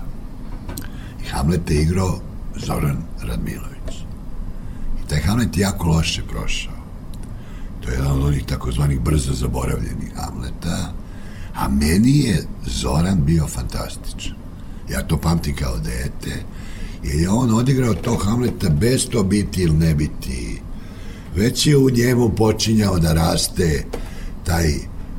I 1.23 1.29
Hamleta 1.29 1.73
je 1.73 1.83
igrao 1.83 2.21
Zoran 2.57 2.97
Radmilović. 3.23 3.95
I 5.05 5.09
taj 5.09 5.21
Hamlet 5.21 5.57
je 5.57 5.61
jako 5.61 5.89
loše 5.89 6.23
prošao. 6.23 6.73
To 7.81 7.91
je 7.91 7.95
jedan 7.95 8.13
od 8.13 8.25
onih 8.25 8.45
takozvanih 8.45 9.01
brzo 9.01 9.33
zaboravljenih 9.33 10.13
Hamleta, 10.17 10.93
a 11.57 11.69
meni 11.69 12.19
je 12.19 12.47
Zoran 12.67 13.25
bio 13.25 13.47
fantastičan. 13.47 14.35
Ja 14.91 15.03
to 15.03 15.17
pamtim 15.17 15.57
kao 15.57 15.79
dete, 15.79 16.45
jer 17.05 17.21
je 17.21 17.31
on 17.31 17.55
odigrao 17.55 17.95
to 17.95 18.17
Hamleta 18.17 18.69
bez 18.69 19.09
to 19.09 19.23
biti 19.23 19.63
ili 19.63 19.75
ne 19.75 19.95
biti. 19.95 20.61
Već 21.37 21.67
je 21.67 21.77
u 21.77 21.91
njemu 21.91 22.29
počinjao 22.29 22.99
da 22.99 23.13
raste 23.13 23.85
taj 24.45 24.75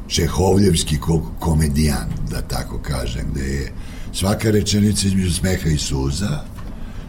čehovljevski 0.08 0.98
ko 0.98 1.32
komedijan, 1.40 2.08
da 2.32 2.42
tako 2.42 2.80
kažem, 2.80 3.26
gde 3.32 3.46
je 3.46 3.72
svaka 4.14 4.52
rečenica 4.52 5.08
između 5.08 5.34
smeha 5.34 5.70
i 5.70 5.78
suza, 5.78 6.44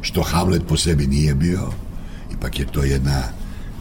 što 0.01 0.23
Hamlet 0.23 0.63
po 0.69 0.77
sebi 0.77 1.07
nije 1.07 1.35
bio, 1.35 1.71
ipak 2.33 2.59
je 2.59 2.67
to 2.67 2.83
jedna 2.85 3.23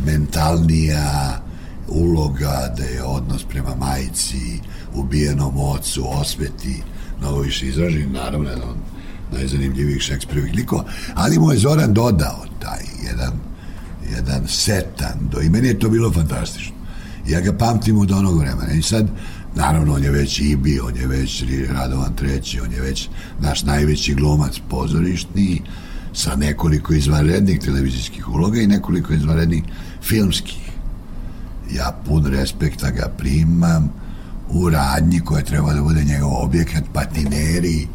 mentalnija 0.05 1.41
uloga 1.87 2.73
da 2.77 2.83
je 2.83 3.03
odnos 3.03 3.43
prema 3.43 3.75
majici, 3.75 4.59
ubijenom 4.93 5.59
ocu, 5.59 6.03
osveti, 6.07 6.83
mnogo 7.19 7.39
više 7.39 7.67
izražen, 7.67 8.11
naravno 8.11 8.49
jedan 8.49 8.69
od 8.69 8.77
najzanimljivijih 9.31 10.01
Šekspirovih 10.01 10.53
likova, 10.55 10.85
ali 11.13 11.39
mu 11.39 11.51
je 11.51 11.57
Zoran 11.57 11.93
dodao 11.93 12.45
taj 12.59 12.83
jedan, 13.07 13.33
jedan 14.15 14.47
setan, 14.47 15.17
do 15.31 15.41
i 15.41 15.49
meni 15.49 15.67
je 15.67 15.79
to 15.79 15.89
bilo 15.89 16.11
fantastično. 16.11 16.75
Ja 17.27 17.41
ga 17.41 17.53
pamtim 17.53 17.97
od 17.97 18.11
onog 18.11 18.39
vremena 18.39 18.73
i 18.73 18.81
sad, 18.81 19.07
naravno, 19.55 19.93
on 19.93 20.03
je 20.03 20.11
već 20.11 20.39
Ibi, 20.39 20.79
on 20.79 20.95
je 20.95 21.07
već 21.07 21.43
Radovan 21.69 22.15
treći, 22.15 22.59
on 22.59 22.71
je 22.71 22.81
već 22.81 23.09
naš 23.39 23.63
najveći 23.63 24.13
glumac 24.13 24.59
pozorišni, 24.69 25.61
sa 26.13 26.35
nekoliko 26.35 26.93
izvanrednih 26.93 27.59
televizijskih 27.59 28.29
uloga 28.29 28.61
i 28.61 28.67
nekoliko 28.67 29.13
izvanrednih 29.13 29.63
filmskih. 30.01 30.66
Ja 31.75 31.95
pun 32.05 32.25
respekta 32.25 32.89
ga 32.91 33.09
primam 33.17 33.89
u 34.49 34.69
radnji 34.69 35.19
koja 35.19 35.43
treba 35.43 35.73
da 35.73 35.81
bude 35.81 36.03
njegov 36.03 36.43
objekat, 36.43 36.83
patineri, 36.93 37.87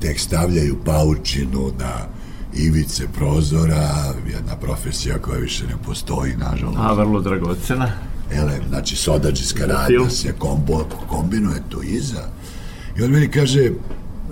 tek 0.00 0.20
stavljaju 0.20 0.76
paučinu 0.84 1.72
na 1.78 1.92
ivice 2.54 3.08
prozora, 3.08 4.14
jedna 4.32 4.56
profesija 4.56 5.18
koja 5.18 5.38
više 5.38 5.66
ne 5.66 5.76
postoji, 5.86 6.36
nažalost. 6.36 6.78
A, 6.80 6.92
vrlo 6.92 7.20
dragocena. 7.20 7.92
Ele, 8.32 8.60
znači, 8.68 8.96
sodađiska 8.96 9.66
radnja 9.66 10.10
se 10.10 10.32
kombo, 10.38 10.84
kombinuje 11.08 11.62
tu 11.68 11.82
iza. 11.82 12.22
I 12.98 13.02
on 13.02 13.10
meni 13.10 13.28
kaže, 13.28 13.70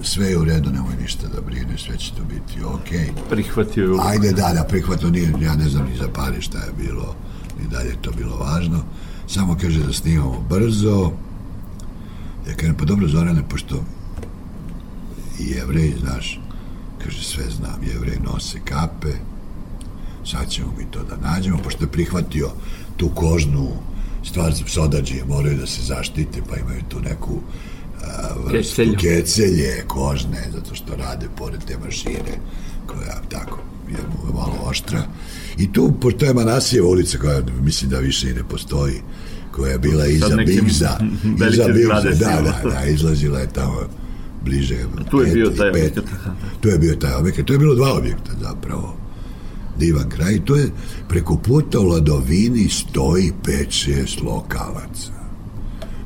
sve 0.02 0.26
je 0.26 0.38
u 0.38 0.44
redu, 0.44 0.70
nemoj 0.70 0.96
ništa 1.02 1.28
da 1.34 1.40
brine, 1.40 1.78
sve 1.78 1.96
će 1.96 2.12
to 2.12 2.22
biti 2.24 2.64
okej. 2.64 2.98
Okay. 2.98 3.30
Prihvatio 3.30 3.84
je. 3.84 3.98
Ajde, 4.02 4.32
da, 4.32 4.52
da, 4.54 4.64
prihvatio 4.64 5.10
nije, 5.10 5.32
ja 5.42 5.54
ne 5.54 5.68
znam 5.68 5.86
ni 5.86 5.96
za 5.96 6.08
pare 6.08 6.40
šta 6.40 6.58
je 6.58 6.72
bilo, 6.86 7.14
ni 7.60 7.68
dalje 7.68 7.88
je 7.88 8.02
to 8.02 8.10
bilo 8.12 8.36
važno. 8.36 8.84
Samo 9.26 9.56
kaže 9.60 9.82
da 9.82 9.92
snimamo 9.92 10.44
brzo. 10.48 11.12
Ja 12.48 12.54
kažem, 12.54 12.74
pa 12.78 12.84
dobro, 12.84 13.08
Zorane, 13.08 13.42
pošto 13.48 13.84
i 15.38 15.46
jevrej, 15.50 15.94
znaš, 16.00 16.40
kaže, 17.04 17.24
sve 17.24 17.44
znam, 17.50 17.82
jevrej 17.82 18.18
nose 18.24 18.58
kape, 18.64 19.12
sad 20.24 20.48
ćemo 20.48 20.72
mi 20.78 20.84
to 20.90 21.02
da 21.02 21.30
nađemo, 21.30 21.58
pošto 21.58 21.84
je 21.84 21.92
prihvatio 21.92 22.50
tu 22.96 23.08
kožnu 23.14 23.68
stvar 24.24 24.54
za 24.54 24.64
sodađije, 24.66 25.24
moraju 25.24 25.58
da 25.58 25.66
se 25.66 25.82
zaštite, 25.82 26.42
pa 26.50 26.56
imaju 26.56 26.82
tu 26.88 27.00
neku 27.00 27.40
a, 28.02 28.28
vrstu 28.44 28.82
kecelje 29.00 29.84
kožne, 29.86 30.48
zato 30.54 30.74
što 30.74 30.96
rade 30.96 31.28
pored 31.36 31.60
te 31.64 31.78
mašine, 31.78 32.38
koja 32.86 33.20
tako 33.28 33.58
je 33.88 34.32
malo 34.34 34.54
oštra. 34.64 35.02
I 35.58 35.72
tu, 35.72 35.92
pošto 36.00 36.24
je 36.24 36.34
Manasijeva 36.34 36.88
ulica, 36.88 37.18
koja 37.18 37.42
mislim 37.62 37.90
da 37.90 37.98
više 37.98 38.30
i 38.30 38.34
ne 38.34 38.42
postoji, 38.48 39.00
koja 39.50 39.72
je 39.72 39.78
bila 39.78 40.06
iza 40.06 40.36
Bigza, 40.46 40.98
iza 41.52 41.68
Bigza, 41.68 42.00
da, 42.24 42.42
da, 42.42 42.70
da, 42.70 42.84
izlazila 42.84 43.38
je 43.38 43.52
tamo 43.52 43.80
bliže. 44.44 44.76
Tu 45.10 45.20
je 45.20 45.24
pet 45.24 45.34
bio 45.34 45.50
taj 45.50 45.68
objekat. 45.68 46.04
Tu 46.60 46.68
je 46.68 46.78
bio 46.78 46.94
taj 46.94 47.14
objekat. 47.14 47.46
To 47.46 47.52
je 47.52 47.58
bilo 47.58 47.74
dva 47.74 47.92
objekta 47.98 48.32
zapravo. 48.42 48.96
Divan 49.78 50.08
kraj. 50.08 50.44
To 50.44 50.56
je 50.56 50.70
preko 51.08 51.36
puta 51.36 51.80
u 51.80 51.84
Ladovini 51.84 52.68
stoji 52.68 53.32
pet, 53.44 53.70
šest 53.70 54.22
lokalaca. 54.22 55.12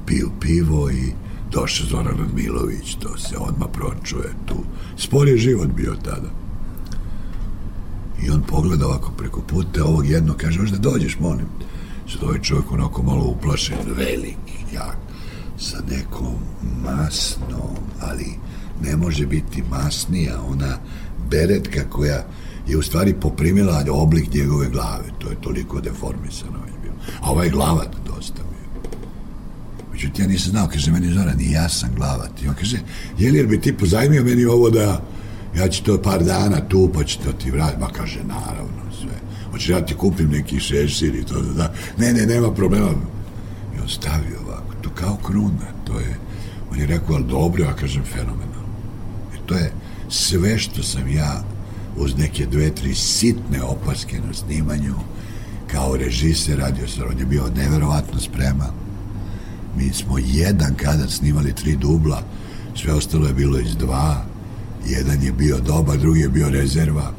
Piju 0.07 0.31
pivo 0.41 0.91
i 0.91 1.13
došao 1.53 1.87
Zoran 1.87 2.19
Radmilović, 2.19 2.95
to 2.95 3.19
se 3.19 3.37
odmah 3.39 3.69
pročuje 3.73 4.29
tu. 4.47 4.57
Spor 4.97 5.29
je 5.29 5.37
život 5.37 5.69
bio 5.77 5.95
tada. 6.05 6.40
I 8.27 8.31
on 8.31 8.43
pogleda 8.43 8.87
ovako 8.87 9.13
preko 9.17 9.41
puta 9.41 9.85
ovog 9.85 10.07
jednog, 10.07 10.37
kaže, 10.37 10.61
možda 10.61 10.79
dođeš, 10.79 11.19
molim. 11.19 11.47
Sad 12.13 12.23
ovaj 12.23 12.41
čovjek 12.41 12.73
onako 12.73 13.03
malo 13.03 13.25
uplašen, 13.25 13.77
veliki, 13.97 14.65
jak, 14.75 14.97
sa 15.59 15.79
nekom 15.91 16.35
masnom, 16.85 17.77
ali 18.01 18.27
ne 18.83 18.97
može 18.97 19.27
biti 19.27 19.63
masnija, 19.71 20.41
ona 20.43 20.79
beretka 21.31 21.91
koja 21.91 22.25
je 22.67 22.77
u 22.77 22.83
stvari 22.83 23.15
poprimila 23.15 23.85
oblik 23.91 24.35
njegove 24.35 24.69
glave. 24.69 25.05
To 25.19 25.31
je 25.31 25.41
toliko 25.41 25.81
deformisano 25.81 26.59
već 26.65 26.75
bilo. 26.83 26.95
A 27.21 27.31
ovaj 27.31 27.51
glavat 27.51 27.89
dosta 28.07 28.43
bio. 28.43 28.91
Međutim, 29.93 30.25
ja 30.25 30.29
nisam 30.29 30.51
znao, 30.51 30.69
kaže 30.69 30.93
meni 30.93 31.13
Zoran, 31.13 31.41
i 31.41 31.53
ja 31.53 31.69
sam 31.69 31.91
glavat. 31.97 32.43
I 32.43 32.49
on 32.49 32.55
kaže, 32.55 32.79
je 33.19 33.33
li 33.33 33.39
jer 33.39 33.47
bi 33.47 33.61
ti 33.61 33.77
pozajmio 33.77 34.25
meni 34.25 34.45
ovo 34.45 34.71
da 34.71 35.03
ja 35.57 35.69
ću 35.69 35.85
to 35.85 36.03
par 36.03 36.25
dana 36.25 36.69
tu, 36.69 36.91
pa 36.95 37.05
ću 37.05 37.19
to 37.25 37.33
ti 37.33 37.51
vratiti. 37.51 37.81
Ma 37.81 37.89
kaže, 37.89 38.19
naravno, 38.25 38.93
sve. 39.01 39.21
Hoćeš 39.51 39.69
ja 39.69 39.87
ti 39.87 39.95
kupim 39.95 40.31
neki 40.31 40.61
šešir 40.61 41.15
i 41.15 41.25
to 41.25 41.41
da, 41.41 41.53
da. 41.53 41.73
Ne, 41.99 42.13
ne, 42.13 42.27
nema 42.27 42.55
problema. 42.55 42.89
I 43.77 43.81
on 43.83 43.89
stavio 43.89 44.41
ovako, 44.47 44.75
to 44.83 44.91
kao 44.95 45.17
kruna, 45.27 45.67
to 45.85 45.99
je, 45.99 46.17
on 46.73 46.79
je 46.79 46.87
rekao, 46.87 47.15
ali 47.15 47.25
dobro, 47.25 47.65
ja 47.65 47.77
kažem, 47.77 48.03
fenomenalno. 48.05 48.71
I 49.35 49.47
to 49.47 49.55
je 49.55 49.73
sve 50.09 50.59
što 50.59 50.83
sam 50.83 51.09
ja 51.09 51.45
uz 51.97 52.19
neke 52.19 52.47
dve, 52.47 52.75
tri 52.75 52.95
sitne 52.95 53.63
opaske 53.63 54.21
na 54.27 54.35
snimanju 54.35 54.95
kao 55.73 55.97
režiser 55.97 56.59
radio 56.59 56.89
sam, 56.89 57.05
on 57.11 57.19
je 57.19 57.27
bio 57.27 57.51
neverovatno 57.57 58.21
spreman. 58.21 58.71
Mi 59.77 59.93
smo 59.93 60.19
jedan 60.19 60.75
kadar 60.75 61.11
snimali 61.11 61.55
tri 61.55 61.77
dubla, 61.77 62.23
sve 62.75 62.93
ostalo 62.93 63.27
je 63.27 63.35
bilo 63.35 63.59
iz 63.59 63.77
dva, 63.77 64.25
jedan 64.87 65.23
je 65.23 65.33
bio 65.33 65.59
dobar, 65.59 65.99
drugi 65.99 66.21
je 66.21 66.29
bio 66.29 66.51
rezerva. 66.51 67.13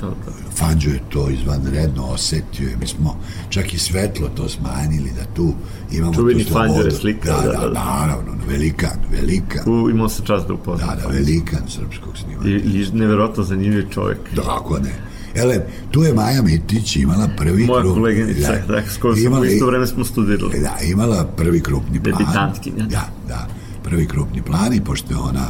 Da, 0.00 0.06
da. 0.06 0.14
Fanđo 0.56 0.90
je 0.90 1.00
to 1.08 1.30
izvanredno 1.30 2.04
osetio. 2.04 2.68
Mi 2.80 2.86
smo 2.86 3.16
čak 3.48 3.74
i 3.74 3.78
svetlo 3.78 4.28
to 4.28 4.48
smanjili 4.48 5.10
da 5.10 5.34
tu 5.34 5.54
imamo 5.92 6.14
Čuveni 6.14 6.44
tu 6.44 6.50
slobodu. 6.50 6.84
Je 6.84 6.90
slika, 6.90 7.30
Da, 7.32 7.42
da, 7.42 7.52
da, 7.52 7.68
da. 7.68 7.84
naravno, 7.84 8.32
velikan, 8.48 8.90
velikan. 9.12 9.62
U, 9.66 9.90
imao 9.90 10.08
sam 10.08 10.24
čast 10.26 10.46
da 10.46 10.54
upoznam. 10.54 10.88
Da, 10.88 10.94
da, 10.96 11.08
velikan 11.08 11.62
srpskog 11.68 12.16
snimanja. 12.16 12.50
I, 12.50 12.80
I 12.80 12.92
neverovatno 12.92 13.42
zanimljiv 13.44 13.88
čovjek. 13.90 14.18
Kako 14.36 14.78
ne? 14.78 14.90
Ele, 15.34 15.60
tu 15.90 16.02
je 16.02 16.14
Maja 16.14 16.42
Mitić 16.42 16.96
imala 16.96 17.28
prvi 17.36 17.64
Moja 17.64 17.80
krug. 17.80 17.94
koleginica, 17.94 18.52
da, 18.68 18.82
s 18.84 18.96
kojom 18.96 19.18
imala- 19.18 19.46
isto 19.46 19.66
vreme 19.66 19.86
smo 19.86 20.04
studirali. 20.04 20.60
Da, 20.60 20.76
imala 20.84 21.24
prvi 21.26 21.60
krupni 21.60 22.02
plan. 22.02 22.18
Debitantkinja. 22.18 22.86
Da, 22.86 23.08
da, 23.28 23.46
prvi 23.82 24.06
krupni 24.06 24.42
plan 24.42 24.74
i 24.74 24.80
pošto 24.80 25.14
je 25.14 25.18
ona 25.18 25.46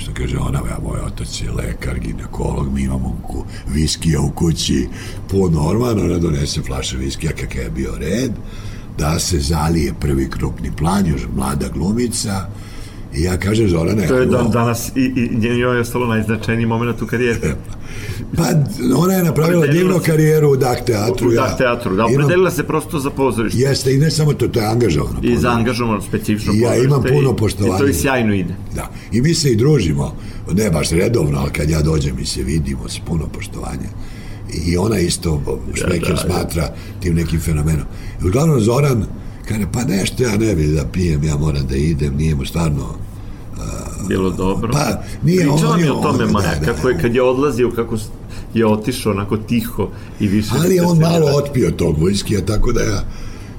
što 0.00 0.12
kaže 0.14 0.38
ona, 0.38 0.58
ja, 0.58 0.78
moj 0.82 1.00
otac 1.00 1.42
je 1.42 1.52
lekar, 1.52 1.98
ginekolog, 1.98 2.72
mi 2.74 2.82
imamo 2.82 3.20
ku, 3.26 3.44
viskija 3.68 4.20
u 4.20 4.30
kući. 4.30 4.88
Po 5.30 5.48
normalno, 5.48 6.04
ona 6.04 6.18
donese 6.18 6.62
flaše 6.62 6.96
viskija 6.96 7.32
kakav 7.32 7.62
je 7.62 7.70
bio 7.70 7.94
red, 7.98 8.32
da 8.98 9.18
se 9.18 9.40
zalije 9.40 9.94
prvi 10.00 10.30
krupni 10.30 10.72
plan, 10.76 11.06
još 11.06 11.22
mlada 11.36 11.68
glumica 11.68 12.48
I 13.14 13.22
ja 13.22 13.36
kažem, 13.36 13.68
Zorane, 13.68 14.06
To 14.08 14.16
je 14.16 14.26
dan, 14.26 14.50
danas 14.50 14.88
i, 14.88 15.00
i 15.16 15.36
njoj 15.38 15.76
je 15.76 15.80
ostalo 15.80 16.06
najznačajniji 16.06 16.66
moment 16.66 17.02
u 17.02 17.06
karijeri. 17.06 17.40
Pa 18.36 18.42
ona 18.96 19.14
je 19.14 19.24
napravila 19.24 19.66
divnu 19.66 20.00
karijeru 20.06 20.50
u 20.50 20.56
Dak 20.56 20.84
teatru. 20.84 21.28
U 21.28 21.32
ja. 21.32 21.42
Dak 21.42 21.58
teatru, 21.58 21.96
da, 21.96 22.02
Imam- 22.02 22.14
opredelila 22.14 22.50
se 22.50 22.62
prosto 22.64 22.98
za 22.98 23.10
pozorište. 23.10 23.60
Jeste, 23.60 23.94
i 23.94 23.98
ne 23.98 24.10
samo 24.10 24.32
to, 24.32 24.48
to 24.48 24.60
je 24.60 24.66
angažovano. 24.66 25.20
I 25.22 25.36
za 25.36 25.50
angažovano 25.50 26.00
specifično 26.00 26.52
I 26.52 26.58
ja 26.58 26.62
pozorište 26.62 26.86
imam 26.86 27.02
puno 27.04 27.30
i- 27.30 27.36
poštovanja. 27.36 27.76
I 27.76 27.78
to 27.78 27.86
i 27.86 27.94
sjajno 27.94 28.34
ide. 28.34 28.54
Da, 28.74 28.90
i 29.12 29.22
mi 29.22 29.34
se 29.34 29.50
i 29.50 29.56
družimo, 29.56 30.14
ne 30.52 30.70
baš 30.70 30.90
redovno, 30.90 31.38
ali 31.38 31.50
kad 31.50 31.70
ja 31.70 31.82
dođem 31.82 32.16
mi 32.16 32.26
se 32.26 32.42
vidimo 32.42 32.88
s 32.88 32.98
puno 32.98 33.26
poštovanja. 33.26 33.88
I 34.64 34.76
ona 34.76 34.98
isto 34.98 35.42
Šmeker 35.74 36.08
da, 36.08 36.14
da. 36.14 36.20
smatra 36.20 36.68
tim 37.00 37.14
nekim 37.14 37.40
fenomenom. 37.40 37.84
I 38.22 38.28
uglavnom 38.28 38.60
Zoran 38.60 39.04
kaže, 39.50 39.66
pa 39.72 39.84
nešto 39.84 40.22
ja 40.22 40.36
ne 40.36 40.54
bih 40.54 40.68
da 40.70 40.84
pijem, 40.92 41.24
ja 41.24 41.36
moram 41.36 41.66
da 41.66 41.76
idem, 41.76 42.16
nije 42.16 42.34
mu 42.34 42.44
stvarno 42.44 42.94
Bilo 44.08 44.30
dobro. 44.30 44.72
Pa, 44.72 45.02
nije 45.22 45.40
Pričala 45.40 45.72
on, 45.72 45.80
mi 45.80 45.86
je 45.86 45.92
o 45.92 46.02
tome 46.02 46.24
on, 46.24 46.30
Maja, 46.30 46.54
da, 46.54 46.60
da, 46.60 46.72
kako 46.72 46.88
je, 46.88 46.94
da. 46.94 47.00
kad 47.00 47.14
je 47.14 47.22
odlazio, 47.22 47.70
kako 47.70 47.96
je 48.54 48.66
otišao 48.66 49.12
onako 49.12 49.36
tiho 49.36 49.88
i 50.20 50.28
više... 50.28 50.50
Ali 50.58 50.74
je 50.74 50.82
da 50.82 50.88
on 50.88 50.98
malo 50.98 51.26
vrati. 51.26 51.38
otpio 51.38 51.70
tog 51.70 51.98
vojskija, 51.98 52.46
tako 52.46 52.72
da 52.72 52.80
ja 52.80 53.04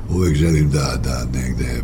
uvek 0.10 0.36
želim 0.36 0.70
da, 0.70 1.00
da 1.04 1.40
negde 1.40 1.82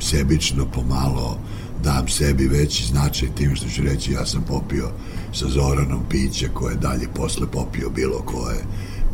sebično 0.00 0.66
pomalo 0.74 1.38
dam 1.84 2.08
sebi 2.08 2.46
veći 2.46 2.86
značaj 2.86 3.28
tim 3.34 3.56
što 3.56 3.68
ću 3.68 3.82
reći 3.82 4.12
ja 4.12 4.26
sam 4.26 4.42
popio 4.48 4.88
sa 5.32 5.48
Zoranom 5.48 6.00
piće 6.10 6.48
koje 6.54 6.76
dalje 6.76 7.08
posle 7.14 7.46
popio 7.52 7.90
bilo 7.90 8.22
koje 8.24 8.64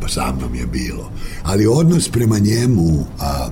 pa 0.01 0.07
sa 0.07 0.33
mnom 0.37 0.55
je 0.55 0.65
bilo 0.65 1.11
ali 1.43 1.67
odnos 1.67 2.09
prema 2.09 2.39
njemu 2.39 3.05
a, 3.19 3.49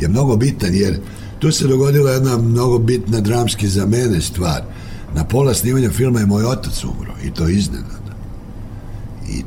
je 0.00 0.08
mnogo 0.08 0.36
bitan 0.36 0.74
jer 0.74 1.00
tu 1.38 1.52
se 1.52 1.66
dogodila 1.68 2.10
jedna 2.10 2.38
mnogo 2.38 2.78
bitna 2.78 3.20
dramski 3.20 3.68
za 3.68 3.86
mene 3.86 4.20
stvar 4.20 4.62
na 5.14 5.24
pola 5.24 5.54
snimanja 5.54 5.90
filma 5.90 6.20
je 6.20 6.26
moj 6.26 6.44
otac 6.44 6.84
umro 6.84 7.12
i 7.24 7.30
to 7.30 7.48
iznenada 7.48 8.12
i 9.28 9.42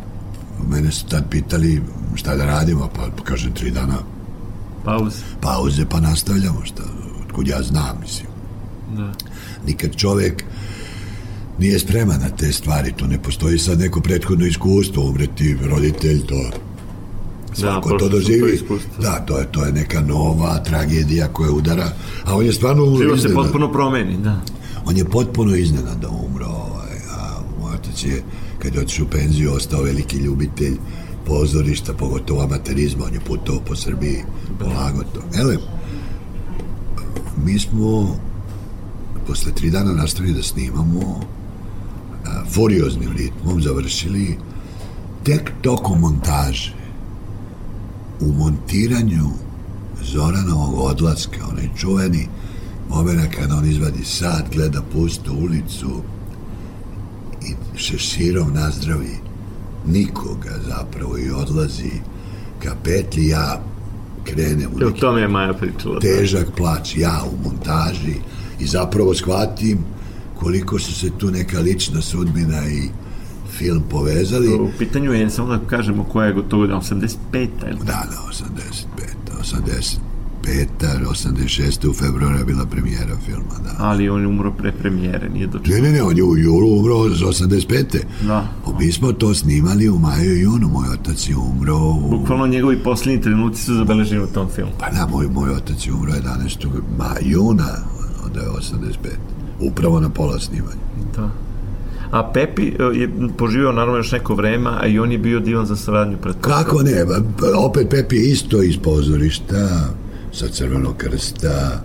mene 0.69 0.91
su 0.91 1.05
tad 1.05 1.29
pitali 1.29 1.81
šta 2.15 2.35
da 2.35 2.45
radimo 2.45 2.89
pa, 2.95 3.23
kažem 3.23 3.53
tri 3.53 3.71
dana 3.71 3.97
Pauze. 4.85 5.17
pauze 5.41 5.85
pa 5.89 5.99
nastavljamo 5.99 6.65
šta, 6.65 6.83
otkud 7.25 7.47
ja 7.47 7.61
znam 7.63 7.97
mislim 8.01 8.27
Da. 8.97 9.11
nikad 9.67 9.95
čovek 9.95 10.43
nije 11.59 11.79
spreman 11.79 12.19
na 12.21 12.29
te 12.29 12.51
stvari 12.51 12.93
to 12.97 13.07
ne 13.07 13.21
postoji 13.23 13.59
sad 13.59 13.79
neko 13.79 14.01
prethodno 14.01 14.45
iskustvo 14.45 15.03
umreti 15.09 15.57
roditelj 15.69 16.25
to 16.25 16.49
svako 17.55 17.89
prošli 17.89 18.07
to 18.07 18.09
doživi 18.09 18.59
da 19.01 19.19
to 19.25 19.37
je, 19.37 19.51
to 19.51 19.65
je 19.65 19.71
neka 19.71 20.01
nova 20.01 20.63
tragedija 20.63 21.27
koja 21.27 21.51
udara 21.51 21.89
a 22.25 22.35
on 22.35 22.45
je 22.45 22.53
stvarno 22.53 22.97
Život 22.97 23.21
se 23.21 23.33
potpuno 23.33 23.71
promeni, 23.71 24.17
da. 24.17 24.41
On 24.85 24.97
je 24.97 25.05
potpuno 25.05 25.55
iznenada 25.55 26.09
umro, 26.09 26.45
ovaj, 26.45 26.97
a 27.11 27.41
moj 27.61 27.73
otac 27.73 28.03
je, 28.03 28.23
kad 28.59 28.75
je 28.75 28.81
otišao 28.81 29.05
u 29.05 29.09
penziju, 29.09 29.53
ostao 29.53 29.81
veliki 29.81 30.17
ljubitelj 30.17 30.77
pozorišta, 31.25 31.93
pogotovo 31.93 32.41
amaterizma, 32.41 33.05
on 33.05 33.13
je 33.13 33.19
putovao 33.19 33.61
po 33.61 33.75
Srbiji, 33.75 34.23
polago 34.59 35.03
to. 35.13 35.39
Ele, 35.39 35.57
mi 37.45 37.59
smo 37.59 38.19
posle 39.27 39.51
tri 39.51 39.69
dana 39.69 39.93
nastavili 39.93 40.33
da 40.33 40.43
snimamo 40.43 41.19
a, 42.25 42.43
furioznim 42.53 43.11
ritmom, 43.17 43.61
završili 43.61 44.37
tek 45.23 45.51
tokom 45.61 45.99
montaže 45.99 46.84
u 48.19 48.31
montiranju 48.33 49.29
Zoranovog 50.03 50.79
odlaska, 50.79 51.39
onaj 51.51 51.69
čuveni 51.77 52.27
momena 52.89 53.23
kada 53.37 53.55
on 53.55 53.65
izvadi 53.65 54.03
sat, 54.03 54.43
gleda 54.53 54.81
pustu 54.93 55.33
ulicu 55.33 56.01
i 57.45 57.77
šeširom 57.77 58.53
nazdravi 58.53 59.17
nikoga 59.87 60.51
zapravo 60.67 61.17
i 61.17 61.31
odlazi 61.31 61.91
ka 62.63 62.75
petlji, 62.83 63.27
ja 63.27 63.61
krenem 64.23 64.69
u 64.75 64.79
neki 64.79 64.99
tome 64.99 65.21
je 65.21 65.27
Maja 65.27 65.53
pričala. 65.53 65.93
da. 65.93 65.99
težak 65.99 66.47
plać, 66.57 66.97
ja 66.97 67.21
u 67.33 67.47
montaži 67.49 68.15
i 68.59 68.65
zapravo 68.67 69.13
shvatim 69.13 69.77
koliko 70.39 70.79
su 70.79 70.93
se 70.93 71.09
tu 71.17 71.31
neka 71.31 71.59
lična 71.59 72.01
sudbina 72.01 72.67
i 72.67 72.89
film 73.57 73.83
povezali. 73.89 74.53
U 74.53 74.69
pitanju 74.79 75.13
je, 75.13 75.29
samo 75.29 75.57
da 75.57 75.59
kažemo 75.67 76.03
koja 76.03 76.27
je 76.27 76.33
gotovo 76.33 76.65
85. 76.65 77.07
ili 77.33 77.79
Da, 77.79 78.07
da, 78.09 78.17
85. 78.31 79.15
85. 79.41 79.99
86. 80.45 81.89
u 81.89 81.93
februara 81.93 82.37
je 82.37 82.45
bila 82.45 82.65
premijera 82.65 83.15
filma, 83.25 83.55
da. 83.63 83.75
ali 83.77 84.09
on 84.09 84.21
je 84.21 84.27
umro 84.27 84.51
pre 84.51 84.71
premijere, 84.71 85.29
nije 85.29 85.47
dočekao. 85.47 85.75
Ne, 85.75 85.81
ne, 85.81 85.91
ne, 85.91 86.03
on 86.03 86.17
je 86.17 86.23
u 86.23 86.37
julu 86.37 86.79
umro 86.79 87.09
za 87.09 87.25
85. 87.25 87.99
Da. 88.27 88.47
Mi 88.79 88.91
smo 88.91 89.11
to 89.11 89.33
snimali 89.33 89.89
u 89.89 89.99
maju 89.99 90.37
i 90.37 90.41
junu. 90.41 90.67
Moj 90.67 90.89
otac 90.93 91.29
je 91.29 91.35
umro 91.35 91.77
u... 91.77 92.09
Bukvalno 92.09 92.47
njegovi 92.47 92.77
posljednji 92.83 93.21
trenuci 93.21 93.63
su 93.63 93.73
zabeleženi 93.73 94.23
u 94.23 94.27
tom 94.27 94.47
filmu. 94.55 94.71
Pa 94.79 94.89
da, 94.89 95.07
moj, 95.07 95.27
moj 95.27 95.49
otac 95.49 95.87
je 95.87 95.93
umro 95.93 96.11
11. 96.11 96.67
Ma, 96.97 97.15
juna, 97.21 97.67
onda 98.25 98.39
je 98.39 98.49
85. 98.49 98.91
Upravo 99.59 99.99
na 99.99 100.09
pola 100.09 100.39
snimanja. 100.39 100.81
Da. 101.15 101.44
A 102.15 102.23
Pepi 102.23 102.67
e, 102.67 102.99
je 102.99 103.09
poživio 103.37 103.71
naravno 103.71 103.97
još 103.97 104.11
neko 104.11 104.35
vreme, 104.35 104.69
a 104.79 104.87
i 104.87 104.99
on 104.99 105.11
je 105.11 105.17
bio 105.17 105.39
divan 105.39 105.65
za 105.65 105.75
saradnju 105.75 106.17
Kako 106.41 106.83
ne, 106.83 107.05
ba, 107.05 107.21
opet 107.57 107.89
Pepi 107.89 108.15
je 108.15 108.31
isto 108.31 108.63
iz 108.63 108.77
pozorišta, 108.77 109.89
sa 110.31 110.47
Crvenog 110.47 110.97
krsta, 110.97 111.83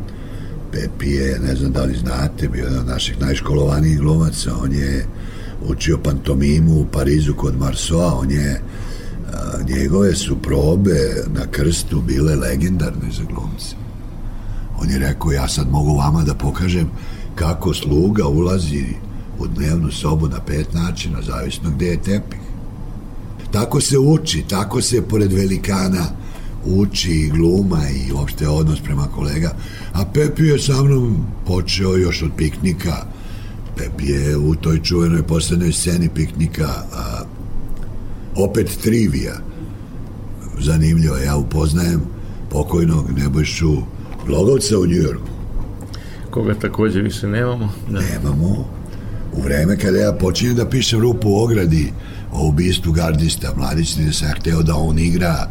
Pepi 0.72 1.10
je, 1.10 1.38
ne 1.38 1.54
znam 1.56 1.72
da 1.72 1.82
li 1.82 1.94
znate, 1.94 2.48
bio 2.48 2.64
jedan 2.64 2.78
od 2.78 2.86
naših 2.86 3.20
najškolovanijih 3.20 3.98
glumaca, 3.98 4.52
on 4.62 4.72
je 4.72 5.06
učio 5.68 5.98
pantomimu 5.98 6.80
u 6.80 6.86
Parizu 6.92 7.34
kod 7.34 7.58
Marsoa, 7.58 8.14
on 8.14 8.30
je, 8.30 8.62
a, 9.32 9.62
njegove 9.68 10.14
su 10.14 10.42
probe 10.42 11.24
na 11.34 11.46
krstu 11.50 12.00
bile 12.00 12.36
legendarne 12.36 13.12
za 13.12 13.22
glumce. 13.24 13.76
On 14.82 14.90
je 14.90 14.98
rekao, 14.98 15.32
ja 15.32 15.48
sad 15.48 15.70
mogu 15.70 15.96
vama 15.96 16.22
da 16.22 16.34
pokažem 16.34 16.90
kako 17.34 17.74
sluga 17.74 18.26
ulazi 18.26 18.84
u 19.40 19.46
dnevnu 19.46 19.90
sobu 19.92 20.28
na 20.28 20.40
pet 20.40 20.74
načina, 20.74 21.22
zavisno 21.22 21.70
gde 21.70 21.86
je 21.86 22.02
tepih. 22.02 22.40
Tako 23.52 23.80
se 23.80 23.98
uči, 23.98 24.44
tako 24.48 24.82
se 24.82 25.02
pored 25.08 25.32
velikana 25.32 26.04
uči 26.64 27.12
i 27.12 27.30
gluma 27.30 27.80
i 27.88 28.12
uopšte 28.12 28.48
odnos 28.48 28.80
prema 28.80 29.06
kolega. 29.06 29.52
A 29.92 30.04
Pepi 30.14 30.42
je 30.44 30.58
sa 30.58 30.82
mnom 30.82 31.16
počeo 31.46 31.96
još 31.96 32.22
od 32.22 32.30
piknika. 32.36 32.94
Pepi 33.76 34.06
je 34.06 34.36
u 34.36 34.54
toj 34.54 34.82
čuvenoj 34.82 35.22
poslednjoj 35.22 35.72
sceni 35.72 36.08
piknika 36.14 36.68
a, 36.92 37.22
opet 38.36 38.78
trivija. 38.82 39.34
Zanimljivo, 40.58 41.16
ja 41.16 41.36
upoznajem 41.36 42.00
pokojnog 42.50 43.10
Nebojšu 43.18 43.76
Glogovca 44.26 44.78
u 44.78 44.86
Njujorku. 44.86 45.28
koga 46.30 46.54
takođe 46.54 47.00
više 47.00 47.26
nemamo. 47.26 47.72
Da. 47.90 48.00
Nemamo. 48.00 48.79
U 49.32 49.42
vreme 49.42 49.76
kada 49.76 49.98
ja 49.98 50.12
počinjem 50.12 50.56
da 50.56 50.68
pišem 50.68 51.00
rupu 51.00 51.28
u 51.28 51.42
ogradi 51.42 51.92
o 52.32 52.48
ubistvu 52.48 52.92
gardista, 52.92 53.52
mladić 53.56 53.96
gde 53.98 54.12
sam 54.12 54.28
ja 54.28 54.34
hteo 54.34 54.62
da 54.62 54.76
on 54.76 54.98
igra, 54.98 55.48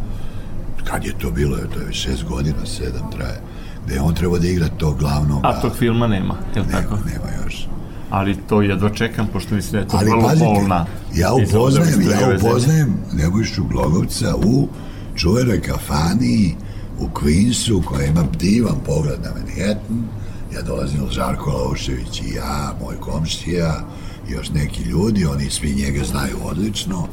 kad 0.83 1.05
je 1.05 1.13
to 1.19 1.31
bilo, 1.31 1.57
to 1.57 1.79
je 1.79 1.93
šest 1.93 2.23
godina, 2.23 2.65
sedam 2.65 3.11
traje, 3.11 3.41
gde 3.85 3.95
je 3.95 4.01
on 4.01 4.15
trebao 4.15 4.39
da 4.39 4.47
igra 4.47 4.67
tog 4.67 4.99
glavnog, 4.99 5.39
A 5.43 5.61
tog 5.61 5.71
filma 5.79 6.07
nema, 6.07 6.35
je 6.55 6.61
li 6.61 6.67
tako? 6.71 6.95
nema, 6.95 7.05
nema 7.05 7.43
još. 7.43 7.67
Ali 8.09 8.37
to 8.49 8.61
jedva 8.61 8.89
čekam, 8.89 9.27
pošto 9.33 9.55
mislim 9.55 9.71
da 9.71 9.77
je 9.79 9.87
to 9.87 9.97
Ali 9.97 10.09
vrlo 10.09 10.21
pazite, 10.23 10.45
bolna. 10.45 10.85
ja 11.15 11.33
upoznajem, 11.33 12.01
ja 12.01 12.35
upoznajem 12.37 12.93
Nebojšu 13.13 13.63
Glogovca 13.63 14.35
u 14.35 14.67
čuvenoj 15.15 15.61
kafani 15.61 16.55
u 16.99 17.07
Queensu 17.07 17.83
koja 17.85 18.05
ima 18.05 18.23
divan 18.39 18.75
pogled 18.85 19.19
na 19.23 19.29
Manhattan. 19.29 20.03
Ja 20.53 20.61
dolazim 20.61 21.09
Žarko 21.11 21.51
Laušević 21.51 22.21
i 22.21 22.33
ja, 22.33 22.73
moj 22.81 22.95
komšija 22.99 23.83
i 24.29 24.31
još 24.31 24.49
neki 24.49 24.83
ljudi, 24.83 25.25
oni 25.25 25.49
svi 25.49 25.73
njega 25.73 26.03
znaju 26.03 26.37
odlično. 26.43 27.07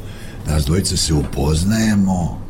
Nas 0.47 0.65
dvojica 0.65 0.97
se 0.97 1.15
upoznajemo 1.15 2.41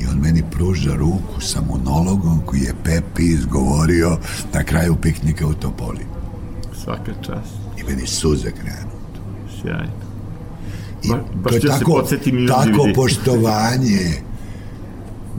i 0.00 0.06
on 0.06 0.18
meni 0.18 0.42
pruža 0.50 0.94
ruku 0.94 1.40
sa 1.40 1.60
monologom 1.60 2.40
koji 2.46 2.60
je 2.60 2.74
Pepi 2.84 3.24
izgovorio 3.24 4.18
na 4.54 4.64
kraju 4.64 4.96
piknika 4.96 5.46
u 5.46 5.54
Topoli. 5.54 6.06
Svaka 6.84 7.12
čast. 7.22 7.54
I 7.78 7.84
meni 7.84 8.06
suze 8.06 8.50
krenu. 8.50 8.90
Sjajno. 9.62 10.06
I 11.02 11.08
Ba- 11.08 11.24
baš 11.34 11.50
to 11.50 11.56
je 11.56 11.60
se 11.60 11.68
tako, 11.68 11.92
podsjetim 11.92 12.48
tako 12.48 12.88
poštovanje 12.94 14.22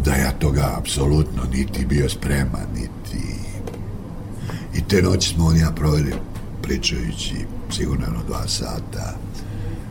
da 0.05 0.15
ja 0.15 0.31
toga 0.31 0.75
apsolutno 0.77 1.43
niti 1.51 1.85
bio 1.85 2.09
spreman, 2.09 2.67
niti... 2.73 2.96
Te 4.87 5.01
noći 5.01 5.29
smo 5.29 5.45
on 5.45 5.57
ja 5.57 5.71
proveli 5.75 6.13
pričajući 6.61 7.35
sigurno 7.71 8.05
jedno 8.05 8.19
dva 8.27 8.47
sata 8.47 9.15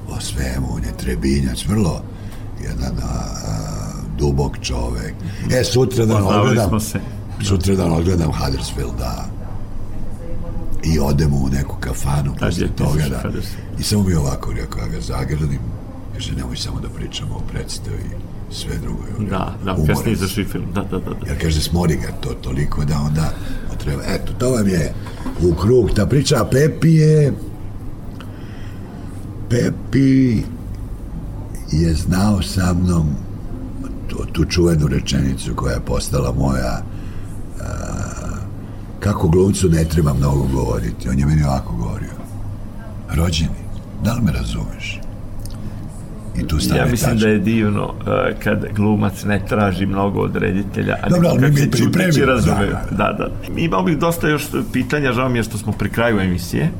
o 0.09 0.20
svemu, 0.20 0.66
on 0.74 0.84
je 0.84 0.97
trebinjac, 0.97 1.64
vrlo 1.66 2.03
jedan 2.62 2.99
a, 3.03 3.47
dubok 4.18 4.59
čovek. 4.62 5.14
E, 5.61 5.64
sutra 5.64 6.07
da 6.07 6.14
Poznavali 6.14 6.49
odgledam, 6.49 6.80
sutra 7.44 7.74
da 7.74 7.86
odgledam 7.86 8.32
Huddersfield, 8.32 8.99
da. 8.99 9.26
i 10.84 10.99
odemo 10.99 11.36
u 11.36 11.49
neku 11.49 11.76
kafanu 11.80 12.34
Tad 12.38 12.49
posle 12.49 12.68
toga, 12.76 13.03
1000 13.03 13.09
da. 13.09 13.30
I 13.78 13.82
samo 13.82 14.03
mi 14.03 14.14
ovako 14.14 14.53
rekao, 14.53 14.80
ja 14.80 14.88
ga 14.88 15.01
zagrlim, 15.01 15.59
kaže, 16.14 16.34
nemoj 16.34 16.57
samo 16.57 16.80
da 16.80 16.88
pričamo 16.88 17.34
o 17.34 17.40
predstavi, 17.53 18.11
sve 18.51 18.78
drugo 18.78 19.03
je. 19.07 19.28
Da, 19.30 19.55
da, 19.64 19.76
kasnije 19.86 19.97
sam. 19.97 20.12
izašao 20.12 20.42
i 20.42 20.44
film. 20.44 20.64
Da, 20.74 20.82
da, 20.82 20.99
da. 20.99 21.11
da. 21.11 21.26
Jer 21.26 21.40
kaže, 21.42 21.61
smori 21.61 21.97
ga 21.97 22.12
to 22.20 22.34
toliko 22.34 22.84
da 22.84 23.01
onda 23.01 23.32
eto, 24.16 24.32
to 24.38 24.50
vam 24.50 24.68
je 24.68 24.92
u 25.42 25.54
krug. 25.54 25.90
Ta 25.96 26.06
priča, 26.06 26.46
Pepi 26.50 26.94
je 26.94 27.32
Pepi 29.50 30.42
je 31.72 31.94
znao 31.94 32.42
sa 32.42 32.74
mnom 32.74 33.08
tu, 34.08 34.16
tu 34.32 34.44
čuvenu 34.44 34.86
rečenicu 34.86 35.54
koja 35.54 35.74
je 35.74 35.80
postala 35.80 36.32
moja 36.32 36.82
a, 37.60 37.64
kako 39.00 39.28
glumcu 39.28 39.68
ne 39.68 39.84
treba 39.84 40.14
mnogo 40.14 40.46
govoriti. 40.52 41.08
On 41.08 41.18
je 41.18 41.26
meni 41.26 41.44
ovako 41.44 41.72
govorio. 41.76 42.12
Rođeni, 43.14 43.60
da 44.04 44.14
li 44.14 44.22
me 44.22 44.32
razumeš? 44.32 45.00
I 46.39 46.47
tu 46.47 46.61
stane 46.61 46.80
Ja 46.80 46.87
mislim 46.87 47.11
tačka. 47.11 47.26
da 47.26 47.32
je 47.32 47.39
divno 47.39 47.84
uh, 47.84 47.95
kad 48.45 48.64
glumac 48.76 49.24
ne 49.24 49.41
traži 49.49 49.87
mnogo 49.87 50.20
od 50.20 50.37
reditelja, 50.37 50.97
a 51.03 51.09
Dobro, 51.09 51.28
ali 51.28 51.41
kako 51.41 51.53
mi 51.53 51.59
se 51.59 51.70
čutići 51.70 52.24
razumeju. 52.24 52.70
da, 52.91 52.97
Da, 52.97 53.12
da. 53.12 53.28
Imao 53.57 53.82
bih 53.82 53.99
dosta 53.99 54.28
još 54.28 54.43
pitanja, 54.72 55.12
žao 55.12 55.28
mi 55.28 55.39
je 55.39 55.43
što 55.43 55.59
smo 55.59 55.72
pri 55.72 55.89
kraju 55.89 56.20
emisije. 56.20 56.70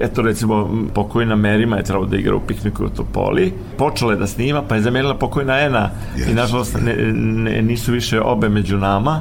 Eto, 0.00 0.22
recimo, 0.22 0.70
pokojna 0.94 1.36
Merima 1.36 1.76
je 1.76 1.82
trebalo 1.82 2.06
da 2.06 2.16
igra 2.16 2.36
u 2.36 2.40
pikniku 2.40 2.84
u 2.84 2.88
Topoli. 2.88 3.52
Počela 3.78 4.12
je 4.12 4.18
da 4.18 4.26
snima, 4.26 4.62
pa 4.62 4.74
je 4.74 4.82
zamenila 4.82 5.14
pokojna 5.14 5.58
Ena. 5.60 5.90
Yes, 6.16 6.30
I, 6.30 6.34
nažalost, 6.34 6.76
ne, 6.84 6.94
ne, 7.14 7.62
nisu 7.62 7.92
više 7.92 8.20
obe 8.20 8.48
među 8.48 8.76
nama. 8.76 9.20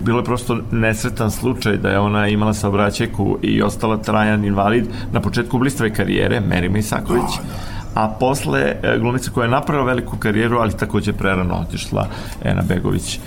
Bilo 0.00 0.18
je 0.18 0.24
prosto 0.24 0.58
nesretan 0.72 1.30
slučaj 1.30 1.76
da 1.76 1.88
je 1.88 1.98
ona 1.98 2.28
imala 2.28 2.54
saobraćajku 2.54 3.38
i 3.42 3.62
ostala 3.62 3.96
trajan 3.96 4.44
invalid 4.44 4.84
na 5.12 5.20
početku 5.20 5.58
blistave 5.58 5.94
karijere, 5.94 6.40
Merima 6.40 6.78
Isaković. 6.78 7.30
A 7.94 8.08
posle 8.20 8.60
e, 8.82 8.98
glumica 8.98 9.30
koja 9.30 9.44
je 9.44 9.50
napravila 9.50 9.86
veliku 9.86 10.16
karijeru, 10.16 10.58
ali 10.58 10.76
takođe 10.76 11.12
prerano 11.12 11.54
otišla, 11.54 12.08
Ena 12.44 12.62
Begović, 12.62 13.14
e, 13.14 13.20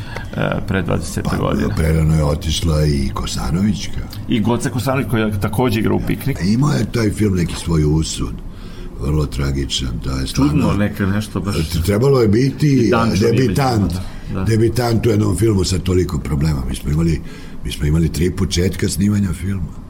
pre 0.68 0.84
20 0.84 1.22
Pa, 1.24 1.36
godina. 1.38 1.76
prerano 1.76 2.16
je 2.16 2.24
otišla 2.24 2.86
i 2.86 3.10
Kosanovićka 3.14 4.02
I 4.28 4.40
Goca 4.40 4.70
Kosanović 4.70 5.08
koja 5.10 5.32
takođe 5.32 5.80
igra 5.80 5.94
u 5.94 6.02
piknik. 6.08 6.38
Imao 6.44 6.72
je 6.72 6.92
taj 6.92 7.10
film 7.10 7.36
neki 7.36 7.56
svoj 7.56 7.84
usud, 7.86 8.34
vrlo 9.02 9.26
tragičan, 9.26 10.00
to 10.04 10.12
je 10.18 10.28
stvarno... 10.28 10.52
Čudno, 10.52 10.74
neka 10.74 11.06
nešto 11.06 11.40
baš... 11.40 11.70
Trebalo 11.86 12.22
je 12.22 12.28
biti 12.28 12.92
debitant, 13.20 13.94
nama, 13.94 14.04
da. 14.34 14.44
debitant 14.44 15.06
u 15.06 15.10
jednom 15.10 15.38
filmu 15.38 15.64
sa 15.64 15.80
toliko 15.80 16.20
problema. 16.20 16.64
Mi 16.70 16.76
smo 16.76 16.92
imali, 16.92 17.22
mi 17.66 17.72
smo 17.72 17.86
imali 17.86 18.10
tri 18.10 18.32
početka 18.32 18.90
snimanja 18.90 19.34
filma. 19.34 19.82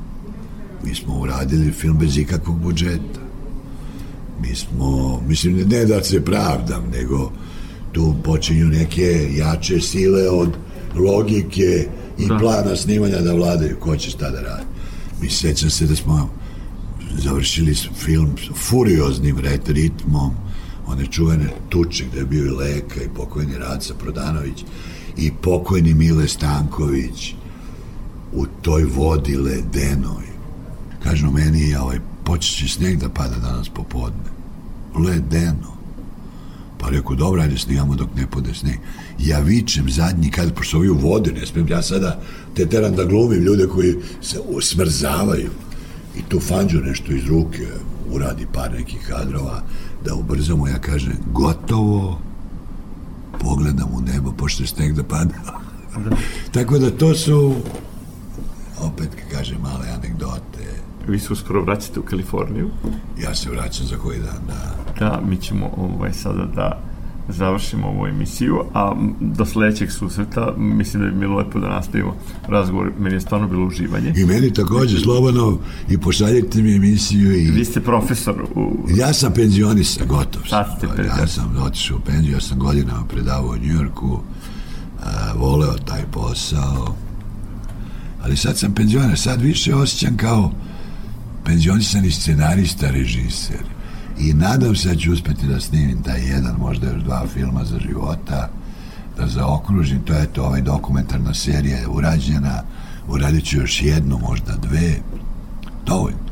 Mi 0.83 0.95
smo 0.95 1.19
uradili 1.19 1.71
film 1.71 1.97
bez 1.97 2.17
ikakvog 2.17 2.59
budžeta. 2.59 3.20
Mi 4.41 4.55
smo, 4.55 5.21
mislim, 5.27 5.57
ne 5.69 5.85
da 5.85 6.03
se 6.03 6.25
pravdam, 6.25 6.83
nego 6.91 7.31
tu 7.91 8.15
počinju 8.23 8.65
neke 8.67 9.29
jače 9.35 9.81
sile 9.81 10.29
od 10.29 10.49
logike 10.95 11.87
i 12.17 12.27
Da. 12.27 12.37
plana 12.37 12.75
snimanja 12.75 13.21
da 13.21 13.33
vladaju. 13.33 13.77
Ko 13.79 13.97
će 13.97 14.09
šta 14.09 14.29
da 14.29 14.41
radi? 14.41 14.65
Mi 15.21 15.29
sećam 15.29 15.69
se 15.69 15.85
da 15.85 15.95
smo 15.95 16.29
završili 17.17 17.75
film 17.75 18.35
furioznim 18.55 19.37
ritmom, 19.67 20.31
one 20.87 21.05
čuvene 21.05 21.49
tuče 21.69 22.05
gde 22.11 22.19
je 22.19 22.25
bio 22.25 22.45
i 22.45 22.49
Leka 22.49 23.03
i 23.03 23.09
pokojni 23.15 23.57
Raca 23.57 23.93
Prodanović 23.93 24.63
i 25.17 25.31
pokojni 25.41 25.93
Mile 25.93 26.27
Stanković 26.27 27.33
u 28.33 28.45
toj 28.61 28.83
vodi 28.83 29.37
ledenoj. 29.37 30.25
Kažu 31.03 31.31
meni, 31.31 31.75
ovaj, 31.75 31.99
počeće 32.23 32.67
snijeg 32.67 32.99
da 32.99 33.09
pada 33.09 33.35
danas 33.35 33.69
popodne. 33.69 34.31
Ledeno. 34.95 35.71
Pa 36.79 36.89
reku, 36.89 37.15
dobro, 37.15 37.41
ajde 37.41 37.57
snimamo 37.57 37.95
dok 37.95 38.09
ne 38.15 38.27
pode 38.27 38.53
sneg. 38.53 38.77
Ja 39.19 39.39
vičem 39.39 39.89
zadnji 39.89 40.31
kad, 40.31 40.53
pošto 40.53 40.77
ovi 40.77 40.89
u 40.89 40.97
vodi, 40.97 41.31
ne 41.31 41.45
smijem 41.45 41.67
ja 41.67 41.81
sada 41.81 42.19
te 42.55 42.65
teram 42.65 42.95
da 42.95 43.05
glumim 43.05 43.43
ljude 43.43 43.67
koji 43.67 43.95
se 44.21 44.37
smrzavaju. 44.61 45.49
I 46.17 46.21
tu 46.29 46.39
fanđu 46.39 46.79
nešto 46.79 47.11
iz 47.11 47.25
ruke, 47.25 47.67
uradi 48.09 48.47
par 48.53 48.71
nekih 48.71 49.07
kadrova, 49.07 49.63
da 50.05 50.15
ubrzamo, 50.15 50.67
ja 50.67 50.79
kažem, 50.79 51.17
gotovo, 51.31 52.19
pogledam 53.39 53.89
u 53.93 54.01
nebo, 54.01 54.31
pošto 54.31 54.63
je 54.63 54.67
sneg 54.67 54.93
da 54.93 55.03
pada. 55.03 55.61
Tako 56.53 56.79
da 56.79 56.91
to 56.91 57.15
su, 57.15 57.55
opet, 58.79 59.09
kad 59.15 59.37
kažem, 59.37 59.57
male 59.61 59.87
anegdote. 59.89 60.80
Vi 61.07 61.19
se 61.19 61.33
uskoro 61.33 61.63
vraćate 61.63 61.99
u 61.99 62.03
Kaliforniju. 62.03 62.69
Ja 63.23 63.35
se 63.35 63.49
vraćam 63.49 63.85
za 63.87 63.97
koji 63.97 64.19
dan, 64.19 64.39
da. 64.47 64.75
Da, 64.99 65.21
mi 65.29 65.37
ćemo 65.37 65.69
ovaj, 65.77 66.13
sada 66.13 66.45
da 66.55 66.81
završimo 67.29 67.87
ovu 67.87 68.07
emisiju, 68.07 68.63
a 68.73 68.95
do 69.19 69.45
sledećeg 69.45 69.91
susreta 69.91 70.53
mislim 70.57 71.03
da 71.03 71.09
bi 71.09 71.19
bilo 71.19 71.37
lepo 71.37 71.59
da 71.59 71.69
nastavimo 71.69 72.15
razgovor. 72.47 72.91
Meni 72.99 73.15
je 73.15 73.21
stvarno 73.21 73.47
bilo 73.47 73.67
uživanje. 73.67 74.13
I 74.17 74.25
meni 74.25 74.53
takođe, 74.53 74.99
slobodno, 74.99 75.57
i 75.89 75.97
pošaljite 75.97 76.61
mi 76.61 76.75
emisiju 76.75 77.31
i... 77.37 77.51
Vi 77.51 77.65
ste 77.65 77.81
profesor 77.81 78.35
u... 78.55 78.77
Ja 78.97 79.13
sam 79.13 79.33
penzionista, 79.33 80.05
gotov 80.05 80.41
sam. 80.41 80.49
Sad 80.49 80.77
ste 80.77 80.87
Ja 80.87 80.93
penzionistan. 80.95 81.27
sam 81.27 81.63
otišao 81.63 81.97
u 81.97 82.01
penziju, 82.01 82.33
ja 82.33 82.41
sam 82.41 82.59
godinama 82.59 83.03
predavao 83.09 83.51
u 83.51 83.57
Njujorku, 83.57 84.19
a, 85.03 85.33
voleo 85.35 85.73
taj 85.85 86.01
posao, 86.11 86.95
ali 88.23 88.37
sad 88.37 88.57
sam 88.57 88.73
penzioner, 88.73 89.19
sad 89.19 89.41
više 89.41 89.75
osjećam 89.75 90.17
kao 90.17 90.51
penzionisani 91.45 92.11
scenarista, 92.11 92.91
režiser. 92.91 93.63
I 94.19 94.33
nadam 94.33 94.75
se 94.75 94.89
da 94.89 94.95
ću 94.95 95.13
uspeti 95.13 95.47
da 95.47 95.59
snimim 95.59 96.03
taj 96.03 96.21
jedan, 96.21 96.55
možda 96.59 96.87
još 96.87 97.03
dva 97.03 97.25
filma 97.33 97.65
za 97.65 97.79
života, 97.79 98.49
da 99.17 99.27
zaokružim, 99.27 100.03
to 100.05 100.13
je 100.13 100.33
to 100.33 100.43
ovaj 100.43 100.61
dokumentarna 100.61 101.33
serija 101.33 101.77
je 101.77 101.87
urađena, 101.87 102.63
uradit 103.07 103.45
ću 103.45 103.57
još 103.57 103.81
jednu, 103.81 104.19
možda 104.27 104.55
dve, 104.55 104.95
dovoljno. 105.85 106.31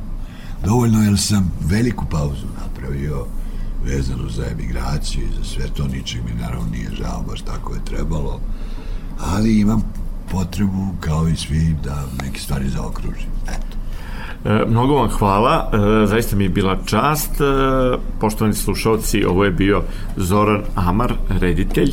Dovoljno 0.65 1.03
jer 1.03 1.19
sam 1.19 1.51
veliku 1.61 2.05
pauzu 2.05 2.47
napravio 2.63 3.25
vezano 3.85 4.29
za 4.29 4.45
emigraciju 4.51 5.21
i 5.23 5.35
za 5.37 5.43
sve 5.43 5.67
to, 5.67 5.87
ničeg 5.87 6.21
mi 6.25 6.41
naravno 6.41 6.69
nije 6.71 6.89
žao, 6.91 7.23
baš 7.27 7.41
tako 7.41 7.73
je 7.73 7.85
trebalo, 7.85 8.39
ali 9.19 9.59
imam 9.59 9.83
potrebu 10.31 10.87
kao 10.99 11.27
i 11.27 11.35
svi 11.35 11.75
da 11.83 12.05
neke 12.23 12.39
stvari 12.39 12.69
zaokružim. 12.69 13.31
Eto. 13.47 13.78
E, 14.45 14.65
mnogo 14.67 14.95
vam 14.95 15.09
hvala, 15.09 15.69
e, 15.73 16.07
zaista 16.07 16.35
mi 16.35 16.43
je 16.43 16.49
bila 16.49 16.77
čast. 16.85 17.41
E, 17.41 17.45
poštovani 18.19 18.53
slušalci, 18.53 19.25
ovo 19.25 19.45
je 19.45 19.51
bio 19.51 19.81
Zoran 20.15 20.61
Amar, 20.75 21.13
reditelj, 21.29 21.91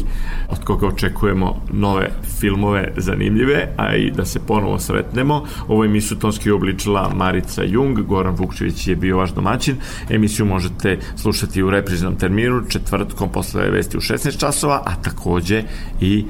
od 0.48 0.64
koga 0.64 0.86
očekujemo 0.86 1.56
nove 1.72 2.10
filmove 2.40 2.92
zanimljive, 2.96 3.68
a 3.76 3.94
i 3.94 4.10
da 4.10 4.24
se 4.24 4.40
ponovo 4.46 4.78
sretnemo. 4.78 5.44
Ovo 5.68 5.84
emisiju 5.84 6.18
tonski 6.18 6.50
obličila 6.50 7.10
Marica 7.14 7.62
Jung, 7.62 7.98
Goran 7.98 8.34
Vukčević 8.34 8.88
je 8.88 8.96
bio 8.96 9.18
vaš 9.18 9.34
domaćin. 9.34 9.76
Emisiju 10.10 10.46
možete 10.46 10.98
slušati 11.16 11.62
u 11.62 11.70
repriznom 11.70 12.16
terminu, 12.16 12.62
četvrtkom 12.68 13.28
posle 13.28 13.70
vesti 13.70 13.96
u 13.96 14.00
16 14.00 14.40
časova, 14.40 14.82
a 14.84 14.94
takođe 15.02 15.62
i 16.00 16.24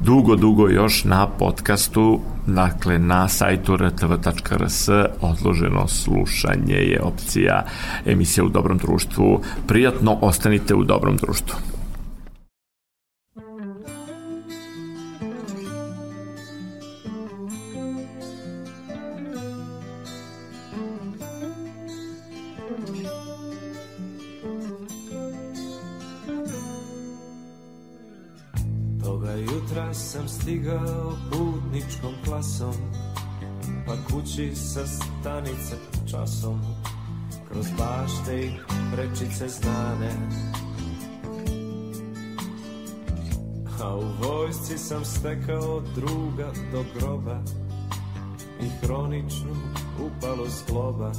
dugo, 0.00 0.36
dugo 0.36 0.68
još 0.68 1.04
na 1.04 1.26
podcastu, 1.26 2.20
dakle 2.54 2.98
na 2.98 3.28
sajtu 3.28 3.76
rtv.rs 3.76 4.88
odloženo 5.20 5.88
slušanje 5.88 6.74
je 6.74 7.02
opcija 7.02 7.64
emisija 8.06 8.44
u 8.44 8.48
dobrom 8.48 8.78
društvu. 8.78 9.42
Prijatno 9.66 10.18
ostanite 10.20 10.74
u 10.74 10.84
dobrom 10.84 11.16
društvu. 11.16 11.77
Stekao 45.18 45.82
druga 45.94 46.52
do 46.72 46.84
groba 46.94 47.38
I 48.60 48.68
hroničnu 48.80 49.56
upalu 50.00 50.46
zgloba 50.48 51.12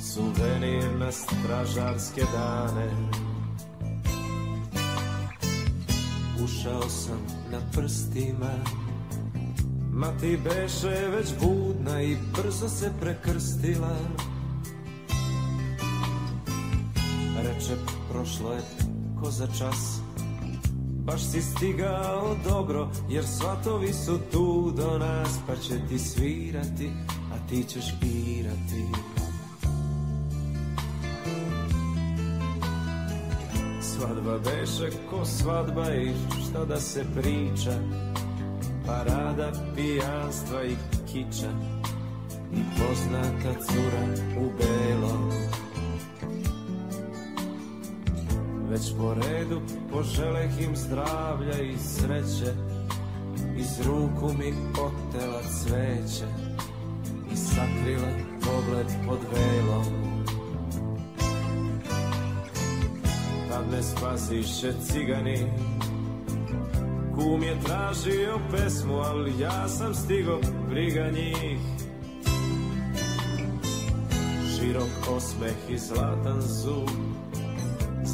Suvenir 0.00 0.98
na 0.98 1.12
stražarske 1.12 2.22
dane. 2.32 2.90
Ušao 6.44 6.88
sam 6.88 7.18
na 7.52 7.58
prstima 7.72 8.50
Ma 9.92 10.06
ti 10.20 10.38
beše 10.44 11.08
već 11.08 11.28
budna 11.40 12.02
i 12.02 12.16
brzo 12.36 12.68
se 12.68 12.92
prekrstila. 13.00 13.96
Reče 17.36 17.76
prošlo 18.10 18.52
je 18.52 18.62
ko 19.20 19.30
za 19.30 19.46
čas 19.46 20.01
Baš 21.06 21.22
si 21.30 21.42
stigao 21.42 22.36
dobro 22.44 22.90
jer 23.08 23.24
svatovi 23.26 23.92
su 23.92 24.18
tu 24.32 24.72
do 24.76 24.98
nas 24.98 25.38
Pa 25.46 25.56
će 25.56 25.74
ti 25.88 25.98
svirati 25.98 26.90
a 27.32 27.48
ti 27.48 27.64
ćeš 27.64 27.84
pirati 28.00 28.84
Svadba 33.80 34.38
beše 34.38 34.90
ko 35.10 35.24
svadba 35.24 35.94
i 35.94 36.12
šta 36.42 36.64
da 36.64 36.80
se 36.80 37.04
priča 37.14 37.78
Parada 38.86 39.52
pijanstva 39.76 40.64
i 40.64 40.76
kiča 41.12 41.50
I 42.52 42.60
poznata 42.78 43.60
cura 43.60 44.22
u 44.38 44.50
belom 44.58 45.32
Već 48.72 48.92
po 48.98 49.14
redu 49.14 49.60
poželeh 49.92 50.60
im 50.60 50.76
zdravlja 50.76 51.60
i 51.62 51.78
sreće. 51.78 52.52
Iz 53.56 53.86
ruku 53.86 54.34
mi 54.38 54.54
otela 54.72 55.42
cveće 55.42 56.26
I 57.32 57.36
sakrila 57.36 58.08
pogled 58.40 58.86
pod 59.06 59.18
velom. 59.32 59.84
Tad 63.48 63.64
me 63.70 63.82
spasiše 63.82 64.72
cigani 64.86 65.38
Kum 67.14 67.42
je 67.42 67.60
tražio 67.64 68.38
pesmu, 68.50 68.94
ali 68.94 69.40
ja 69.40 69.68
sam 69.68 69.94
stigo 69.94 70.40
briga 70.68 71.10
njih. 71.10 71.58
Širok 74.56 75.16
osmeh 75.16 75.56
i 75.70 75.78
zlatan 75.78 76.40
zub 76.40 76.88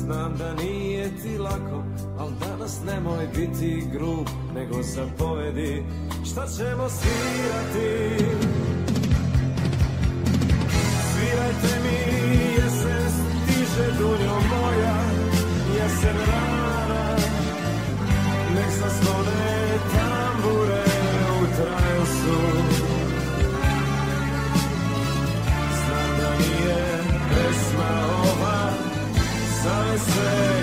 Znam 0.09 0.36
da 0.38 0.54
nije 0.54 1.11
ti 1.22 1.38
lako, 1.38 1.82
al 2.18 2.30
danas 2.40 2.80
nemoj 2.86 3.26
biti 3.36 3.84
grub 3.92 4.26
Nego 4.54 4.82
zapovedi 4.82 5.84
šta 6.30 6.46
ćemo 6.46 6.88
svirati. 6.88 8.24
Svirajte 11.12 11.80
mi 11.82 11.98
jesen 12.54 13.11
stiže 13.11 13.92
dunjo 13.98 14.34
moja 14.50 14.96
Jesen 15.76 16.16
rana. 16.26 17.16
Nek 18.54 18.70
zaslone 18.80 19.78
tambure 19.92 20.84
u 21.42 21.46
transu 21.56 22.38
Znam 22.70 22.78
Za 29.99 30.57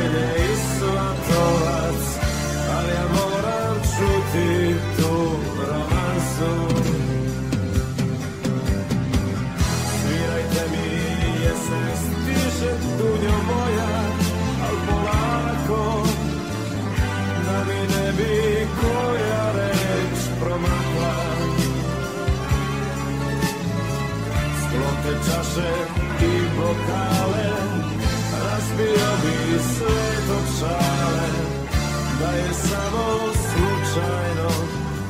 samo 32.95 33.33
slučajno 33.33 34.47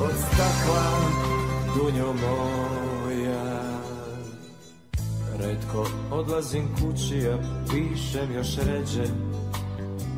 od 0.02 0.12
stakla 0.18 0.92
dunjo 1.76 2.14
moja. 2.14 3.62
Redko 5.40 5.88
odlazim 6.12 6.68
kući, 6.76 7.28
a 7.28 7.38
pišem 7.70 8.36
još 8.36 8.56
ređe. 8.58 9.12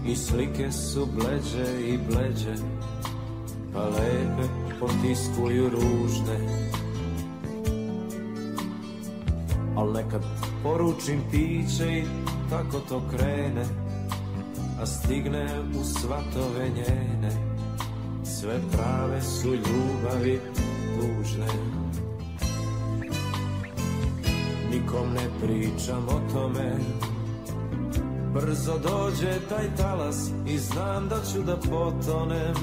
I 0.06 0.16
slike 0.16 0.72
su 0.72 1.08
bleđe 1.16 1.82
i 1.82 1.98
bleđe 1.98 2.54
Pa 3.74 3.84
lepe 3.84 4.48
potiskuju 4.80 5.70
ružne. 5.70 6.68
Al 9.76 9.92
nekad 9.92 10.22
poručim 10.64 11.22
piće 11.32 12.00
i 12.00 12.04
tako 12.50 12.80
to 12.90 13.02
krene 13.12 13.66
A 14.82 14.86
stigne 14.86 15.48
u 15.80 15.84
svatove 15.84 16.70
njene 16.70 17.57
Sve 18.42 18.60
prave 18.72 19.22
su 19.22 19.48
ljubavi 19.48 20.40
tužne. 20.96 21.48
Nikom 24.72 25.14
ne 25.14 25.30
pričam 25.42 26.08
o 26.08 26.34
tome. 26.34 26.76
Brzo 28.34 28.78
dođe 28.78 29.40
taj 29.50 29.76
talas 29.78 30.30
i 30.48 30.58
znam 30.58 31.10
da 31.10 31.16
ću 31.34 31.42
da 31.42 31.58
potonem. 31.58 32.54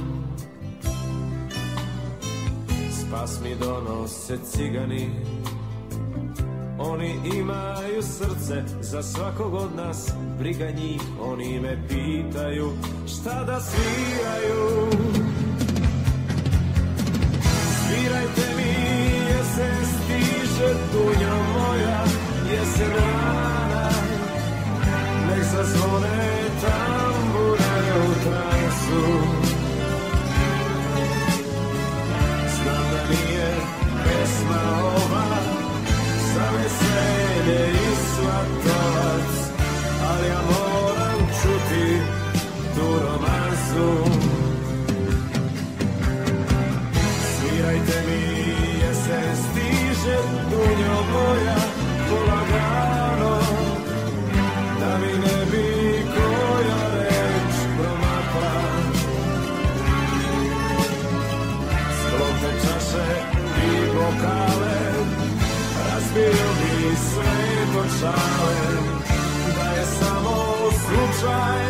Spas 2.92 3.40
mi 3.42 3.56
donose 3.56 4.38
cigani. 4.44 5.10
Oni 6.78 7.14
imaju 7.34 8.02
srce 8.02 8.62
za 8.80 9.02
svakog 9.02 9.54
od 9.54 9.76
nas. 9.76 10.12
Briga 10.38 10.70
njih, 10.70 11.00
oni 11.20 11.60
me 11.60 11.88
pitaju 11.88 12.72
šta 13.06 13.44
da 13.44 13.60
sviraju 13.60 15.23
Svirajte 18.04 18.54
mi 18.56 18.70
jesen 19.28 19.86
stiže 19.86 20.74
dunja 20.92 21.34
moja 21.34 22.04
Jesen 22.50 23.13
sve 68.04 68.12
počale 68.12 69.04
Da 69.56 69.70
je 69.70 69.86
samo 69.86 70.34
slučajno 70.70 71.54
od 71.54 71.63